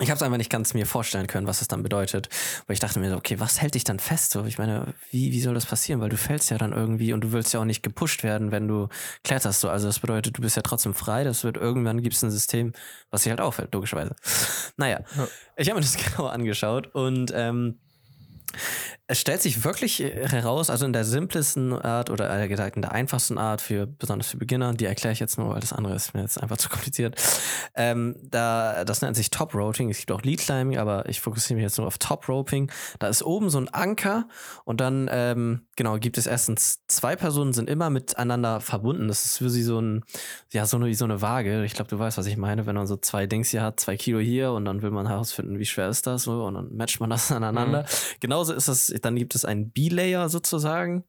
ich 0.01 0.11
habe 0.11 0.17
es 0.17 0.23
einfach 0.23 0.39
nicht 0.39 0.51
ganz 0.51 0.75
mir 0.75 0.87
vorstellen 0.87 1.27
können, 1.27 1.47
was 1.47 1.61
es 1.61 1.69
dann 1.69 1.83
bedeutet. 1.83 2.29
Weil 2.67 2.75
ich 2.75 2.81
dachte 2.81 3.01
mir 3.01 3.11
so, 3.11 3.17
okay, 3.17 3.41
was 3.41 3.61
hält 3.61 3.75
dich 3.75 3.85
dann 3.85 3.99
fest? 3.99 4.31
So, 4.31 4.45
ich 4.45 4.59
meine, 4.59 4.95
wie, 5.11 5.33
wie 5.33 5.41
soll 5.41 5.55
das 5.55 5.67
passieren? 5.67 6.01
Weil 6.01 6.09
du 6.09 6.17
fällst 6.17 6.51
ja 6.51 6.59
dann 6.59 6.73
irgendwie 6.73 7.13
und 7.13 7.23
du 7.23 7.33
willst 7.33 7.53
ja 7.53 7.61
auch 7.61 7.65
nicht 7.65 7.83
gepusht 7.83 8.23
werden, 8.23 8.53
wenn 8.53 8.69
du 8.69 8.89
kletterst. 9.25 9.61
So. 9.61 9.69
Also 9.69 9.89
das 9.89 9.99
bedeutet, 9.99 10.39
du 10.39 10.43
bist 10.43 10.57
ja 10.57 10.63
trotzdem 10.63 10.95
frei. 10.95 11.25
Das 11.25 11.43
wird 11.43 11.57
irgendwann 11.57 12.01
gibt 12.03 12.15
es 12.15 12.23
ein 12.23 12.31
System, 12.31 12.73
was 13.11 13.25
sich 13.25 13.31
halt 13.31 13.41
auffällt, 13.41 13.75
logischerweise. 13.75 14.15
Naja, 14.77 15.01
ja. 15.17 15.29
ich 15.57 15.69
habe 15.69 15.81
mir 15.81 15.85
das 15.85 15.97
genau 16.15 16.29
angeschaut 16.29 16.95
und 16.95 17.33
ähm, 17.35 17.81
Es 19.07 19.21
stellt 19.21 19.41
sich 19.41 19.65
wirklich 19.65 20.03
äh, 20.03 20.29
heraus, 20.29 20.71
also 20.71 20.85
in 20.85 20.93
der 20.93 21.05
simplesten 21.05 21.73
Art 21.73 22.11
oder 22.11 22.29
eher 22.29 22.49
gesagt 22.49 22.77
in 22.77 22.83
der 22.83 22.93
einfachsten 22.93 23.39
Art 23.39 23.61
für 23.61 23.87
besonders 23.87 24.29
für 24.29 24.37
Beginner, 24.37 24.75
die 24.75 24.85
erkläre 24.85 25.13
ich 25.13 25.21
jetzt 25.21 25.39
nur, 25.39 25.55
weil 25.55 25.61
das 25.61 25.73
andere 25.73 25.95
ist 25.95 26.15
mir 26.15 26.21
jetzt 26.21 26.41
einfach 26.41 26.57
zu 26.59 26.69
kompliziert. 26.69 27.21
Ähm, 27.75 28.17
da, 28.23 28.85
das 28.85 29.01
nennt 29.01 29.17
sich 29.17 29.31
Top 29.31 29.55
Roping. 29.55 29.91
Es 29.91 29.99
gibt 29.99 30.13
auch 30.13 30.23
Lead 30.23 30.41
Climbing, 30.41 30.79
aber 30.79 31.09
ich 31.09 31.21
fokussiere 31.21 31.57
mich 31.57 31.65
jetzt 31.65 31.79
nur 31.79 31.87
auf 31.87 31.99
Top 31.99 32.29
Roping. 32.29 32.71
Da 32.99 33.09
ist 33.09 33.23
oben 33.23 33.51
so 33.51 33.59
ein 33.59 33.69
Anker 33.69 34.29
und 34.65 34.81
dann 34.81 35.09
ähm, 35.11 35.68
genau 35.79 35.97
gibt 35.97 36.19
es 36.19 36.27
erstens 36.27 36.85
zwei 36.89 37.15
Personen 37.15 37.53
sind 37.53 37.71
immer 37.71 37.89
miteinander 37.89 38.61
verbunden. 38.61 39.07
Das 39.07 39.25
ist 39.25 39.39
für 39.39 39.49
sie 39.49 39.63
so 39.63 39.81
ein 39.81 40.05
ja 40.53 40.67
so 40.67 40.77
eine 40.77 40.87
wie 40.87 40.95
so 40.95 41.05
eine 41.05 41.23
Waage. 41.23 41.65
Ich 41.65 41.73
glaube, 41.73 41.89
du 41.89 41.99
weißt, 41.99 42.19
was 42.19 42.27
ich 42.27 42.37
meine, 42.37 42.67
wenn 42.67 42.75
man 42.75 42.89
so 42.89 42.97
zwei 42.97 43.27
Dings 43.27 43.51
hier 43.51 43.63
hat, 43.63 43.79
zwei 43.79 43.97
Kilo 43.97 44.19
hier 44.19 44.53
und 44.53 44.65
dann 44.65 44.83
will 44.83 44.91
man 44.91 45.07
herausfinden, 45.07 45.59
wie 45.61 45.65
schwer 45.65 45.89
ist 45.89 46.07
das 46.07 46.25
so 46.25 46.45
und 46.45 46.55
dann 46.55 46.77
matcht 46.77 47.01
man 47.01 47.11
das 47.11 47.31
aneinander. 47.33 47.83
Mhm. 47.83 48.17
Genauso 48.21 48.53
ist 48.53 48.69
das 48.69 48.93
dann 49.01 49.15
gibt 49.17 49.37
es 49.37 49.45
einen 49.45 49.71
B-Layer 49.71 50.29
sozusagen. 50.29 51.05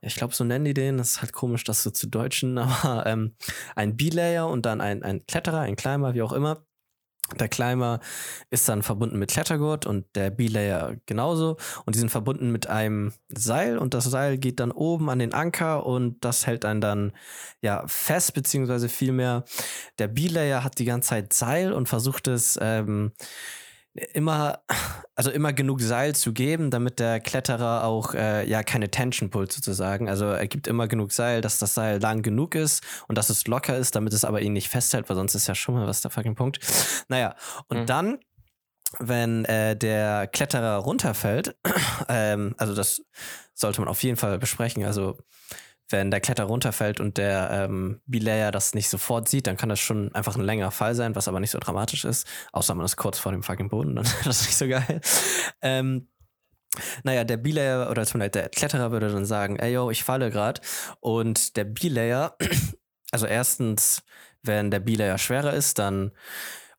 Ja, 0.00 0.08
ich 0.08 0.16
glaube, 0.16 0.34
so 0.34 0.44
nennen 0.44 0.64
die 0.64 0.74
den. 0.74 0.98
Das 0.98 1.10
ist 1.10 1.22
halt 1.22 1.32
komisch, 1.32 1.62
das 1.62 1.84
so 1.84 1.90
zu 1.90 2.08
deutschen, 2.08 2.58
aber 2.58 3.06
ähm, 3.06 3.36
ein 3.76 3.96
B-Layer 3.96 4.48
und 4.48 4.66
dann 4.66 4.80
ein, 4.80 5.04
ein 5.04 5.24
Kletterer, 5.26 5.60
ein 5.60 5.76
Climber, 5.76 6.14
wie 6.14 6.22
auch 6.22 6.32
immer. 6.32 6.66
Der 7.38 7.48
Climber 7.48 8.00
ist 8.50 8.68
dann 8.68 8.82
verbunden 8.82 9.18
mit 9.18 9.30
Klettergurt 9.30 9.84
und 9.86 10.06
der 10.14 10.30
B-Layer 10.30 10.96
genauso. 11.06 11.56
Und 11.84 11.94
die 11.94 11.98
sind 11.98 12.10
verbunden 12.10 12.50
mit 12.50 12.66
einem 12.68 13.12
Seil 13.28 13.76
und 13.76 13.94
das 13.94 14.04
Seil 14.04 14.38
geht 14.38 14.60
dann 14.60 14.70
oben 14.70 15.10
an 15.10 15.18
den 15.18 15.34
Anker 15.34 15.84
und 15.84 16.24
das 16.24 16.46
hält 16.46 16.64
einen 16.64 16.80
dann 16.80 17.12
ja 17.60 17.84
fest, 17.86 18.34
beziehungsweise 18.34 18.88
vielmehr 18.88 19.44
der 19.98 20.08
B-Layer 20.08 20.64
hat 20.64 20.78
die 20.78 20.84
ganze 20.86 21.10
Zeit 21.10 21.32
Seil 21.32 21.72
und 21.72 21.88
versucht 21.88 22.28
es 22.28 22.58
ähm, 22.62 23.12
immer, 24.12 24.60
also 25.14 25.30
immer 25.30 25.52
genug 25.52 25.80
Seil 25.80 26.14
zu 26.14 26.32
geben, 26.32 26.70
damit 26.70 26.98
der 26.98 27.20
Kletterer 27.20 27.84
auch 27.84 28.14
äh, 28.14 28.48
ja 28.48 28.62
keine 28.62 28.90
Tension 28.90 29.30
pullt 29.30 29.52
sozusagen. 29.52 30.08
Also 30.08 30.26
er 30.26 30.46
gibt 30.46 30.66
immer 30.66 30.88
genug 30.88 31.12
Seil, 31.12 31.40
dass 31.40 31.58
das 31.58 31.74
Seil 31.74 32.00
lang 32.00 32.22
genug 32.22 32.54
ist 32.54 32.82
und 33.08 33.18
dass 33.18 33.30
es 33.30 33.46
locker 33.46 33.76
ist, 33.76 33.94
damit 33.96 34.12
es 34.12 34.24
aber 34.24 34.40
ihn 34.40 34.52
nicht 34.52 34.68
festhält, 34.68 35.08
weil 35.08 35.16
sonst 35.16 35.34
ist 35.34 35.48
ja 35.48 35.54
schon 35.54 35.74
mal 35.74 35.86
was 35.86 36.00
der 36.00 36.10
fucking 36.10 36.34
Punkt. 36.34 36.58
Naja, 37.08 37.34
und 37.68 37.80
mhm. 37.80 37.86
dann 37.86 38.18
wenn 38.98 39.44
äh, 39.44 39.76
der 39.76 40.26
Kletterer 40.28 40.76
runterfällt, 40.76 41.56
ähm, 42.08 42.54
also 42.56 42.74
das 42.74 43.02
sollte 43.52 43.80
man 43.80 43.88
auf 43.88 44.02
jeden 44.02 44.16
Fall 44.16 44.38
besprechen. 44.38 44.84
Also 44.84 45.18
wenn 45.88 46.10
der 46.10 46.20
Kletter 46.20 46.44
runterfällt 46.44 47.00
und 47.00 47.16
der 47.16 47.50
ähm, 47.50 48.00
B-Layer 48.06 48.50
das 48.50 48.74
nicht 48.74 48.88
sofort 48.88 49.28
sieht, 49.28 49.46
dann 49.46 49.56
kann 49.56 49.68
das 49.68 49.80
schon 49.80 50.14
einfach 50.14 50.36
ein 50.36 50.44
längerer 50.44 50.70
Fall 50.70 50.94
sein, 50.94 51.14
was 51.14 51.28
aber 51.28 51.40
nicht 51.40 51.50
so 51.50 51.58
dramatisch 51.58 52.04
ist. 52.04 52.26
Außer 52.52 52.74
man 52.74 52.84
ist 52.84 52.96
kurz 52.96 53.18
vor 53.18 53.32
dem 53.32 53.42
fucking 53.42 53.68
Boden, 53.68 53.96
dann 53.96 54.04
ist 54.20 54.26
das 54.26 54.46
nicht 54.46 54.56
so 54.56 54.68
geil. 54.68 55.00
Ähm, 55.62 56.08
naja, 57.02 57.24
der 57.24 57.38
B-Layer 57.38 57.90
oder 57.90 58.04
zum 58.04 58.20
Beispiel 58.20 58.42
der 58.42 58.48
Kletterer 58.50 58.90
würde 58.92 59.10
dann 59.10 59.24
sagen, 59.24 59.56
ey 59.56 59.72
yo, 59.72 59.90
ich 59.90 60.04
falle 60.04 60.30
gerade. 60.30 60.60
Und 61.00 61.56
der 61.56 61.64
B-Layer, 61.64 62.36
also 63.10 63.26
erstens, 63.26 64.02
wenn 64.42 64.70
der 64.70 64.80
B-Layer 64.80 65.18
schwerer 65.18 65.54
ist, 65.54 65.78
dann 65.78 66.12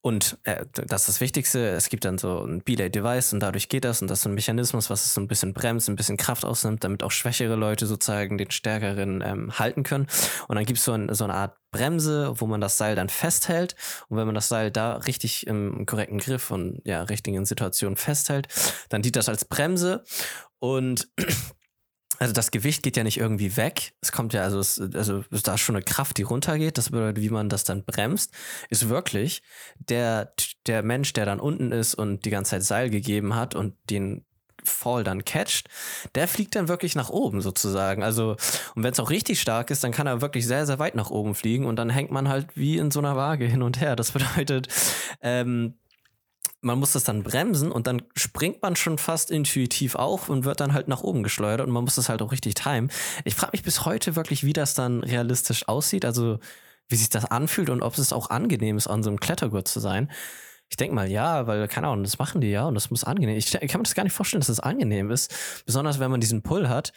und 0.01 0.37
äh, 0.43 0.65
das 0.73 1.01
ist 1.01 1.09
das 1.09 1.21
Wichtigste, 1.21 1.69
es 1.69 1.89
gibt 1.89 2.05
dann 2.05 2.17
so 2.17 2.45
ein 2.45 2.61
Belay-Device 2.61 3.33
und 3.33 3.41
dadurch 3.41 3.67
geht 3.67 3.83
das 3.83 4.01
und 4.01 4.09
das 4.09 4.19
ist 4.19 4.25
ein 4.27 4.33
Mechanismus, 4.33 4.89
was 4.89 5.03
es 5.03 5.13
so 5.13 5.19
ein 5.19 5.27
bisschen 5.27 5.53
bremst, 5.53 5.89
ein 5.89 5.97
bisschen 5.97 6.15
Kraft 6.15 6.45
ausnimmt, 6.45 6.85
damit 6.85 7.03
auch 7.03 7.11
schwächere 7.11 7.55
Leute 7.55 7.85
sozusagen 7.85 8.37
den 8.37 8.49
stärkeren 8.49 9.21
ähm, 9.21 9.59
halten 9.59 9.83
können. 9.83 10.07
Und 10.47 10.55
dann 10.55 10.63
gibt 10.63 10.79
es 10.79 10.85
so, 10.85 10.93
ein, 10.93 11.13
so 11.13 11.25
eine 11.25 11.33
Art 11.33 11.57
Bremse, 11.71 12.33
wo 12.37 12.47
man 12.47 12.61
das 12.61 12.77
Seil 12.77 12.95
dann 12.95 13.09
festhält. 13.09 13.75
Und 14.07 14.17
wenn 14.17 14.25
man 14.25 14.35
das 14.35 14.47
Seil 14.47 14.71
da 14.71 14.95
richtig 14.95 15.45
im 15.47 15.85
korrekten 15.85 16.19
Griff 16.19 16.49
und 16.49 16.81
ja, 16.85 17.03
richtigen 17.03 17.45
Situationen 17.45 17.97
festhält, 17.97 18.47
dann 18.87 19.01
dient 19.01 19.17
das 19.17 19.27
als 19.27 19.43
Bremse. 19.43 20.05
Und 20.59 21.09
also 22.19 22.33
das 22.33 22.51
Gewicht 22.51 22.83
geht 22.83 22.97
ja 22.97 23.03
nicht 23.03 23.17
irgendwie 23.17 23.55
weg. 23.55 23.93
Es 24.01 24.11
kommt 24.11 24.33
ja, 24.33 24.43
also, 24.43 24.59
es, 24.59 24.79
also 24.79 25.23
da 25.43 25.53
ist 25.53 25.61
schon 25.61 25.75
eine 25.75 25.83
Kraft, 25.83 26.17
die 26.17 26.23
runtergeht. 26.23 26.77
Das 26.77 26.89
bedeutet, 26.91 27.23
wie 27.23 27.29
man 27.29 27.49
das 27.49 27.63
dann 27.63 27.83
bremst, 27.85 28.31
ist 28.69 28.89
wirklich 28.89 29.41
der, 29.79 30.33
der 30.67 30.83
Mensch, 30.83 31.13
der 31.13 31.25
dann 31.25 31.39
unten 31.39 31.71
ist 31.71 31.95
und 31.95 32.25
die 32.25 32.29
ganze 32.29 32.51
Zeit 32.51 32.63
Seil 32.63 32.89
gegeben 32.89 33.35
hat 33.35 33.55
und 33.55 33.75
den 33.89 34.25
Fall 34.65 35.05
dann 35.05 35.23
catcht, 35.23 35.69
der 36.15 36.27
fliegt 36.27 36.55
dann 36.55 36.67
wirklich 36.67 36.93
nach 36.93 37.09
oben 37.09 37.39
sozusagen. 37.39 38.03
Also, 38.03 38.35
und 38.75 38.83
wenn 38.83 38.91
es 38.91 38.99
auch 38.99 39.09
richtig 39.09 39.39
stark 39.39 39.71
ist, 39.71 39.83
dann 39.83 39.93
kann 39.93 40.05
er 40.05 40.21
wirklich 40.21 40.45
sehr, 40.45 40.65
sehr 40.65 40.79
weit 40.79 40.95
nach 40.95 41.09
oben 41.09 41.35
fliegen 41.35 41.65
und 41.65 41.77
dann 41.77 41.89
hängt 41.89 42.11
man 42.11 42.27
halt 42.27 42.47
wie 42.55 42.77
in 42.77 42.91
so 42.91 42.99
einer 42.99 43.15
Waage 43.15 43.45
hin 43.45 43.61
und 43.61 43.79
her. 43.79 43.95
Das 43.95 44.11
bedeutet, 44.11 44.67
ähm, 45.21 45.75
man 46.61 46.77
muss 46.77 46.91
das 46.91 47.03
dann 47.03 47.23
bremsen 47.23 47.71
und 47.71 47.87
dann 47.87 48.01
springt 48.15 48.61
man 48.61 48.75
schon 48.75 48.97
fast 48.97 49.31
intuitiv 49.31 49.95
auf 49.95 50.29
und 50.29 50.43
wird 50.43 50.59
dann 50.59 50.73
halt 50.73 50.87
nach 50.87 51.01
oben 51.01 51.23
geschleudert 51.23 51.67
und 51.67 51.73
man 51.73 51.83
muss 51.83 51.95
das 51.95 52.09
halt 52.09 52.21
auch 52.21 52.31
richtig 52.31 52.55
timen. 52.55 52.91
Ich 53.23 53.35
frage 53.35 53.51
mich 53.53 53.63
bis 53.63 53.85
heute 53.85 54.15
wirklich, 54.15 54.43
wie 54.43 54.53
das 54.53 54.73
dann 54.73 55.01
realistisch 55.01 55.67
aussieht, 55.67 56.03
also 56.03 56.39
wie 56.89 56.95
sich 56.95 57.09
das 57.09 57.25
anfühlt 57.25 57.69
und 57.69 57.81
ob 57.81 57.97
es 57.97 58.11
auch 58.11 58.29
angenehm 58.29 58.77
ist, 58.77 58.87
an 58.87 59.03
so 59.03 59.09
einem 59.09 59.19
Klettergurt 59.19 59.67
zu 59.67 59.79
sein. 59.79 60.11
Ich 60.69 60.77
denke 60.77 60.93
mal 60.93 61.09
ja, 61.09 61.47
weil, 61.47 61.67
keine 61.67 61.87
Ahnung, 61.87 62.03
das 62.03 62.19
machen 62.19 62.41
die 62.41 62.49
ja 62.49 62.65
und 62.65 62.75
das 62.75 62.91
muss 62.91 63.03
angenehm. 63.03 63.37
Ich, 63.37 63.53
ich 63.53 63.71
kann 63.71 63.79
mir 63.79 63.85
das 63.85 63.95
gar 63.95 64.03
nicht 64.03 64.13
vorstellen, 64.13 64.41
dass 64.41 64.47
das 64.47 64.59
angenehm 64.59 65.09
ist. 65.09 65.63
Besonders 65.65 65.99
wenn 65.99 66.11
man 66.11 66.21
diesen 66.21 66.43
Pull 66.43 66.69
hat. 66.69 66.93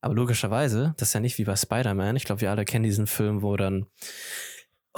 Aber 0.00 0.14
logischerweise, 0.14 0.94
das 0.98 1.08
ist 1.08 1.14
ja 1.14 1.20
nicht 1.20 1.38
wie 1.38 1.44
bei 1.44 1.56
Spider-Man. 1.56 2.14
Ich 2.14 2.24
glaube, 2.24 2.42
wir 2.42 2.50
alle 2.50 2.64
kennen 2.64 2.84
diesen 2.84 3.08
Film, 3.08 3.42
wo 3.42 3.56
dann 3.56 3.86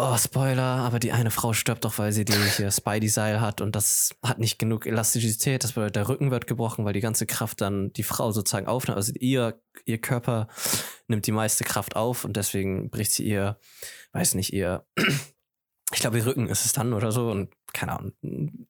Oh, 0.03 0.17
Spoiler, 0.17 0.63
aber 0.63 0.99
die 0.99 1.13
eine 1.13 1.31
Frau 1.31 1.53
stirbt 1.53 1.85
doch, 1.85 1.99
weil 1.99 2.11
sie 2.13 2.25
die 2.25 2.33
hier 2.33 2.71
Spidey-Seil 2.71 3.43
hat 3.43 3.61
und 3.61 3.77
das 3.77 4.15
hat 4.25 4.39
nicht 4.39 4.59
genug 4.59 4.87
Elastizität. 4.87 5.63
Das 5.63 5.73
bedeutet, 5.75 5.97
der 5.97 6.09
Rücken 6.09 6.31
wird 6.31 6.47
gebrochen, 6.47 6.87
weil 6.87 6.95
die 6.95 7.03
ganze 7.03 7.27
Kraft 7.27 7.61
dann 7.61 7.93
die 7.93 8.03
Frau 8.03 8.33
sozusagen 8.33 8.67
aufnimmt. 8.67 8.97
Also 8.97 9.13
ihr, 9.21 9.61
ihr 9.85 9.99
Körper 9.99 10.49
nimmt 11.07 11.27
die 11.27 11.33
meiste 11.33 11.65
Kraft 11.65 11.97
auf 11.97 12.25
und 12.25 12.39
deswegen 12.39 12.89
bricht 12.89 13.13
sie 13.13 13.25
ihr, 13.25 13.59
weiß 14.13 14.37
nicht, 14.37 14.55
ihr, 14.55 14.87
ich 15.93 16.01
glaube, 16.01 16.17
ihr 16.17 16.25
Rücken 16.25 16.49
ist 16.49 16.65
es 16.65 16.73
dann 16.73 16.95
oder 16.95 17.13
so 17.13 17.31
und 17.31 17.53
keine 17.75 17.99
Ahnung. 17.99 18.13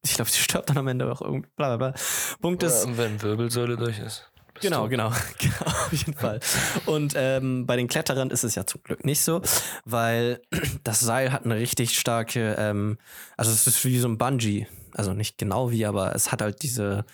Ich 0.03 0.15
glaube, 0.15 0.33
sie 0.33 0.41
stirbt 0.41 0.71
dann 0.71 0.79
am 0.79 0.89
Ende 0.89 1.13
auch 1.13 1.23
irgendwie, 1.23 1.49
bla 1.55 1.77
bla 1.77 1.93
bla. 1.93 2.01
Punkt 2.41 2.65
ist. 2.65 2.87
Ja, 2.87 2.97
wenn 2.97 3.23
Wirbelsäule 3.23 3.77
durch 3.77 4.01
ist. 4.01 4.33
Genau, 4.61 4.89
genau, 4.89 5.11
genau, 5.39 5.67
auf 5.67 5.93
jeden 5.93 6.15
Fall. 6.15 6.41
Und 6.87 7.15
ähm, 7.17 7.67
bei 7.67 7.77
den 7.77 7.89
Kletterern 7.89 8.31
ist 8.31 8.45
es 8.45 8.55
ja 8.55 8.67
zum 8.67 8.83
Glück 8.83 9.05
nicht 9.05 9.23
so, 9.23 9.43
weil 9.85 10.41
das 10.85 11.01
Seil 11.01 11.33
hat 11.33 11.45
eine 11.45 11.57
richtig 11.57 11.99
starke, 11.99 12.57
ähm, 12.59 12.99
also 13.37 13.51
es 13.51 13.67
ist 13.67 13.85
wie 13.85 13.99
so 13.99 14.09
ein 14.09 14.19
Bungee, 14.19 14.67
also 14.95 15.13
nicht 15.13 15.39
genau 15.39 15.71
wie, 15.71 15.87
aber 15.87 16.15
es 16.15 16.33
hat 16.33 16.43
halt 16.43 16.63
diese 16.63 17.05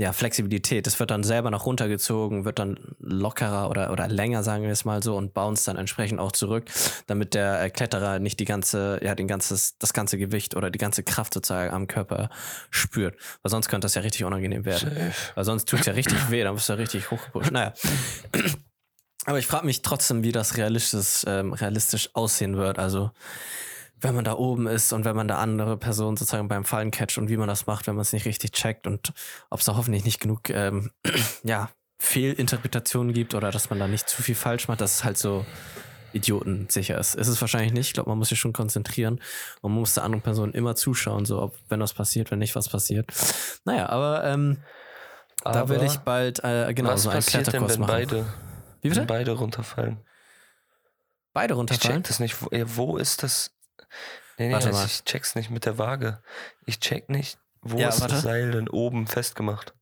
ja, 0.00 0.14
Flexibilität. 0.14 0.86
Das 0.86 0.98
wird 0.98 1.10
dann 1.10 1.22
selber 1.22 1.50
noch 1.50 1.66
runtergezogen, 1.66 2.46
wird 2.46 2.58
dann 2.58 2.78
lockerer 3.00 3.68
oder, 3.68 3.92
oder 3.92 4.08
länger, 4.08 4.42
sagen 4.42 4.64
wir 4.64 4.70
es 4.70 4.86
mal 4.86 5.02
so, 5.02 5.14
und 5.14 5.34
bounce 5.34 5.66
dann 5.66 5.76
entsprechend 5.76 6.20
auch 6.20 6.32
zurück, 6.32 6.70
damit 7.06 7.34
der 7.34 7.62
äh, 7.62 7.68
Kletterer 7.68 8.18
nicht 8.18 8.40
die 8.40 8.46
ganze, 8.46 8.98
ja, 9.02 9.14
den 9.14 9.28
ganzes, 9.28 9.76
das 9.76 9.92
ganze 9.92 10.16
Gewicht 10.16 10.56
oder 10.56 10.70
die 10.70 10.78
ganze 10.78 11.02
Kraft 11.02 11.34
sozusagen 11.34 11.74
am 11.74 11.86
Körper 11.86 12.30
spürt. 12.70 13.14
Weil 13.42 13.50
sonst 13.50 13.68
könnte 13.68 13.84
das 13.84 13.94
ja 13.94 14.00
richtig 14.00 14.24
unangenehm 14.24 14.64
werden. 14.64 14.88
Safe. 14.88 15.12
Weil 15.34 15.44
sonst 15.44 15.68
tut 15.68 15.80
es 15.80 15.86
ja 15.86 15.92
richtig 15.92 16.30
weh, 16.30 16.42
dann 16.44 16.54
wirst 16.54 16.70
du 16.70 16.72
ja 16.72 16.78
richtig 16.78 17.10
hochgepusht. 17.10 17.50
Naja. 17.50 17.74
Aber 19.26 19.38
ich 19.38 19.46
frage 19.46 19.66
mich 19.66 19.82
trotzdem, 19.82 20.22
wie 20.22 20.32
das 20.32 20.56
realistisch, 20.56 21.24
ähm, 21.26 21.52
realistisch 21.52 22.08
aussehen 22.14 22.56
wird. 22.56 22.78
Also, 22.78 23.10
wenn 24.00 24.14
man 24.14 24.24
da 24.24 24.34
oben 24.34 24.66
ist 24.66 24.92
und 24.92 25.04
wenn 25.04 25.16
man 25.16 25.28
da 25.28 25.38
andere 25.38 25.76
Personen 25.76 26.16
sozusagen 26.16 26.48
beim 26.48 26.64
Fallen 26.64 26.90
catcht 26.90 27.18
und 27.18 27.28
wie 27.28 27.36
man 27.36 27.48
das 27.48 27.66
macht, 27.66 27.86
wenn 27.86 27.94
man 27.94 28.02
es 28.02 28.12
nicht 28.12 28.24
richtig 28.24 28.52
checkt 28.52 28.86
und 28.86 29.12
ob 29.50 29.60
es 29.60 29.66
da 29.66 29.76
hoffentlich 29.76 30.04
nicht 30.04 30.20
genug 30.20 30.48
ähm, 30.50 30.90
ja, 31.42 31.70
Fehlinterpretationen 31.98 33.12
gibt 33.12 33.34
oder 33.34 33.50
dass 33.50 33.70
man 33.70 33.78
da 33.78 33.86
nicht 33.86 34.08
zu 34.08 34.22
viel 34.22 34.34
falsch 34.34 34.68
macht, 34.68 34.80
dass 34.80 34.96
es 34.96 35.04
halt 35.04 35.18
so 35.18 35.44
idiotensicher 36.12 36.98
ist. 36.98 37.14
Ist 37.14 37.28
es 37.28 37.40
wahrscheinlich 37.40 37.72
nicht. 37.72 37.88
Ich 37.88 37.92
glaube, 37.92 38.10
man 38.10 38.18
muss 38.18 38.30
sich 38.30 38.40
schon 38.40 38.52
konzentrieren 38.52 39.20
und 39.60 39.70
man 39.70 39.80
muss 39.80 39.94
der 39.94 40.04
anderen 40.04 40.22
Person 40.22 40.52
immer 40.52 40.74
zuschauen, 40.74 41.24
so 41.24 41.40
ob, 41.40 41.54
wenn 41.68 41.80
was 41.80 41.92
passiert, 41.92 42.30
wenn 42.30 42.38
nicht 42.38 42.56
was 42.56 42.68
passiert. 42.68 43.12
Naja, 43.64 43.88
aber, 43.90 44.24
ähm, 44.24 44.58
aber 45.44 45.54
da 45.54 45.68
will 45.68 45.82
ich 45.82 45.98
bald 45.98 46.42
äh, 46.42 46.72
genau 46.74 46.96
so 46.96 47.10
einen 47.10 47.22
Kletterkurs 47.22 47.74
denn, 47.74 47.80
wenn 47.80 47.80
machen. 47.80 47.92
Beide, 47.92 48.26
Wie 48.80 48.88
bitte? 48.88 49.00
Wenn 49.00 49.06
beide 49.06 49.32
runterfallen. 49.32 49.98
Beide 51.32 51.54
runterfallen? 51.54 51.98
Ich 51.98 52.02
check 52.02 52.08
das 52.08 52.18
nicht. 52.18 52.42
Wo, 52.42 52.48
wo 52.50 52.96
ist 52.96 53.22
das? 53.22 53.52
Nee, 54.38 54.48
nee, 54.48 54.54
Warte 54.54 54.68
also 54.68 54.78
mal. 54.78 54.86
ich 54.86 55.04
check's 55.04 55.34
nicht 55.34 55.50
mit 55.50 55.66
der 55.66 55.78
Waage. 55.78 56.22
Ich 56.66 56.80
check 56.80 57.08
nicht, 57.08 57.38
wo 57.60 57.78
Ja, 57.78 57.88
ist 57.88 58.00
warte. 58.00 58.14
das 58.14 58.22
Seil 58.22 58.50
denn 58.52 58.68
oben 58.68 59.06
festgemacht? 59.06 59.74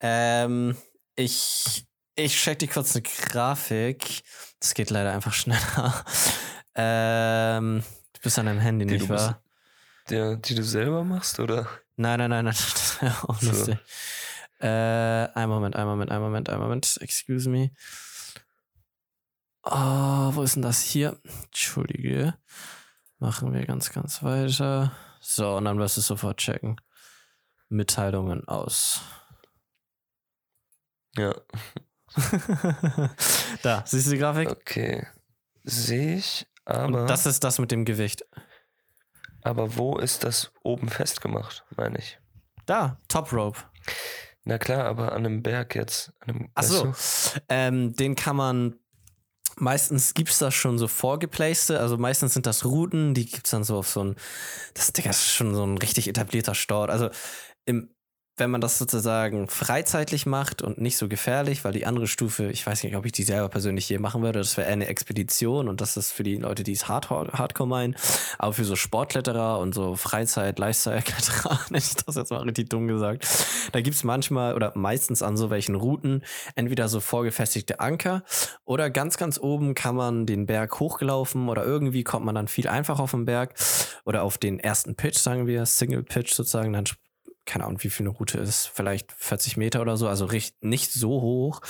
Ähm, 0.00 0.76
ich, 1.16 1.86
ich 2.16 2.36
check 2.36 2.58
dir 2.58 2.68
kurz 2.68 2.94
eine 2.94 3.02
Grafik. 3.02 4.22
Das 4.60 4.74
geht 4.74 4.90
leider 4.90 5.12
einfach 5.12 5.32
schneller. 5.32 6.04
Ähm, 6.74 7.82
du 8.14 8.20
bist 8.22 8.38
an 8.38 8.46
deinem 8.46 8.58
Handy, 8.60 8.86
Die 8.86 8.94
nicht 8.94 9.08
wahr? 9.10 9.42
Der, 10.08 10.36
die 10.36 10.54
du 10.54 10.62
selber 10.64 11.04
machst, 11.04 11.38
oder? 11.38 11.68
Nein, 11.96 12.18
nein, 12.18 12.30
nein, 12.30 12.46
nein, 12.46 12.54
das 12.72 13.02
wäre 13.02 13.28
auch 13.28 13.38
So. 13.38 13.50
lustig. 13.50 13.78
Äh, 14.58 14.66
ein 14.68 15.50
Moment, 15.50 15.76
ein 15.76 15.86
Moment, 15.86 16.10
ein 16.10 16.20
Moment, 16.22 16.48
ein 16.48 16.58
Moment. 16.58 16.96
Excuse 17.02 17.50
me. 17.50 17.72
Oh, 19.64 20.30
wo 20.34 20.42
ist 20.42 20.54
denn 20.56 20.62
das 20.62 20.80
hier? 20.82 21.18
Entschuldige. 21.44 22.34
Machen 23.22 23.52
wir 23.52 23.64
ganz, 23.66 23.92
ganz 23.92 24.20
weiter. 24.24 24.90
So, 25.20 25.54
und 25.56 25.66
dann 25.66 25.78
wirst 25.78 25.96
du 25.96 26.00
sofort 26.00 26.38
checken. 26.38 26.80
Mitteilungen 27.68 28.48
aus. 28.48 29.00
Ja, 31.16 31.32
da, 33.62 33.84
siehst 33.86 34.08
du 34.08 34.10
die 34.10 34.18
Grafik? 34.18 34.50
okay. 34.50 35.06
Sehe 35.62 36.16
ich, 36.16 36.48
aber, 36.64 37.02
Und 37.02 37.06
das 37.10 37.24
ist 37.26 37.44
das 37.44 37.60
mit 37.60 37.70
dem 37.70 37.84
Gewicht. 37.84 38.24
aber 39.42 39.76
wo 39.76 39.98
ist 39.98 40.24
das 40.24 40.50
oben 40.64 40.88
festgemacht, 40.88 41.64
meine 41.76 41.98
ich? 41.98 42.18
Da, 42.66 42.98
Top 43.06 43.32
Rope. 43.32 43.60
Na 44.42 44.58
klar, 44.58 44.86
aber 44.86 45.12
an 45.12 45.24
einem 45.24 45.42
Berg 45.44 45.76
jetzt. 45.76 46.12
An 46.18 46.30
einem, 46.30 46.50
Ach 46.54 46.62
weißt 46.64 46.70
so, 46.72 46.84
du? 46.86 46.94
ähm, 47.50 47.94
den 47.94 48.16
kann 48.16 48.34
man. 48.34 48.80
Meistens 49.58 50.14
gibt 50.14 50.30
es 50.30 50.38
das 50.38 50.54
schon 50.54 50.78
so 50.78 50.88
vorgeplacete, 50.88 51.78
also 51.78 51.98
meistens 51.98 52.34
sind 52.34 52.46
das 52.46 52.64
Routen, 52.64 53.14
die 53.14 53.26
gibt 53.26 53.46
es 53.46 53.50
dann 53.50 53.64
so 53.64 53.76
auf 53.76 53.88
so 53.88 54.04
ein, 54.04 54.16
das, 54.74 54.92
Digga, 54.92 55.10
ist 55.10 55.30
schon 55.30 55.54
so 55.54 55.64
ein 55.64 55.78
richtig 55.78 56.08
etablierter 56.08 56.54
Stort. 56.54 56.90
Also 56.90 57.10
im, 57.66 57.90
wenn 58.36 58.50
man 58.50 58.62
das 58.62 58.78
sozusagen 58.78 59.46
freizeitlich 59.46 60.24
macht 60.24 60.62
und 60.62 60.80
nicht 60.80 60.96
so 60.96 61.06
gefährlich, 61.06 61.64
weil 61.64 61.72
die 61.72 61.84
andere 61.84 62.06
Stufe, 62.06 62.50
ich 62.50 62.66
weiß 62.66 62.82
nicht, 62.82 62.96
ob 62.96 63.04
ich 63.04 63.12
die 63.12 63.24
selber 63.24 63.50
persönlich 63.50 63.86
hier 63.86 64.00
machen 64.00 64.22
würde, 64.22 64.38
das 64.38 64.56
wäre 64.56 64.68
eine 64.68 64.86
Expedition 64.86 65.68
und 65.68 65.82
das 65.82 65.98
ist 65.98 66.12
für 66.12 66.22
die 66.22 66.36
Leute, 66.36 66.62
die 66.62 66.72
es 66.72 66.88
Hardcore, 66.88 67.32
Hardcore 67.32 67.68
meinen, 67.68 67.94
aber 68.38 68.54
für 68.54 68.64
so 68.64 68.74
Sportkletterer 68.74 69.58
und 69.58 69.74
so 69.74 69.96
Freizeit, 69.96 70.58
Lifestyle-Kletterer, 70.58 71.60
nenne 71.70 71.84
ich 71.84 71.94
das 71.94 72.16
jetzt 72.16 72.30
mal 72.30 72.42
richtig 72.42 72.70
dumm 72.70 72.88
gesagt, 72.88 73.26
da 73.72 73.82
gibt 73.82 73.96
es 73.96 74.04
manchmal 74.04 74.54
oder 74.54 74.72
meistens 74.76 75.22
an 75.22 75.36
so 75.36 75.50
welchen 75.50 75.74
Routen 75.74 76.24
entweder 76.54 76.88
so 76.88 77.00
vorgefestigte 77.00 77.80
Anker 77.80 78.22
oder 78.64 78.88
ganz, 78.88 79.18
ganz 79.18 79.38
oben 79.38 79.74
kann 79.74 79.94
man 79.94 80.24
den 80.24 80.46
Berg 80.46 80.80
hochgelaufen 80.80 81.50
oder 81.50 81.64
irgendwie 81.64 82.02
kommt 82.02 82.24
man 82.24 82.34
dann 82.34 82.48
viel 82.48 82.66
einfacher 82.66 83.02
auf 83.02 83.10
den 83.10 83.26
Berg 83.26 83.54
oder 84.06 84.22
auf 84.22 84.38
den 84.38 84.58
ersten 84.58 84.96
Pitch, 84.96 85.18
sagen 85.18 85.46
wir, 85.46 85.66
Single 85.66 86.02
Pitch 86.02 86.32
sozusagen, 86.32 86.72
dann 86.72 86.86
keine 87.44 87.64
Ahnung, 87.64 87.82
wie 87.82 87.90
viel 87.90 88.06
eine 88.06 88.14
Route 88.16 88.38
ist, 88.38 88.70
vielleicht 88.72 89.12
40 89.12 89.56
Meter 89.56 89.80
oder 89.80 89.96
so, 89.96 90.08
also 90.08 90.28
nicht 90.60 90.92
so 90.92 91.20
hoch. 91.20 91.60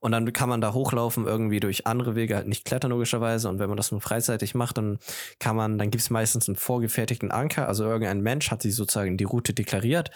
Und 0.00 0.12
dann 0.12 0.32
kann 0.32 0.48
man 0.48 0.60
da 0.60 0.72
hochlaufen, 0.74 1.26
irgendwie 1.26 1.60
durch 1.60 1.86
andere 1.86 2.14
Wege, 2.14 2.36
halt 2.36 2.46
nicht 2.46 2.64
klettern 2.64 2.90
logischerweise. 2.90 3.48
Und 3.48 3.58
wenn 3.58 3.68
man 3.68 3.76
das 3.76 3.90
nur 3.90 4.00
freizeitig 4.00 4.54
macht, 4.54 4.78
dann 4.78 4.98
kann 5.38 5.56
man, 5.56 5.78
dann 5.78 5.90
gibt 5.90 6.02
es 6.02 6.10
meistens 6.10 6.48
einen 6.48 6.56
vorgefertigten 6.56 7.30
Anker. 7.30 7.68
Also 7.68 7.84
irgendein 7.84 8.20
Mensch 8.20 8.50
hat 8.50 8.62
sich 8.62 8.74
sozusagen 8.74 9.16
die 9.16 9.24
Route 9.24 9.54
deklariert. 9.54 10.10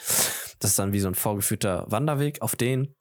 Das 0.59 0.71
ist 0.71 0.79
dann 0.79 0.93
wie 0.93 0.99
so 0.99 1.07
ein 1.07 1.15
vorgeführter 1.15 1.85
Wanderweg 1.89 2.41
auf 2.41 2.55
den. 2.55 2.95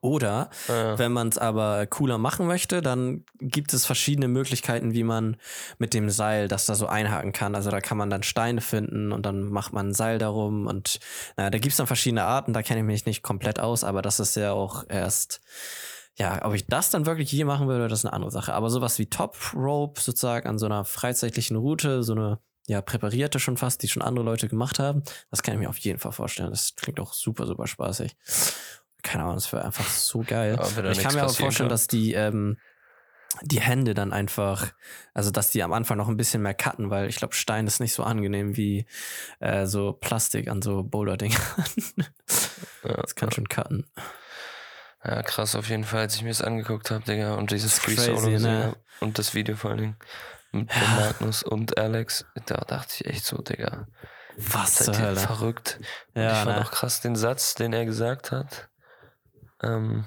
Oder 0.00 0.48
Ah, 0.68 0.96
wenn 0.96 1.12
man 1.12 1.28
es 1.28 1.36
aber 1.36 1.86
cooler 1.86 2.16
machen 2.16 2.46
möchte, 2.46 2.80
dann 2.80 3.24
gibt 3.38 3.74
es 3.74 3.84
verschiedene 3.84 4.28
Möglichkeiten, 4.28 4.94
wie 4.94 5.04
man 5.04 5.36
mit 5.78 5.92
dem 5.92 6.08
Seil 6.08 6.48
das 6.48 6.64
da 6.64 6.74
so 6.74 6.86
einhaken 6.86 7.32
kann. 7.32 7.54
Also 7.54 7.70
da 7.70 7.80
kann 7.80 7.98
man 7.98 8.08
dann 8.08 8.22
Steine 8.22 8.62
finden 8.62 9.12
und 9.12 9.26
dann 9.26 9.44
macht 9.44 9.74
man 9.74 9.88
ein 9.88 9.94
Seil 9.94 10.18
darum 10.18 10.66
und 10.66 11.00
naja, 11.36 11.50
da 11.50 11.58
gibt 11.58 11.72
es 11.72 11.76
dann 11.76 11.86
verschiedene 11.86 12.24
Arten, 12.24 12.54
da 12.54 12.62
kenne 12.62 12.80
ich 12.80 12.86
mich 12.86 13.04
nicht 13.04 13.22
komplett 13.22 13.60
aus, 13.60 13.84
aber 13.84 14.00
das 14.00 14.20
ist 14.20 14.36
ja 14.36 14.52
auch 14.52 14.84
erst, 14.88 15.42
ja, 16.16 16.44
ob 16.46 16.54
ich 16.54 16.66
das 16.66 16.88
dann 16.88 17.04
wirklich 17.04 17.30
je 17.30 17.44
machen 17.44 17.68
würde, 17.68 17.88
das 17.88 18.00
ist 18.00 18.04
eine 18.06 18.14
andere 18.14 18.30
Sache. 18.30 18.54
Aber 18.54 18.70
sowas 18.70 18.98
wie 18.98 19.06
Top 19.06 19.36
Rope 19.54 20.00
sozusagen 20.00 20.48
an 20.48 20.58
so 20.58 20.64
einer 20.64 20.86
freizeitlichen 20.86 21.56
Route, 21.56 22.02
so 22.02 22.14
eine 22.14 22.38
ja, 22.66 22.80
präparierte 22.80 23.38
schon 23.38 23.58
fast, 23.58 23.82
die 23.82 23.88
schon 23.88 24.00
andere 24.00 24.24
Leute 24.24 24.48
gemacht 24.48 24.78
haben, 24.78 25.02
das 25.30 25.42
kann 25.42 25.54
ich 25.54 25.60
mir 25.60 25.68
auf 25.68 25.76
jeden 25.78 25.98
Fall 25.98 26.12
vorstellen. 26.12 26.48
Das 26.50 26.74
klingt 26.74 26.98
auch 26.98 27.12
super, 27.12 27.46
super 27.46 27.66
spaßig. 27.66 28.16
Keine 29.04 29.22
Ahnung, 29.22 29.36
das 29.36 29.52
wäre 29.52 29.64
einfach 29.64 29.86
so 29.88 30.24
geil. 30.26 30.58
Ja, 30.58 30.90
ich 30.90 30.98
kann 30.98 31.14
mir 31.14 31.22
aber 31.22 31.32
vorstellen, 31.32 31.68
kann. 31.68 31.68
dass 31.68 31.86
die, 31.86 32.14
ähm, 32.14 32.56
die 33.42 33.60
Hände 33.60 33.94
dann 33.94 34.12
einfach, 34.12 34.72
also 35.12 35.30
dass 35.30 35.50
die 35.50 35.62
am 35.62 35.72
Anfang 35.72 35.98
noch 35.98 36.08
ein 36.08 36.16
bisschen 36.16 36.42
mehr 36.42 36.54
cutten, 36.54 36.90
weil 36.90 37.08
ich 37.08 37.16
glaube, 37.16 37.34
Stein 37.34 37.66
ist 37.66 37.80
nicht 37.80 37.92
so 37.92 38.02
angenehm 38.02 38.56
wie 38.56 38.86
äh, 39.40 39.66
so 39.66 39.92
Plastik 39.92 40.48
an 40.48 40.62
so 40.62 40.82
Boulder-Dingern. 40.82 41.40
Ja, 42.84 42.94
das 43.00 43.14
kann 43.14 43.30
schon 43.30 43.48
cutten. 43.48 43.86
ja, 45.04 45.22
krass 45.22 45.54
auf 45.54 45.68
jeden 45.68 45.84
Fall, 45.84 46.00
als 46.00 46.16
ich 46.16 46.22
mir 46.22 46.28
das 46.30 46.42
angeguckt 46.42 46.90
habe, 46.90 47.04
Digga, 47.04 47.34
und 47.34 47.50
dieses 47.50 47.78
Free 47.78 47.94
Crazy, 47.94 48.14
Solo 48.14 48.30
gesehen 48.30 48.42
ne? 48.42 48.76
und 49.00 49.18
das 49.18 49.34
Video 49.34 49.56
vor 49.56 49.70
allen 49.70 49.80
Dingen 49.80 49.96
mit 50.52 50.70
Magnus 50.96 51.42
und 51.42 51.78
Alex, 51.78 52.24
da 52.46 52.56
dachte 52.56 52.94
ich 52.94 53.06
echt 53.06 53.24
so, 53.24 53.38
Digga, 53.38 53.86
Was 54.36 54.76
seid 54.78 54.98
ihr 54.98 55.16
verrückt? 55.16 55.78
Und 56.14 56.22
Ja, 56.22 56.32
ich 56.32 56.44
fand 56.44 56.58
ne? 56.58 56.64
auch 56.64 56.70
krass 56.70 57.00
den 57.00 57.16
Satz, 57.16 57.54
den 57.54 57.72
er 57.72 57.84
gesagt 57.84 58.32
hat. 58.32 58.68
Ähm, 59.64 60.04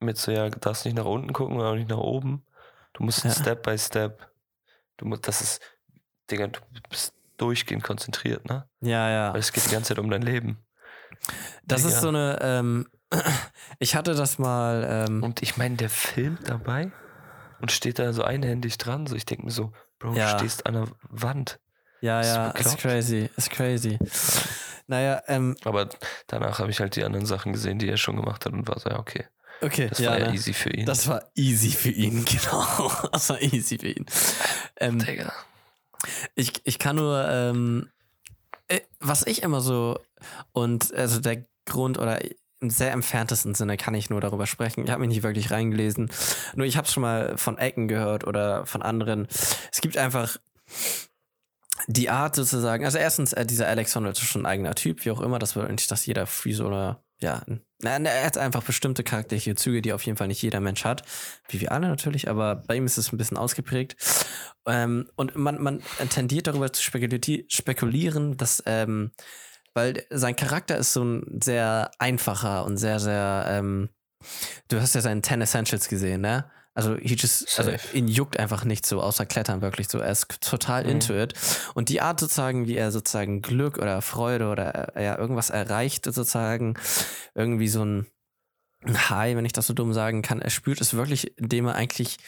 mit 0.00 0.18
so, 0.18 0.30
ja, 0.30 0.48
du 0.50 0.58
darfst 0.58 0.84
nicht 0.84 0.94
nach 0.96 1.04
unten 1.06 1.32
gucken 1.32 1.56
und 1.56 1.64
auch 1.64 1.74
nicht 1.74 1.88
nach 1.88 1.96
oben. 1.96 2.44
Du 2.92 3.02
musst 3.02 3.24
Ja. 3.24 3.30
Step 3.30 3.62
by 3.62 3.78
Step. 3.78 4.30
Du 4.98 5.06
musst, 5.06 5.26
das 5.26 5.40
ist, 5.40 5.60
Digga, 6.30 6.46
du 6.48 6.60
bist 6.90 7.14
durchgehend 7.38 7.82
konzentriert, 7.82 8.44
ne? 8.48 8.68
Ja, 8.80 9.08
ja. 9.10 9.32
Weil 9.32 9.40
es 9.40 9.52
geht 9.52 9.66
die 9.66 9.70
ganze 9.70 9.88
Zeit 9.88 9.98
um 9.98 10.10
dein 10.10 10.22
Leben. 10.22 10.58
Das 11.64 11.82
Digga. 11.82 11.94
ist 11.94 12.00
so 12.02 12.08
eine, 12.08 12.38
ähm, 12.42 12.86
ich 13.78 13.94
hatte 13.96 14.14
das 14.14 14.38
mal, 14.38 15.06
ähm, 15.08 15.22
Und 15.22 15.42
ich 15.42 15.56
meine, 15.56 15.76
der 15.76 15.90
filmt 15.90 16.48
dabei 16.48 16.92
und 17.60 17.72
steht 17.72 17.98
da 17.98 18.12
so 18.12 18.22
einhändig 18.22 18.78
dran. 18.78 19.06
So, 19.06 19.16
ich 19.16 19.24
denke 19.26 19.44
mir 19.44 19.50
so, 19.50 19.72
Bro, 19.98 20.14
Ja. 20.14 20.32
du 20.32 20.38
stehst 20.40 20.66
an 20.66 20.74
der 20.74 20.88
Wand. 21.08 21.58
ja, 22.00 22.20
ist 22.20 22.26
ja, 22.28 22.50
ist 22.50 22.78
crazy, 22.78 23.30
ist 23.36 23.50
crazy. 23.50 23.98
Naja, 24.86 25.22
ähm, 25.26 25.56
Aber 25.64 25.88
danach 26.28 26.58
habe 26.58 26.70
ich 26.70 26.80
halt 26.80 26.96
die 26.96 27.04
anderen 27.04 27.26
Sachen 27.26 27.52
gesehen, 27.52 27.78
die 27.78 27.88
er 27.88 27.96
schon 27.96 28.16
gemacht 28.16 28.44
hat 28.46 28.52
und 28.52 28.68
war 28.68 28.78
so, 28.78 28.88
ja, 28.88 28.98
okay. 28.98 29.24
okay, 29.60 29.88
Das 29.88 29.98
ja, 29.98 30.10
war 30.10 30.18
ja 30.20 30.28
ne? 30.28 30.34
easy 30.34 30.52
für 30.52 30.70
ihn. 30.70 30.86
Das 30.86 31.08
war 31.08 31.24
easy 31.34 31.70
für 31.70 31.90
ihn, 31.90 32.24
genau. 32.24 32.90
Das 33.12 33.28
war 33.30 33.42
easy 33.42 33.78
für 33.78 33.88
ihn. 33.88 34.06
Ähm, 34.78 34.98
Digga. 34.98 35.32
ich, 36.34 36.52
ich 36.64 36.78
kann 36.78 36.96
nur, 36.96 37.26
ähm, 37.28 37.90
äh, 38.68 38.80
was 39.00 39.26
ich 39.26 39.42
immer 39.42 39.60
so, 39.60 39.98
und 40.52 40.94
also 40.94 41.20
der 41.20 41.44
Grund 41.64 41.98
oder 41.98 42.20
im 42.60 42.70
sehr 42.70 42.92
entferntesten 42.92 43.54
Sinne 43.54 43.76
kann 43.76 43.94
ich 43.94 44.08
nur 44.08 44.20
darüber 44.20 44.46
sprechen. 44.46 44.84
Ich 44.84 44.90
habe 44.90 45.00
mich 45.00 45.10
nicht 45.10 45.22
wirklich 45.22 45.50
reingelesen. 45.50 46.10
Nur 46.54 46.66
ich 46.66 46.76
habe 46.76 46.88
schon 46.88 47.02
mal 47.02 47.36
von 47.36 47.58
Ecken 47.58 47.86
gehört 47.86 48.26
oder 48.26 48.64
von 48.66 48.82
anderen. 48.82 49.28
Es 49.72 49.80
gibt 49.82 49.98
einfach 49.98 50.38
die 51.86 52.10
Art 52.10 52.34
sozusagen. 52.34 52.84
Also 52.84 52.98
erstens, 52.98 53.32
äh, 53.32 53.46
dieser 53.46 53.68
Alex 53.68 53.94
Honnold 53.94 54.16
ist 54.18 54.24
schon 54.24 54.42
ein 54.42 54.46
eigener 54.46 54.74
Typ, 54.74 55.04
wie 55.04 55.10
auch 55.10 55.20
immer. 55.20 55.38
Das 55.38 55.54
bedeutet 55.54 55.76
nicht, 55.76 55.90
dass 55.90 56.06
jeder 56.06 56.26
Freeze 56.26 56.64
oder 56.64 57.02
ja, 57.18 57.42
er 57.82 58.26
hat 58.26 58.36
einfach 58.36 58.62
bestimmte 58.62 59.02
charakterliche 59.02 59.54
Züge, 59.54 59.80
die 59.80 59.92
auf 59.94 60.02
jeden 60.02 60.18
Fall 60.18 60.28
nicht 60.28 60.42
jeder 60.42 60.60
Mensch 60.60 60.84
hat. 60.84 61.02
Wie 61.48 61.60
wir 61.60 61.72
alle 61.72 61.88
natürlich, 61.88 62.28
aber 62.28 62.56
bei 62.56 62.76
ihm 62.76 62.84
ist 62.84 62.98
es 62.98 63.12
ein 63.12 63.16
bisschen 63.16 63.38
ausgeprägt. 63.38 63.96
Ähm, 64.66 65.08
und 65.16 65.34
man, 65.36 65.62
man 65.62 65.82
tendiert 66.10 66.46
darüber 66.46 66.72
zu 66.72 66.82
spekuli- 66.82 67.44
spekulieren, 67.48 68.36
dass, 68.36 68.62
ähm, 68.66 69.12
weil 69.72 70.04
sein 70.10 70.36
Charakter 70.36 70.76
ist 70.76 70.92
so 70.92 71.04
ein 71.04 71.40
sehr 71.42 71.90
einfacher 71.98 72.64
und 72.64 72.76
sehr, 72.76 73.00
sehr, 73.00 73.46
ähm, 73.48 73.88
du 74.68 74.80
hast 74.80 74.94
ja 74.94 75.00
seinen 75.00 75.22
10 75.22 75.40
Essentials 75.40 75.88
gesehen, 75.88 76.20
ne? 76.20 76.50
Also, 76.76 76.96
he 76.96 77.14
just, 77.14 77.58
also 77.58 77.70
Safe. 77.72 77.96
ihn 77.96 78.06
juckt 78.06 78.38
einfach 78.38 78.64
nicht 78.64 78.84
so, 78.86 79.00
außer 79.00 79.26
Klettern 79.26 79.62
wirklich 79.62 79.88
so. 79.88 79.98
Er 79.98 80.12
ist 80.12 80.26
total 80.42 80.84
Mhm. 80.84 80.90
into 80.90 81.14
it. 81.14 81.34
Und 81.74 81.88
die 81.88 82.00
Art 82.02 82.20
sozusagen, 82.20 82.68
wie 82.68 82.76
er 82.76 82.92
sozusagen 82.92 83.40
Glück 83.42 83.78
oder 83.78 84.02
Freude 84.02 84.48
oder 84.48 84.94
äh, 84.96 85.04
ja, 85.04 85.18
irgendwas 85.18 85.50
erreicht, 85.50 86.04
sozusagen, 86.04 86.74
irgendwie 87.34 87.68
so 87.68 87.84
ein 87.84 88.06
ein 88.84 89.10
High, 89.10 89.34
wenn 89.36 89.44
ich 89.46 89.52
das 89.54 89.66
so 89.66 89.72
dumm 89.74 89.92
sagen 89.94 90.22
kann, 90.22 90.40
er 90.40 90.50
spürt 90.50 90.80
es 90.80 90.94
wirklich, 90.94 91.36
indem 91.38 91.66
er 91.66 91.74
eigentlich 91.74 92.18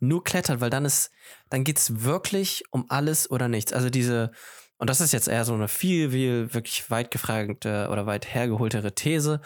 nur 0.00 0.24
klettert, 0.24 0.60
weil 0.60 0.70
dann 0.70 0.84
ist, 0.84 1.12
dann 1.48 1.62
geht's 1.62 2.02
wirklich 2.02 2.64
um 2.70 2.86
alles 2.88 3.30
oder 3.30 3.46
nichts. 3.46 3.72
Also 3.72 3.88
diese, 3.88 4.32
und 4.78 4.90
das 4.90 5.00
ist 5.00 5.12
jetzt 5.12 5.28
eher 5.28 5.44
so 5.44 5.54
eine 5.54 5.68
viel, 5.68 6.10
viel 6.10 6.52
wirklich 6.54 6.90
weit 6.90 7.12
gefragte 7.12 7.88
oder 7.92 8.06
weit 8.06 8.34
hergeholtere 8.34 8.94
These, 8.96 9.40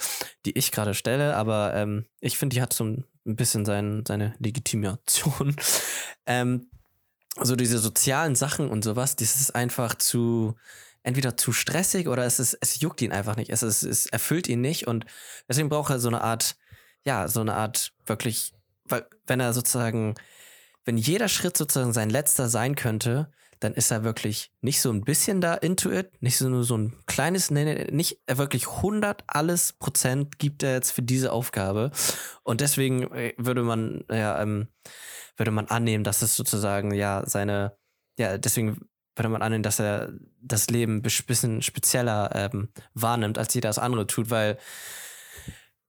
die 0.47 0.57
ich 0.57 0.73
gerade 0.73 0.95
stelle, 0.95 1.37
aber 1.37 1.75
ähm, 1.75 2.07
ich 2.21 2.39
finde, 2.39 2.55
die 2.55 2.63
hat 2.63 2.73
so 2.73 2.85
ein 2.85 3.05
bisschen 3.25 3.64
sein, 3.64 4.05
seine 4.07 4.35
Legitimation. 4.39 5.57
ähm, 6.27 6.70
so 7.41 7.57
diese 7.57 7.79
sozialen 7.79 8.35
Sachen 8.35 8.68
und 8.68 8.85
sowas, 8.85 9.16
das 9.16 9.41
ist 9.41 9.55
einfach 9.55 9.95
zu, 9.95 10.55
entweder 11.03 11.37
zu 11.37 11.53
stressig 11.53 12.09
oder 12.09 12.25
es 12.25 12.39
ist, 12.39 12.57
es 12.61 12.81
juckt 12.81 13.01
ihn 13.03 13.12
einfach 13.12 13.37
nicht. 13.37 13.51
Es, 13.51 13.62
ist, 13.62 13.83
es 13.83 14.07
erfüllt 14.07 14.49
ihn 14.49 14.61
nicht 14.61 14.87
und 14.87 15.07
deswegen 15.49 15.68
braucht 15.68 15.91
er 15.91 15.99
so 15.99 16.09
eine 16.09 16.23
Art, 16.23 16.57
ja, 17.05 17.29
so 17.29 17.41
eine 17.41 17.55
Art 17.55 17.93
wirklich, 18.07 18.53
weil, 18.85 19.07
wenn 19.27 19.41
er 19.41 19.53
sozusagen, 19.53 20.14
wenn 20.85 20.97
jeder 20.97 21.29
Schritt 21.29 21.57
sozusagen 21.57 21.93
sein 21.93 22.11
letzter 22.11 22.49
sein 22.49 22.75
könnte, 22.75 23.31
dann 23.63 23.75
ist 23.75 23.93
er 23.93 24.03
wirklich 24.03 24.51
nicht 24.61 24.81
so 24.81 24.91
ein 24.91 25.03
bisschen 25.03 25.41
da 25.41 25.55
into 25.55 25.91
it, 25.91 26.11
nicht 26.21 26.37
so 26.37 26.49
nur 26.49 26.65
so 26.65 26.77
ein 26.77 26.95
kleines, 27.07 27.51
nee, 27.51 27.65
nee, 27.65 27.87
nicht 27.93 28.19
er 28.27 28.39
wirklich 28.39 28.67
100 28.67 29.23
alles 29.29 29.73
Prozent 29.75 30.39
gibt 30.41 30.65
er 30.65 30.75
jetzt 30.75 30.91
für 30.91 31.03
diese 31.03 31.33
Aufgabe. 31.33 31.93
Und 32.43 32.61
deswegen 32.61 33.03
äh, 33.13 33.35
würde 33.39 33.63
man, 33.63 34.05
ja, 34.11 34.43
ähm, 34.43 34.67
würde 35.37 35.53
man 35.53 35.67
annehmen, 35.67 36.03
dass 36.03 36.23
es 36.23 36.35
sozusagen, 36.35 36.93
ja, 36.93 37.23
seine, 37.27 37.77
ja, 38.19 38.37
deswegen 38.37 38.81
würde 39.15 39.29
man 39.29 39.43
annehmen, 39.43 39.63
dass 39.63 39.79
er 39.79 40.13
das 40.41 40.69
Leben 40.69 40.97
ein 40.97 41.03
bisschen 41.03 41.63
spezieller 41.63 42.31
ähm, 42.35 42.69
wahrnimmt, 42.95 43.39
als 43.39 43.55
jeder 43.55 43.69
das 43.69 43.79
andere 43.79 44.09
tut, 44.09 44.31
weil 44.31 44.59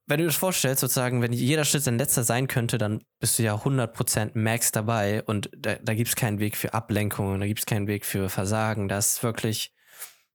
wenn 0.06 0.18
du 0.18 0.24
dir 0.24 0.30
das 0.30 0.36
vorstellst, 0.36 0.82
sozusagen, 0.82 1.22
wenn 1.22 1.32
jeder 1.32 1.64
Schritt 1.64 1.84
sein 1.84 1.98
letzter 1.98 2.24
sein 2.24 2.48
könnte, 2.48 2.78
dann 2.78 3.04
bist 3.20 3.40
du 3.40 3.44
ja 3.44 3.56
100% 3.56 4.32
Max 4.34 4.72
dabei 4.72 5.24
und 5.24 5.50
da, 5.56 5.76
da 5.76 5.94
gibt 5.94 6.10
es 6.10 6.16
keinen 6.16 6.40
Weg 6.40 6.58
für 6.58 6.74
Ablenkungen, 6.74 7.40
da 7.40 7.48
gibt 7.48 7.60
es 7.60 7.66
keinen 7.66 7.88
Weg 7.88 8.06
für 8.06 8.30
Versagen. 8.30 8.90
Das 8.90 9.16
ist 9.16 9.24
wirklich, 9.24 9.74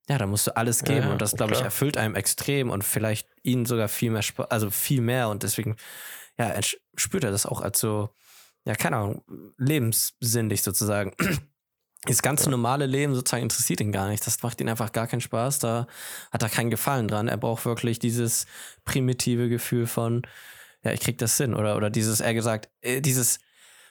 ja, 0.08 0.16
da 0.16 0.26
musst 0.26 0.46
du 0.46 0.56
alles 0.56 0.84
geben. 0.84 1.06
Ja, 1.06 1.12
und 1.12 1.20
das, 1.20 1.32
glaube 1.32 1.52
ich, 1.52 1.60
erfüllt 1.60 1.98
einem 1.98 2.14
extrem 2.14 2.70
und 2.70 2.82
vielleicht 2.82 3.28
ihn 3.42 3.66
sogar 3.66 3.88
viel 3.88 4.10
mehr, 4.10 4.22
Spa 4.22 4.44
also 4.44 4.70
viel 4.70 5.02
mehr. 5.02 5.28
Und 5.28 5.42
deswegen, 5.42 5.76
ja, 6.38 6.54
spürt 6.94 7.24
er 7.24 7.30
das 7.30 7.44
auch 7.44 7.60
als 7.60 7.78
so, 7.78 8.08
ja, 8.64 8.74
keine 8.74 8.96
Ahnung, 8.96 9.24
lebenssinnlich 9.58 10.62
sozusagen. 10.62 11.12
Das 12.05 12.22
ganze 12.22 12.49
normale 12.49 12.86
Leben 12.86 13.14
sozusagen 13.14 13.42
interessiert 13.42 13.80
ihn 13.80 13.92
gar 13.92 14.09
nicht. 14.09 14.24
Das 14.26 14.42
macht 14.42 14.61
ihn 14.61 14.68
einfach 14.68 14.92
gar 14.92 15.07
keinen 15.09 15.20
Spaß. 15.20 15.59
Da 15.59 15.86
hat 16.30 16.42
er 16.42 16.49
keinen 16.49 16.70
Gefallen 16.70 17.09
dran. 17.09 17.28
Er 17.28 17.36
braucht 17.36 17.64
wirklich 17.64 17.99
dieses 17.99 18.46
primitive 18.84 19.49
Gefühl 19.49 19.86
von, 19.86 20.22
ja, 20.84 20.92
ich 20.92 21.01
krieg 21.01 21.18
das 21.18 21.36
hin. 21.36 21.55
Oder, 21.55 21.76
oder 21.76 21.90
dieses, 21.90 22.20
er 22.20 22.34
gesagt, 22.34 22.68
äh, 22.82 23.01
dieses 23.01 23.40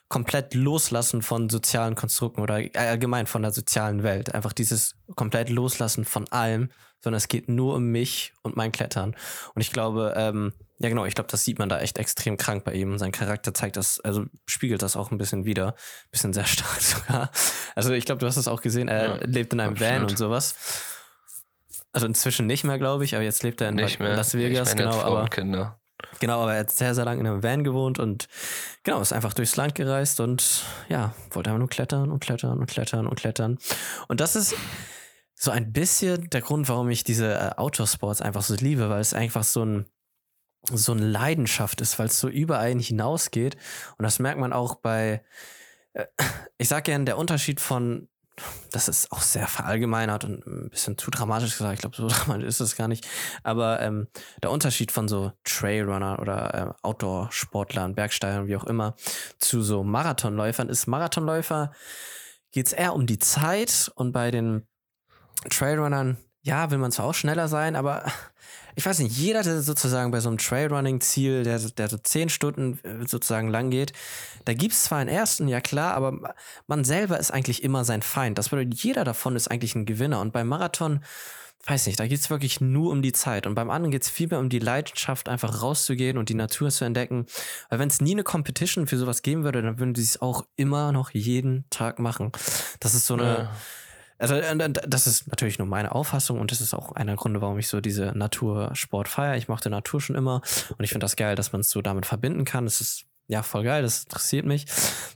komplett 0.09 0.53
Loslassen 0.53 1.21
von 1.21 1.49
sozialen 1.49 1.95
Konstrukten 1.95 2.41
oder 2.41 2.61
allgemein 2.75 3.27
von 3.27 3.41
der 3.41 3.51
sozialen 3.51 4.03
Welt. 4.03 4.33
Einfach 4.33 4.53
dieses 4.53 4.95
komplett 5.15 5.49
Loslassen 5.49 6.05
von 6.05 6.27
allem, 6.29 6.69
sondern 7.01 7.17
es 7.17 7.27
geht 7.27 7.49
nur 7.49 7.75
um 7.75 7.87
mich 7.87 8.33
und 8.41 8.55
mein 8.55 8.71
Klettern. 8.71 9.15
Und 9.53 9.61
ich 9.61 9.71
glaube, 9.71 10.13
ähm, 10.15 10.53
ja 10.79 10.89
genau, 10.89 11.05
ich 11.05 11.15
glaube, 11.15 11.29
das 11.29 11.43
sieht 11.43 11.59
man 11.59 11.69
da 11.69 11.79
echt 11.79 11.97
extrem 11.97 12.37
krank 12.37 12.63
bei 12.63 12.73
ihm. 12.73 12.97
Sein 12.97 13.11
Charakter 13.11 13.53
zeigt 13.53 13.75
das, 13.77 13.99
also 13.99 14.25
spiegelt 14.45 14.81
das 14.81 14.95
auch 14.95 15.11
ein 15.11 15.17
bisschen 15.17 15.45
wieder. 15.45 15.75
Bisschen 16.11 16.33
sehr 16.33 16.45
stark 16.45 16.81
sogar. 16.81 17.31
Also 17.75 17.91
ich 17.93 18.05
glaube, 18.05 18.19
du 18.19 18.27
hast 18.27 18.37
es 18.37 18.47
auch 18.47 18.61
gesehen, 18.61 18.87
er 18.87 19.17
Ja, 19.19 19.25
lebt 19.25 19.53
in 19.53 19.59
einem 19.59 19.79
Van 19.79 19.87
absolut. 19.87 20.11
und 20.11 20.17
sowas. 20.17 20.55
Also 21.91 22.05
inzwischen 22.05 22.45
nicht 22.45 22.63
mehr, 22.63 22.77
glaube 22.77 23.05
ich, 23.05 23.15
aber 23.15 23.23
jetzt 23.23 23.43
lebt 23.43 23.59
er 23.61 23.69
in. 23.69 23.77
Las 23.77 23.97
Vegas, 24.35 24.69
ich 24.69 24.75
meine, 24.75 24.91
genau, 24.91 25.01
aber 25.01 25.27
Kinder. 25.29 25.79
Genau, 26.19 26.41
aber 26.41 26.53
er 26.53 26.59
hat 26.61 26.71
sehr, 26.71 26.93
sehr 26.93 27.05
lange 27.05 27.21
in 27.21 27.27
einem 27.27 27.43
Van 27.43 27.63
gewohnt 27.63 27.99
und 27.99 28.27
genau, 28.83 29.01
ist 29.01 29.13
einfach 29.13 29.33
durchs 29.33 29.55
Land 29.55 29.75
gereist 29.75 30.19
und 30.19 30.63
ja, 30.89 31.15
wollte 31.31 31.49
einfach 31.49 31.59
nur 31.59 31.69
klettern 31.69 32.11
und 32.11 32.19
klettern 32.19 32.59
und 32.59 32.67
klettern 32.67 33.07
und 33.07 33.15
klettern. 33.15 33.57
Und 34.07 34.19
das 34.21 34.35
ist 34.35 34.55
so 35.33 35.51
ein 35.51 35.71
bisschen 35.71 36.29
der 36.29 36.41
Grund, 36.41 36.69
warum 36.69 36.89
ich 36.89 37.03
diese 37.03 37.33
äh, 37.33 37.51
Outdoor-Sports 37.57 38.21
einfach 38.21 38.43
so 38.43 38.55
liebe, 38.55 38.89
weil 38.89 39.01
es 39.01 39.13
einfach 39.13 39.43
so 39.43 39.63
ein 39.63 39.85
so 40.69 40.91
eine 40.91 41.05
Leidenschaft 41.05 41.79
ist, 41.81 41.97
weil 41.97 42.07
es 42.07 42.19
so 42.19 42.27
über 42.27 42.59
einen 42.59 42.79
hinausgeht. 42.79 43.55
Und 43.97 44.03
das 44.03 44.19
merkt 44.19 44.39
man 44.39 44.51
auch 44.51 44.75
bei, 44.75 45.23
äh, 45.93 46.05
ich 46.57 46.67
sag 46.67 46.83
gern, 46.85 47.05
der 47.05 47.17
Unterschied 47.17 47.61
von, 47.61 48.09
das 48.71 48.87
ist 48.87 49.11
auch 49.11 49.21
sehr 49.21 49.47
verallgemeinert 49.47 50.23
und 50.23 50.45
ein 50.45 50.69
bisschen 50.69 50.97
zu 50.97 51.11
dramatisch 51.11 51.57
gesagt, 51.57 51.73
ich 51.73 51.79
glaube, 51.79 51.95
so 51.95 52.07
dramatisch 52.09 52.47
ist 52.47 52.59
es 52.59 52.75
gar 52.75 52.87
nicht, 52.87 53.07
aber 53.43 53.81
ähm, 53.81 54.07
der 54.43 54.51
Unterschied 54.51 54.91
von 54.91 55.07
so 55.07 55.31
Trailrunner 55.43 56.19
oder 56.19 56.53
äh, 56.53 56.87
Outdoor-Sportlern, 56.87 57.95
Bergsteigern, 57.95 58.47
wie 58.47 58.55
auch 58.55 58.65
immer, 58.65 58.95
zu 59.39 59.61
so 59.61 59.83
Marathonläufern 59.83 60.69
ist 60.69 60.87
Marathonläufer 60.87 61.71
geht 62.51 62.67
es 62.67 62.73
eher 62.73 62.93
um 62.93 63.05
die 63.05 63.19
Zeit 63.19 63.91
und 63.95 64.11
bei 64.11 64.31
den 64.31 64.67
Trailrunnern, 65.49 66.17
ja, 66.41 66.71
will 66.71 66.77
man 66.77 66.91
zwar 66.91 67.05
auch 67.05 67.13
schneller 67.13 67.47
sein, 67.47 67.75
aber 67.75 68.05
ich 68.75 68.85
weiß 68.85 68.99
nicht, 68.99 69.17
jeder, 69.17 69.43
der 69.43 69.61
sozusagen 69.61 70.11
bei 70.11 70.19
so 70.19 70.29
einem 70.29 70.37
Trailrunning-Ziel, 70.37 71.43
der, 71.43 71.59
der 71.59 71.89
so 71.89 71.97
zehn 71.97 72.29
Stunden 72.29 72.79
äh, 72.83 73.07
sozusagen 73.07 73.49
lang 73.49 73.69
geht, 73.69 73.93
da 74.45 74.53
gibt 74.53 74.73
es 74.73 74.83
zwar 74.83 74.99
einen 74.99 75.09
ersten, 75.09 75.47
ja 75.47 75.61
klar, 75.61 75.93
aber 75.93 76.35
man 76.67 76.83
selber 76.83 77.19
ist 77.19 77.31
eigentlich 77.31 77.63
immer 77.63 77.83
sein 77.85 78.01
Feind. 78.01 78.37
Das 78.37 78.49
bedeutet, 78.49 78.75
jeder 78.75 79.03
davon 79.03 79.35
ist 79.35 79.49
eigentlich 79.49 79.75
ein 79.75 79.85
Gewinner. 79.85 80.21
Und 80.21 80.31
beim 80.31 80.47
Marathon, 80.47 81.01
weiß 81.65 81.87
nicht, 81.87 81.99
da 81.99 82.07
geht 82.07 82.19
es 82.19 82.29
wirklich 82.29 82.61
nur 82.61 82.91
um 82.91 83.01
die 83.01 83.11
Zeit. 83.11 83.45
Und 83.45 83.55
beim 83.55 83.69
anderen 83.69 83.91
geht 83.91 84.03
es 84.03 84.09
vielmehr 84.09 84.39
um 84.39 84.49
die 84.49 84.59
Leidenschaft, 84.59 85.27
einfach 85.27 85.61
rauszugehen 85.61 86.17
und 86.17 86.29
die 86.29 86.33
Natur 86.33 86.69
zu 86.69 86.85
entdecken. 86.85 87.25
Weil 87.69 87.79
wenn 87.79 87.89
es 87.89 87.99
nie 87.99 88.11
eine 88.11 88.23
Competition 88.23 88.87
für 88.87 88.97
sowas 88.97 89.21
geben 89.21 89.43
würde, 89.43 89.61
dann 89.61 89.79
würden 89.79 89.95
sie 89.95 90.03
es 90.03 90.21
auch 90.21 90.45
immer 90.55 90.91
noch 90.91 91.11
jeden 91.11 91.65
Tag 91.69 91.99
machen. 91.99 92.31
Das 92.79 92.93
ist 92.93 93.05
so 93.05 93.15
eine. 93.15 93.23
Ja. 93.23 93.51
Also, 94.19 94.35
und 94.35 94.81
das 94.87 95.07
ist 95.07 95.27
natürlich 95.27 95.59
nur 95.59 95.67
meine 95.67 95.93
Auffassung 95.93 96.39
und 96.39 96.51
das 96.51 96.61
ist 96.61 96.73
auch 96.73 96.93
einer 96.93 97.11
der 97.11 97.17
Gründe, 97.17 97.41
warum 97.41 97.59
ich 97.59 97.67
so 97.67 97.81
diese 97.81 98.13
Natursport 98.15 99.07
feiere. 99.07 99.37
Ich 99.37 99.47
mochte 99.47 99.69
Natur 99.69 100.01
schon 100.01 100.15
immer 100.15 100.41
und 100.77 100.83
ich 100.83 100.89
finde 100.89 101.03
das 101.03 101.15
geil, 101.15 101.35
dass 101.35 101.51
man 101.51 101.61
es 101.61 101.69
so 101.69 101.81
damit 101.81 102.05
verbinden 102.05 102.45
kann. 102.45 102.65
Das 102.65 102.81
ist 102.81 103.05
ja 103.27 103.43
voll 103.43 103.63
geil, 103.63 103.83
das 103.83 104.03
interessiert 104.03 104.45
mich. 104.45 104.65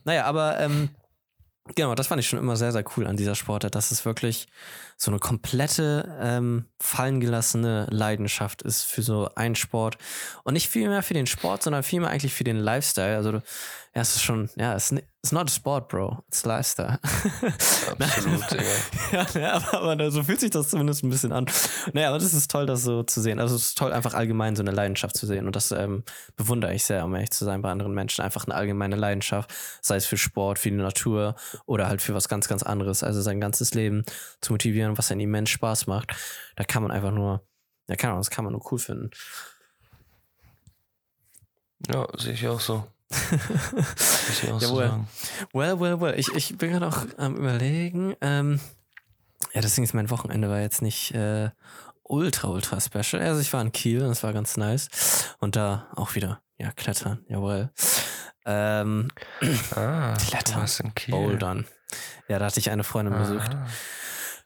Naja, 0.04 0.26
aber 0.26 0.60
ähm, 0.60 0.90
genau, 1.76 1.96
das 1.96 2.08
fand 2.08 2.20
ich 2.20 2.28
schon 2.28 2.40
immer 2.40 2.58
sehr, 2.58 2.72
sehr 2.72 2.84
cool 2.96 3.08
an 3.08 3.18
dieser 3.18 3.36
Sportart, 3.36 3.76
dass 3.76 3.92
es 3.92 4.06
wirklich 4.06 4.48
so 4.98 5.10
eine 5.10 5.20
komplette 5.20 6.16
ähm, 6.22 6.66
fallengelassene 6.80 7.88
Leidenschaft 7.90 8.62
ist 8.62 8.84
für 8.84 9.02
so 9.02 9.30
einen 9.36 9.56
Sport 9.56 9.98
und 10.44 10.54
nicht 10.54 10.70
viel 10.70 10.88
mehr 10.90 11.02
für 11.02 11.14
den 11.16 11.28
Sport, 11.28 11.64
sondern 11.64 11.84
vielmehr 11.84 12.12
eigentlich 12.12 12.34
für 12.34 12.44
den 12.44 12.58
Lifestyle. 12.58 13.16
Also, 13.16 13.42
ja, 13.94 14.02
es 14.02 14.16
ist 14.16 14.24
schon, 14.24 14.50
ja, 14.56 14.74
es 14.74 14.94
ist 15.22 15.34
not 15.34 15.50
a 15.50 15.54
sport, 15.54 15.90
bro, 15.90 16.24
it's 16.30 16.46
Lifestyle. 16.46 16.98
Absolut. 18.00 18.46
Ja, 19.12 19.28
ja 19.34 19.54
aber, 19.54 19.74
aber 19.74 20.12
so 20.12 20.24
fühlt 20.24 20.40
sich 20.40 20.52
das 20.52 20.70
zumindest 20.70 21.04
ein 21.04 21.10
bisschen 21.10 21.34
an. 21.34 21.46
Naja, 21.92 22.08
aber 22.08 22.18
das 22.18 22.34
ist 22.34 22.50
toll, 22.50 22.66
das 22.66 22.84
so 22.84 23.04
zu 23.04 23.20
sehen. 23.20 23.40
Also 23.40 23.56
es 23.56 23.64
ist 23.64 23.78
toll, 23.78 23.92
einfach 23.92 24.14
allgemein 24.14 24.56
so 24.56 24.64
eine 24.64 24.72
Leidenschaft 24.72 25.18
zu 25.18 25.26
sehen. 25.26 25.46
Und 25.46 25.58
das 25.58 25.74
ähm, 25.74 26.06
bewundere 26.38 26.74
ich 26.74 26.86
sehr, 26.86 27.04
um 27.04 27.14
ehrlich 27.14 27.32
zu 27.32 27.44
sein, 27.44 27.62
bei 27.62 27.70
anderen 27.70 27.94
Menschen. 27.94 28.24
Einfach 28.24 28.46
eine 28.46 28.56
allgemeine 28.56 28.96
Leidenschaft, 28.96 29.54
sei 29.82 29.98
es 29.98 30.06
für 30.06 30.18
Sport, 30.18 30.60
für 30.60 30.70
die 30.70 30.78
Natur 30.78 31.36
oder 31.66 31.90
halt 31.90 32.02
für 32.02 32.14
was 32.14 32.30
ganz, 32.30 32.48
ganz 32.48 32.64
anderes. 32.64 33.04
Also 33.04 33.22
sein 33.22 33.42
ganzes 33.42 33.74
Leben 33.74 34.06
zu 34.40 34.54
motivieren, 34.54 34.98
was 34.98 35.12
einem 35.12 35.22
immens 35.22 35.50
Spaß 35.50 35.88
macht. 35.88 36.16
Da 36.56 36.64
kann 36.64 36.84
man 36.84 36.92
einfach 36.92 37.12
nur, 37.12 37.46
ja, 37.90 37.98
keine 37.98 38.14
Ahnung, 38.14 38.22
das 38.22 38.30
kann 38.30 38.46
man 38.46 38.54
nur 38.54 38.72
cool 38.72 38.80
finden. 38.80 39.10
Ja, 41.92 42.08
sehe 42.18 42.34
ich 42.34 42.48
auch 42.48 42.62
so. 42.62 42.86
Jawohl. 44.60 45.06
Well, 45.54 45.80
well, 45.80 46.02
well. 46.02 46.20
Ich, 46.20 46.30
ich 46.36 46.58
bin 46.58 46.72
gerade 46.72 46.88
auch 46.88 47.06
am 47.18 47.36
überlegen. 47.36 48.16
Ähm, 48.22 48.60
ja, 49.54 49.62
deswegen 49.62 49.84
ist 49.86 49.94
mein 49.94 50.10
Wochenende 50.10 50.50
war 50.50 50.60
jetzt 50.60 50.82
nicht 50.82 51.14
äh, 51.14 51.50
ultra, 52.04 52.48
ultra 52.50 52.80
special. 52.80 53.22
Also 53.22 53.42
ich 53.42 53.52
war 53.54 53.62
in 53.62 53.72
Kiel 53.72 54.04
und 54.04 54.12
es 54.12 54.24
war 54.24 54.34
ganz 54.34 54.58
nice. 54.58 55.36
Und 55.40 55.56
da 55.56 55.88
auch 55.96 56.16
wieder, 56.16 56.42
ja, 56.58 56.72
klettern, 56.72 57.26
jawohl. 57.28 57.70
Ähm, 58.46 59.10
Ah, 59.76 60.16
Klettern. 60.16 60.66
in 60.84 60.96
Kiel. 60.96 61.12
Bouldern. 61.14 61.66
Ja, 62.28 62.40
da 62.40 62.46
hatte 62.46 62.60
ich 62.60 62.72
eine 62.72 62.84
Freundin 62.84 63.18
besucht. 63.18 63.52
Aha. 63.54 63.68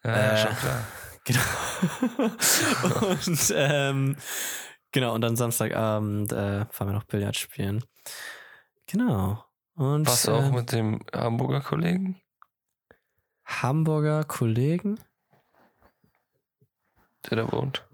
Ja, 0.03 0.31
Äh, 0.33 0.37
schon 0.37 0.55
klar. 0.57 0.83
Genau. 1.25 3.07
und 3.07 3.53
ähm, 3.55 4.15
genau, 4.91 5.15
und 5.15 5.21
dann 5.21 5.35
Samstagabend 5.35 6.31
äh, 6.31 6.65
fahren 6.69 6.87
wir 6.89 6.93
noch 6.93 7.05
Billard 7.05 7.35
spielen. 7.35 7.83
Genau. 8.87 9.43
Und 9.75 10.07
Warst 10.07 10.27
du 10.27 10.31
auch 10.31 10.43
äh, 10.45 10.51
mit 10.51 10.71
dem 10.71 11.01
Hamburger 11.13 11.61
Kollegen? 11.61 12.21
Hamburger 13.45 14.23
Kollegen, 14.23 14.99
Der 17.29 17.37
da 17.37 17.51
wohnt. 17.51 17.87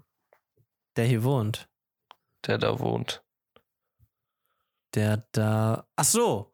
der 0.96 1.04
hier 1.06 1.24
wohnt. 1.24 1.68
Der 2.46 2.58
da 2.58 2.78
wohnt. 2.78 3.22
Der 4.94 5.26
da. 5.32 5.86
Ach 5.96 6.04
so. 6.04 6.52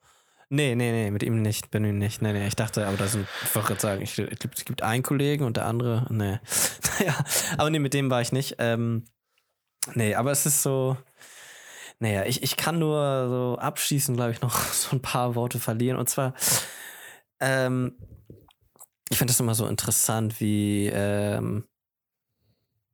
Nee, 0.51 0.75
nee, 0.75 0.93
nee, 0.93 1.11
mit 1.11 1.23
ihm 1.23 1.43
nicht, 1.43 1.71
bin 1.71 1.85
ihm 1.85 1.99
nicht. 1.99 2.23
Nee, 2.23 2.33
nee, 2.33 2.47
ich 2.47 2.57
dachte, 2.57 2.87
aber 2.87 2.97
da 2.97 3.07
sind, 3.07 3.29
ich 3.45 3.55
wollte 3.55 3.69
gerade 3.69 3.81
sagen, 3.81 4.03
ich, 4.03 4.19
es 4.19 4.65
gibt 4.65 4.83
einen 4.83 5.03
Kollegen 5.03 5.45
und 5.45 5.59
der 5.59 5.67
andere, 5.67 6.07
nee. 6.11 6.39
Naja, 7.01 7.17
aber 7.59 7.71
nee, 7.71 7.79
mit 7.79 7.95
dem 7.95 8.11
war 8.11 8.23
ich 8.23 8.33
nicht. 8.33 8.57
Ähm, 8.59 9.05
nee, 9.95 10.15
aber 10.15 10.33
es 10.33 10.47
ist 10.47 10.63
so. 10.63 10.97
Naja, 12.01 12.25
ich, 12.25 12.43
ich 12.43 12.57
kann 12.57 12.79
nur 12.79 13.29
so 13.29 13.59
abschließend, 13.59 14.17
glaube 14.17 14.33
ich, 14.33 14.41
noch 14.41 14.59
so 14.73 14.97
ein 14.97 15.03
paar 15.03 15.35
Worte 15.35 15.59
verlieren. 15.59 15.99
Und 15.99 16.09
zwar, 16.09 16.35
ähm, 17.41 17.97
ich 19.11 19.19
finde 19.19 19.33
das 19.33 19.41
immer 19.41 19.55
so 19.55 19.67
interessant, 19.67 20.41
wie, 20.41 20.87
ähm, 20.87 21.67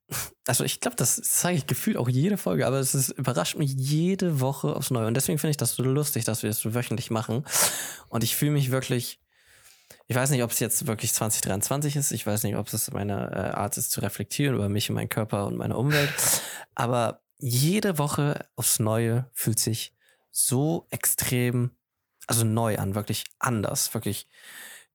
also 0.46 0.64
ich 0.64 0.80
glaube, 0.80 0.96
das 0.96 1.20
zeige 1.22 1.58
ich 1.58 1.66
gefühlt 1.66 1.96
auch 1.96 2.08
jede 2.08 2.38
Folge, 2.38 2.66
aber 2.66 2.78
es 2.78 2.94
ist, 2.94 3.10
überrascht 3.10 3.56
mich 3.56 3.74
jede 3.74 4.40
Woche 4.40 4.74
aufs 4.74 4.90
Neue. 4.90 5.06
Und 5.06 5.14
deswegen 5.14 5.38
finde 5.38 5.50
ich 5.50 5.56
das 5.58 5.74
so 5.74 5.82
lustig, 5.82 6.24
dass 6.24 6.42
wir 6.42 6.50
das 6.50 6.60
so 6.60 6.74
wöchentlich 6.74 7.10
machen. 7.10 7.44
Und 8.08 8.24
ich 8.24 8.36
fühle 8.36 8.52
mich 8.52 8.70
wirklich, 8.70 9.20
ich 10.06 10.16
weiß 10.16 10.30
nicht, 10.30 10.42
ob 10.42 10.50
es 10.50 10.60
jetzt 10.60 10.86
wirklich 10.86 11.12
2023 11.12 11.96
ist, 11.96 12.10
ich 12.12 12.26
weiß 12.26 12.42
nicht, 12.44 12.56
ob 12.56 12.72
es 12.72 12.90
meine 12.90 13.30
äh, 13.32 13.54
Art 13.54 13.76
ist 13.76 13.90
zu 13.90 14.00
reflektieren 14.00 14.54
über 14.54 14.70
mich 14.70 14.88
und 14.88 14.96
meinen 14.96 15.08
Körper 15.10 15.46
und 15.46 15.56
meine 15.56 15.76
Umwelt, 15.76 16.10
aber 16.74 17.23
jede 17.38 17.98
Woche 17.98 18.46
aufs 18.56 18.78
Neue 18.78 19.28
fühlt 19.32 19.58
sich 19.58 19.94
so 20.30 20.86
extrem, 20.90 21.70
also 22.26 22.44
neu 22.44 22.78
an, 22.78 22.94
wirklich 22.94 23.24
anders, 23.38 23.94
wirklich 23.94 24.28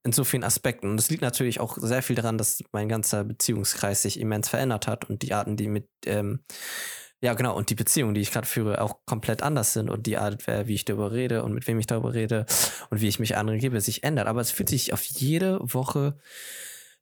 in 0.03 0.11
so 0.11 0.23
vielen 0.23 0.43
Aspekten. 0.43 0.89
Und 0.89 0.97
das 0.97 1.09
liegt 1.09 1.21
natürlich 1.21 1.59
auch 1.59 1.77
sehr 1.77 2.01
viel 2.01 2.15
daran, 2.15 2.37
dass 2.37 2.63
mein 2.71 2.89
ganzer 2.89 3.23
Beziehungskreis 3.23 4.01
sich 4.01 4.19
immens 4.19 4.49
verändert 4.49 4.87
hat 4.87 5.09
und 5.09 5.21
die 5.21 5.33
Arten, 5.33 5.57
die 5.57 5.67
mit, 5.67 5.87
ähm, 6.05 6.39
ja 7.21 7.33
genau, 7.33 7.55
und 7.55 7.69
die 7.69 7.75
Beziehungen, 7.75 8.13
die 8.13 8.21
ich 8.21 8.31
gerade 8.31 8.47
führe, 8.47 8.81
auch 8.81 8.99
komplett 9.05 9.43
anders 9.43 9.73
sind 9.73 9.89
und 9.89 10.07
die 10.07 10.17
Art, 10.17 10.47
wie 10.47 10.73
ich 10.73 10.85
darüber 10.85 11.11
rede 11.11 11.43
und 11.43 11.53
mit 11.53 11.67
wem 11.67 11.79
ich 11.79 11.87
darüber 11.87 12.13
rede 12.13 12.45
und 12.89 13.01
wie 13.01 13.09
ich 13.09 13.19
mich 13.19 13.35
anderen 13.35 13.59
gebe, 13.59 13.81
sich 13.81 14.03
ändert. 14.03 14.27
Aber 14.27 14.39
es 14.39 14.51
fühlt 14.51 14.69
sich 14.69 14.93
auf 14.93 15.03
jede 15.03 15.59
Woche 15.61 16.17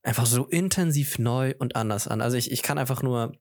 einfach 0.01 0.25
so 0.25 0.45
intensiv 0.45 1.19
neu 1.19 1.53
und 1.59 1.75
anders 1.75 2.07
an. 2.07 2.21
Also 2.21 2.38
ich, 2.38 2.51
ich 2.51 2.63
kann 2.63 2.79
einfach 2.79 3.03
nur 3.03 3.33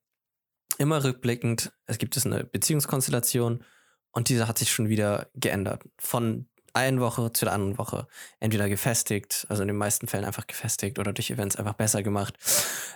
immer 0.79 1.03
rückblickend, 1.05 1.73
es 1.87 1.99
gibt 1.99 2.17
es 2.17 2.27
eine 2.27 2.45
Beziehungskonstellation 2.45 3.65
und 4.13 4.29
diese 4.29 4.49
hat 4.49 4.59
sich 4.59 4.73
schon 4.73 4.89
wieder 4.89 5.29
geändert. 5.35 5.83
Von 5.99 6.49
einen 6.77 7.01
Woche 7.01 7.33
zu 7.33 7.47
der 7.47 7.55
anderen 7.55 7.79
Woche 7.79 8.07
entweder 8.39 8.69
gefestigt, 8.69 9.47
also 9.49 9.63
in 9.63 9.69
den 9.69 9.79
meisten 9.79 10.07
Fällen 10.07 10.27
einfach 10.27 10.47
gefestigt 10.47 10.99
oder 10.99 11.13
durch 11.13 11.31
Events 11.31 11.57
einfach 11.57 11.73
besser 11.73 12.03
gemacht. 12.03 12.35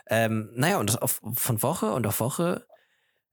Ähm, 0.07 0.51
naja, 0.55 0.79
und 0.79 0.89
das 0.89 0.97
auf, 0.97 1.21
von 1.35 1.63
Woche 1.63 1.93
und 1.93 2.07
auf 2.07 2.21
Woche, 2.21 2.67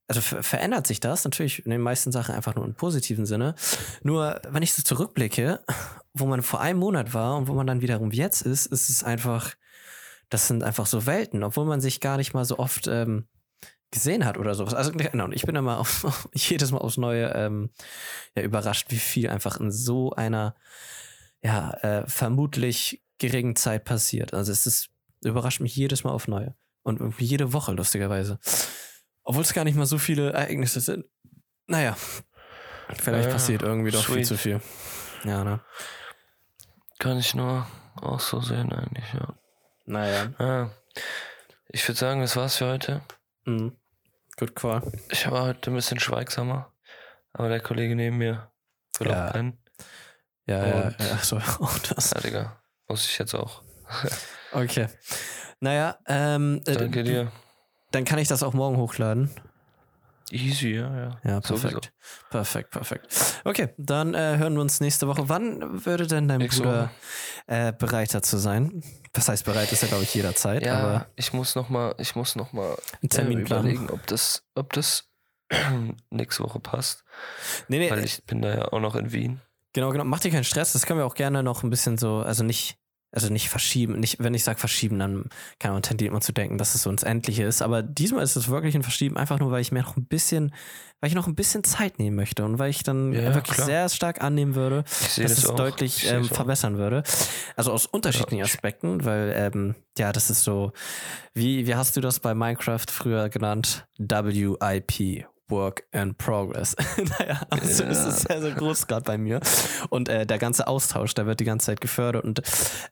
also 0.08 0.22
ver 0.22 0.42
verändert 0.42 0.86
sich 0.86 1.00
das 1.00 1.24
natürlich 1.24 1.64
in 1.66 1.70
den 1.70 1.82
meisten 1.82 2.12
Sachen 2.12 2.34
einfach 2.34 2.54
nur 2.54 2.64
im 2.64 2.74
positiven 2.74 3.26
Sinne. 3.26 3.54
Nur, 4.02 4.40
wenn 4.48 4.62
ich 4.62 4.72
so 4.72 4.82
zurückblicke, 4.82 5.60
wo 6.14 6.24
man 6.24 6.42
vor 6.42 6.62
einem 6.62 6.78
Monat 6.78 7.12
war 7.12 7.36
und 7.36 7.46
wo 7.46 7.52
man 7.52 7.66
dann 7.66 7.82
wiederum 7.82 8.10
jetzt 8.10 8.40
ist, 8.40 8.66
ist 8.66 8.88
es 8.88 9.04
einfach, 9.04 9.54
das 10.30 10.48
sind 10.48 10.62
einfach 10.64 10.86
so 10.86 11.04
Welten, 11.04 11.44
obwohl 11.44 11.66
man 11.66 11.82
sich 11.82 12.00
gar 12.00 12.16
nicht 12.16 12.32
mal 12.32 12.46
so 12.46 12.58
oft 12.58 12.86
ähm, 12.86 13.28
gesehen 13.90 14.24
hat 14.24 14.36
oder 14.38 14.54
sowas. 14.54 14.74
Also 14.74 14.92
genau, 14.92 15.28
ich 15.30 15.42
bin 15.42 15.56
immer 15.56 15.78
auf, 15.80 16.28
jedes 16.34 16.70
Mal 16.72 16.78
aufs 16.78 16.96
Neue 16.96 17.32
ähm, 17.34 17.70
ja, 18.34 18.42
überrascht, 18.42 18.86
wie 18.90 18.98
viel 18.98 19.28
einfach 19.30 19.58
in 19.60 19.70
so 19.70 20.12
einer 20.12 20.54
ja 21.42 21.70
äh, 21.82 22.06
vermutlich 22.06 23.02
geringen 23.18 23.56
Zeit 23.56 23.84
passiert. 23.84 24.34
Also 24.34 24.52
es 24.52 24.66
ist 24.66 24.90
überrascht 25.24 25.60
mich 25.60 25.74
jedes 25.74 26.04
Mal 26.04 26.10
auf 26.10 26.28
Neue 26.28 26.54
und 26.82 27.00
irgendwie 27.00 27.24
jede 27.24 27.52
Woche 27.52 27.72
lustigerweise, 27.72 28.38
obwohl 29.24 29.42
es 29.42 29.52
gar 29.52 29.64
nicht 29.64 29.76
mal 29.76 29.86
so 29.86 29.98
viele 29.98 30.32
Ereignisse 30.32 30.80
sind. 30.80 31.04
Naja, 31.66 31.96
vielleicht 33.00 33.26
Ja, 33.28 33.32
passiert 33.32 33.62
irgendwie 33.62 33.90
doch 33.90 34.04
viel 34.04 34.14
sweet. 34.24 34.26
zu 34.26 34.36
viel. 34.38 34.60
Ja, 35.24 35.44
ne? 35.44 35.60
Kann 36.98 37.18
ich 37.18 37.34
nur 37.34 37.66
auch 37.96 38.20
so 38.20 38.40
sehen 38.40 38.72
eigentlich, 38.72 39.04
ja. 39.12 39.34
Naja. 39.86 40.32
ja. 40.38 40.70
Ich 41.68 41.86
würde 41.86 41.98
sagen, 41.98 42.20
das 42.20 42.36
war's 42.36 42.56
für 42.56 42.66
heute. 42.66 43.02
Mhm. 43.44 43.76
Good 44.38 44.54
call. 44.54 44.82
Ich 45.10 45.28
war 45.30 45.42
heute 45.46 45.70
ein 45.70 45.74
bisschen 45.74 45.98
schweigsamer, 45.98 46.72
aber 47.32 47.48
der 47.48 47.60
Kollege 47.60 47.96
neben 47.96 48.18
mir 48.18 48.50
will 48.98 49.08
Ja. 49.08 49.28
auch 49.28 49.32
pennen. 49.32 49.58
Ja, 50.46 50.66
ja, 50.66 50.90
ja, 50.98 51.18
so, 51.18 51.36
auch 51.36 51.78
das. 51.80 52.12
Ja, 52.12 52.20
Digga, 52.20 52.62
muss 52.86 53.04
ich 53.04 53.18
jetzt 53.18 53.34
auch. 53.34 53.62
Okay. 54.52 54.86
Naja, 55.60 55.98
ähm, 56.06 56.62
äh, 56.66 56.72
Danke 56.76 57.02
dir. 57.02 57.32
Dann 57.90 58.04
kann 58.04 58.18
ich 58.18 58.28
das 58.28 58.42
auch 58.42 58.52
morgen 58.54 58.76
hochladen. 58.76 59.30
Easy, 60.30 60.74
ja, 60.74 60.94
ja. 60.96 61.20
Ja, 61.24 61.42
Sowieso. 61.42 61.68
perfekt. 61.68 61.92
Perfekt, 62.30 62.70
perfekt. 62.70 63.40
Okay, 63.44 63.68
dann 63.78 64.14
äh, 64.14 64.36
hören 64.36 64.54
wir 64.54 64.60
uns 64.60 64.80
nächste 64.80 65.06
Woche. 65.08 65.28
Wann 65.28 65.84
würde 65.86 66.06
denn 66.06 66.28
dein 66.28 66.38
Nächste 66.38 66.62
Bruder 66.62 66.90
äh, 67.46 67.72
bereit 67.72 68.12
dazu 68.14 68.36
sein? 68.36 68.82
Das 69.12 69.28
heißt, 69.28 69.44
bereit 69.44 69.72
ist 69.72 69.82
er, 69.82 69.88
glaube 69.88 70.04
ich, 70.04 70.14
jederzeit, 70.14 70.64
Ja, 70.64 70.78
aber 70.78 71.06
ich 71.16 71.32
muss 71.32 71.54
noch 71.54 71.68
mal, 71.70 71.94
ich 71.98 72.14
muss 72.14 72.36
noch 72.36 72.52
mal 72.52 72.76
einen 73.00 73.08
Termin 73.10 73.40
äh, 73.40 73.44
planen. 73.44 73.64
überlegen, 73.70 73.90
ob 73.90 74.06
das, 74.06 74.42
ob 74.54 74.72
das 74.74 75.08
nächste 76.10 76.42
Woche 76.42 76.60
passt, 76.60 77.04
Nee, 77.68 77.78
nee, 77.78 77.90
weil 77.90 78.04
ich 78.04 78.22
bin 78.24 78.42
da 78.42 78.54
ja 78.54 78.72
auch 78.72 78.80
noch 78.80 78.94
in 78.96 79.12
Wien. 79.12 79.40
genau, 79.72 79.90
genau. 79.90 80.04
Mach 80.04 80.20
dir 80.20 80.30
keinen 80.30 80.44
Stress. 80.44 80.72
Das 80.72 80.84
können 80.86 80.98
wir 81.00 81.06
auch 81.06 81.14
gerne 81.14 81.42
noch 81.42 81.62
ein 81.62 81.70
bisschen 81.70 81.96
so, 81.98 82.18
also 82.18 82.44
nicht, 82.44 82.77
also 83.10 83.32
nicht 83.32 83.48
verschieben. 83.48 83.98
Nicht, 84.00 84.16
wenn 84.22 84.34
ich 84.34 84.44
sage 84.44 84.58
verschieben, 84.58 84.98
dann 84.98 85.24
kann 85.58 85.72
man 85.72 85.82
tendiert 85.82 86.12
man 86.12 86.20
zu 86.20 86.32
denken, 86.32 86.58
dass 86.58 86.74
es 86.74 86.82
so 86.82 86.90
ins 86.90 87.02
Endliche 87.02 87.44
ist. 87.44 87.62
Aber 87.62 87.82
diesmal 87.82 88.22
ist 88.22 88.36
es 88.36 88.48
wirklich 88.48 88.74
ein 88.74 88.82
Verschieben, 88.82 89.16
einfach 89.16 89.38
nur, 89.38 89.50
weil 89.50 89.62
ich 89.62 89.72
mir 89.72 89.80
noch 89.82 89.96
ein 89.96 90.04
bisschen, 90.06 90.52
weil 91.00 91.08
ich 91.08 91.14
noch 91.14 91.26
ein 91.26 91.34
bisschen 91.34 91.64
Zeit 91.64 91.98
nehmen 91.98 92.16
möchte 92.16 92.44
und 92.44 92.58
weil 92.58 92.68
ich 92.70 92.82
dann 92.82 93.12
Ja, 93.12 93.34
wirklich 93.34 93.56
klar. 93.56 93.66
sehr 93.66 93.88
stark 93.88 94.22
annehmen 94.22 94.54
würde, 94.54 94.82
dass 94.84 95.16
das 95.16 95.38
es 95.38 95.46
auch. 95.46 95.56
deutlich 95.56 96.04
ähm, 96.10 96.22
es 96.22 96.28
verbessern 96.28 96.76
würde. 96.76 97.02
Also 97.56 97.72
aus 97.72 97.86
unterschiedlichen 97.86 98.40
Ja. 98.40 98.44
Aspekten, 98.44 99.04
weil 99.04 99.32
ähm, 99.34 99.74
ja, 99.96 100.12
das 100.12 100.28
ist 100.28 100.44
so, 100.44 100.72
wie, 101.32 101.66
wie 101.66 101.74
hast 101.76 101.96
du 101.96 102.00
das 102.02 102.20
bei 102.20 102.34
Minecraft 102.34 102.84
früher 102.90 103.30
genannt? 103.30 103.86
WIP. 103.98 105.26
Work 105.48 105.84
in 105.92 106.14
Progress. 106.14 106.76
naja, 107.18 107.40
also 107.50 107.84
Ja. 107.84 107.90
ist 107.90 108.04
es 108.04 108.22
sehr, 108.22 108.40
sehr 108.40 108.52
groß 108.52 108.86
gerade 108.86 109.04
bei 109.04 109.18
mir. 109.18 109.40
Und 109.90 110.08
äh, 110.08 110.26
der 110.26 110.38
ganze 110.38 110.66
Austausch, 110.66 111.14
der 111.14 111.26
wird 111.26 111.40
die 111.40 111.44
ganze 111.44 111.66
Zeit 111.66 111.80
gefördert. 111.80 112.24
Und 112.24 112.42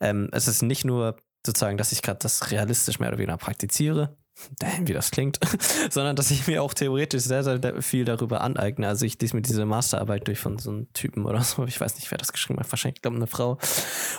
ähm, 0.01 0.29
es 0.33 0.49
ist 0.49 0.63
nicht 0.63 0.85
nur 0.85 1.17
sozusagen, 1.45 1.77
dass 1.79 1.93
ich 1.93 2.03
gerade 2.03 2.19
das 2.21 2.51
realistisch 2.51 2.99
mehr 2.99 3.09
oder 3.11 3.19
weniger 3.19 3.37
praktiziere, 3.37 4.17
damn, 4.59 4.89
wie 4.89 4.93
das 4.93 5.11
klingt, 5.13 5.39
sondern 5.91 6.17
dass 6.17 6.31
ich 6.33 6.47
mir 6.49 6.63
auch 6.63 6.75
theoretisch 6.75 7.23
sehr, 7.23 7.45
sehr 7.45 7.83
viel 7.83 8.05
darüber 8.05 8.41
aneigne. 8.41 8.89
Also 8.89 9.07
ich 9.07 9.21
lese 9.21 9.37
mir 9.37 9.43
diese 9.43 9.65
Masterarbeit 9.65 10.27
durch 10.27 10.41
von 10.41 10.59
so 10.59 10.71
einem 10.71 10.93
Typen 10.93 11.25
oder 11.25 11.43
so, 11.43 11.65
ich 11.65 11.81
weiß 11.81 11.95
nicht, 11.97 12.11
wer 12.11 12.19
das 12.19 12.33
geschrieben 12.33 12.59
hat, 12.59 12.71
wahrscheinlich, 12.73 13.01
glaube 13.01 13.17
eine 13.17 13.29
Frau. 13.29 13.59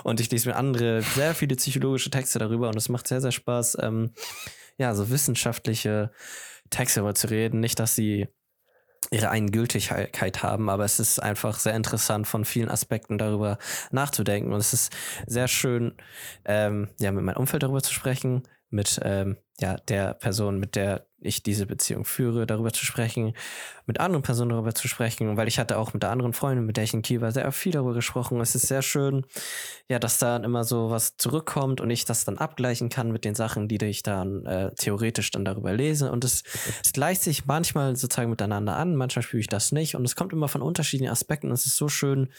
Und 0.04 0.20
ich 0.22 0.32
lese 0.32 0.50
mir 0.50 0.56
andere, 0.56 1.02
sehr 1.02 1.36
viele 1.36 1.56
psychologische 1.58 2.10
Texte 2.10 2.40
darüber 2.40 2.70
und 2.70 2.78
es 2.78 2.88
macht 2.90 3.08
sehr, 3.08 3.20
sehr 3.22 3.32
Spaß, 3.34 3.78
ähm, 3.82 4.12
ja, 4.78 4.94
so 4.96 5.10
wissenschaftliche 5.10 6.12
Texte 6.70 7.14
zu 7.14 7.30
reden. 7.30 7.60
Nicht, 7.60 7.80
dass 7.80 7.96
sie 7.96 8.28
ihre 9.12 9.30
eigene 9.30 9.52
Gültigkeit 9.52 10.44
haben, 10.44 10.70
aber 10.70 10.84
es 10.84 11.00
ist 11.00 11.20
einfach 11.20 11.60
sehr 11.60 11.76
interessant, 11.76 12.28
von 12.28 12.46
vielen 12.46 12.70
Aspekten 12.70 13.18
darüber 13.18 13.58
nachzudenken. 13.92 14.52
Und 14.54 14.60
es 14.60 14.74
ist 14.74 14.96
sehr 15.26 15.48
schön, 15.48 15.96
ähm, 16.46 16.90
ja, 17.00 17.12
mit 17.12 17.24
meinem 17.24 17.38
Umfeld 17.38 17.64
darüber 17.64 17.82
zu 17.82 17.94
sprechen, 17.94 18.44
mit 18.70 19.00
ähm, 19.04 19.38
ja, 19.60 19.78
der 19.78 20.14
Person, 20.14 20.60
mit 20.60 20.76
der 20.76 21.08
ich 21.20 21.42
diese 21.42 21.66
Beziehung 21.66 22.06
führe, 22.06 22.46
darüber 22.46 22.72
zu 22.72 22.86
sprechen, 22.86 23.34
mit 23.88 24.00
anderen 24.00 24.22
Personen 24.22 24.52
darüber 24.52 24.76
zu 24.76 24.88
sprechen, 24.88 25.36
weil 25.36 25.48
ich 25.48 25.58
hatte 25.58 25.78
auch 25.78 25.94
mit 25.94 26.04
der 26.04 26.12
anderen 26.12 26.34
Freundin, 26.34 26.66
mit 26.66 26.78
der 26.78 26.84
ich 26.84 26.94
in 26.94 27.02
Kiel 27.02 27.22
war, 27.22 27.32
sehr 27.32 27.52
viel 27.52 27.72
darüber 27.72 27.94
gesprochen. 27.94 28.40
Es 28.40 28.54
ist 28.54 28.68
sehr 28.68 28.84
schön, 28.84 29.26
ja, 29.90 29.98
dass 29.98 30.20
da 30.20 30.38
immer 30.38 30.64
so 30.64 30.92
was 30.92 31.18
zurückkommt 31.18 31.82
und 31.82 31.90
ich 31.90 32.06
das 32.06 32.26
dann 32.26 32.38
abgleichen 32.38 32.90
kann 32.90 33.12
mit 33.12 33.26
den 33.26 33.34
Sachen, 33.34 33.68
die 33.68 33.84
ich 33.86 34.04
dann 34.04 34.46
äh, 34.46 34.76
theoretisch 34.76 35.32
dann 35.32 35.46
darüber 35.46 35.74
lese. 35.74 36.12
Und 36.12 36.24
es, 36.24 36.44
es 36.84 36.94
gleicht 36.94 37.24
sich 37.24 37.46
manchmal 37.46 37.96
sozusagen 37.96 38.30
miteinander 38.30 38.76
an, 38.76 38.96
manchmal 38.96 39.24
spüre 39.24 39.42
ich 39.42 39.48
das 39.48 39.72
nicht. 39.72 39.96
Und 39.96 40.06
es 40.06 40.16
kommt 40.16 40.34
immer 40.34 40.50
von 40.50 40.62
unterschiedlichen 40.62 41.12
Aspekten. 41.12 41.50
Es 41.52 41.66
ist 41.66 41.78
so 41.78 41.88
schön, 41.88 42.30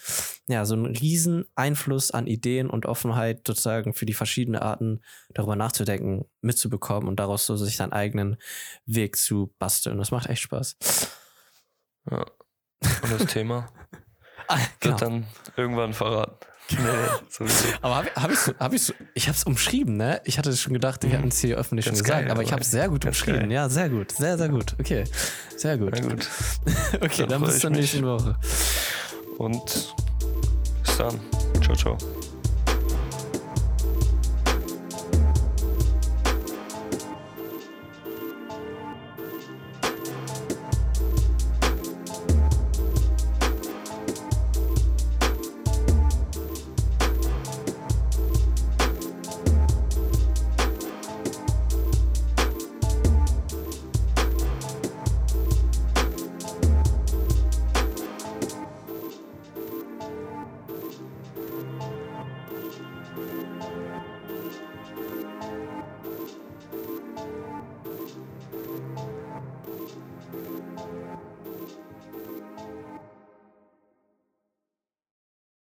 ja, 0.46 0.64
so 0.64 0.74
einen 0.74 0.86
riesen 0.86 1.46
Einfluss 1.56 2.10
an 2.12 2.26
Ideen 2.26 2.70
und 2.70 2.86
Offenheit 2.86 3.42
sozusagen 3.46 3.92
für 3.92 4.06
die 4.06 4.14
verschiedenen 4.14 4.60
Arten 4.60 5.00
darüber 5.34 5.56
nachzudenken, 5.56 6.26
mitzubekommen 6.41 7.09
und 7.09 7.16
daraus 7.20 7.47
so 7.47 7.57
sich 7.57 7.76
seinen 7.76 7.93
eigenen 7.93 8.36
Weg 8.86 9.16
zu 9.16 9.55
basteln. 9.59 9.99
Das 9.99 10.11
macht 10.11 10.28
echt 10.28 10.43
Spaß. 10.43 10.76
Ja. 12.11 12.24
Und 13.03 13.11
das 13.12 13.26
Thema 13.26 13.68
Ah, 14.49 14.59
wird 14.80 15.03
dann 15.03 15.26
irgendwann 15.57 15.93
verraten. 15.93 16.36
Nee, 16.70 16.78
sowieso. 17.30 17.64
Aber 17.80 17.97
habe 17.97 18.11
hab 18.14 18.30
ich 18.30 18.39
hab 18.59 18.72
ich 18.74 18.95
ich 19.14 19.26
habe 19.26 19.36
es 19.36 19.45
umschrieben, 19.45 19.97
ne? 19.97 20.20
Ich 20.24 20.36
hatte 20.39 20.55
schon 20.55 20.74
gedacht, 20.74 21.03
ich 21.05 21.12
hätte 21.12 21.26
es 21.28 21.41
hier 21.41 21.57
öffentlich 21.57 21.86
Ganz 21.86 21.99
schon 21.99 22.05
gesagt, 22.05 22.22
geil, 22.24 22.30
aber 22.30 22.43
ich 22.43 22.53
habe 22.53 22.61
es 22.61 22.70
sehr 22.70 22.91
gut 22.91 23.07
umschrieben. 23.07 23.41
geil. 23.41 23.53
Ja, 23.53 23.68
sehr 23.70 23.89
gut, 23.89 24.12
sehr, 24.12 24.36
sehr 24.36 24.51
gut. 24.51 24.76
Okay, 24.78 25.05
sehr 25.57 25.78
gut. 25.78 26.01
Gut. 26.03 26.28
Okay, 27.01 27.22
Dann 27.22 27.28
dann 27.28 27.43
bis 27.45 27.61
zur 27.61 27.70
nächsten 27.70 28.05
Woche. 28.05 28.36
Und 29.39 29.95
bis 30.84 30.97
dann. 30.99 31.18
Ciao, 31.62 31.74
ciao. 31.76 31.99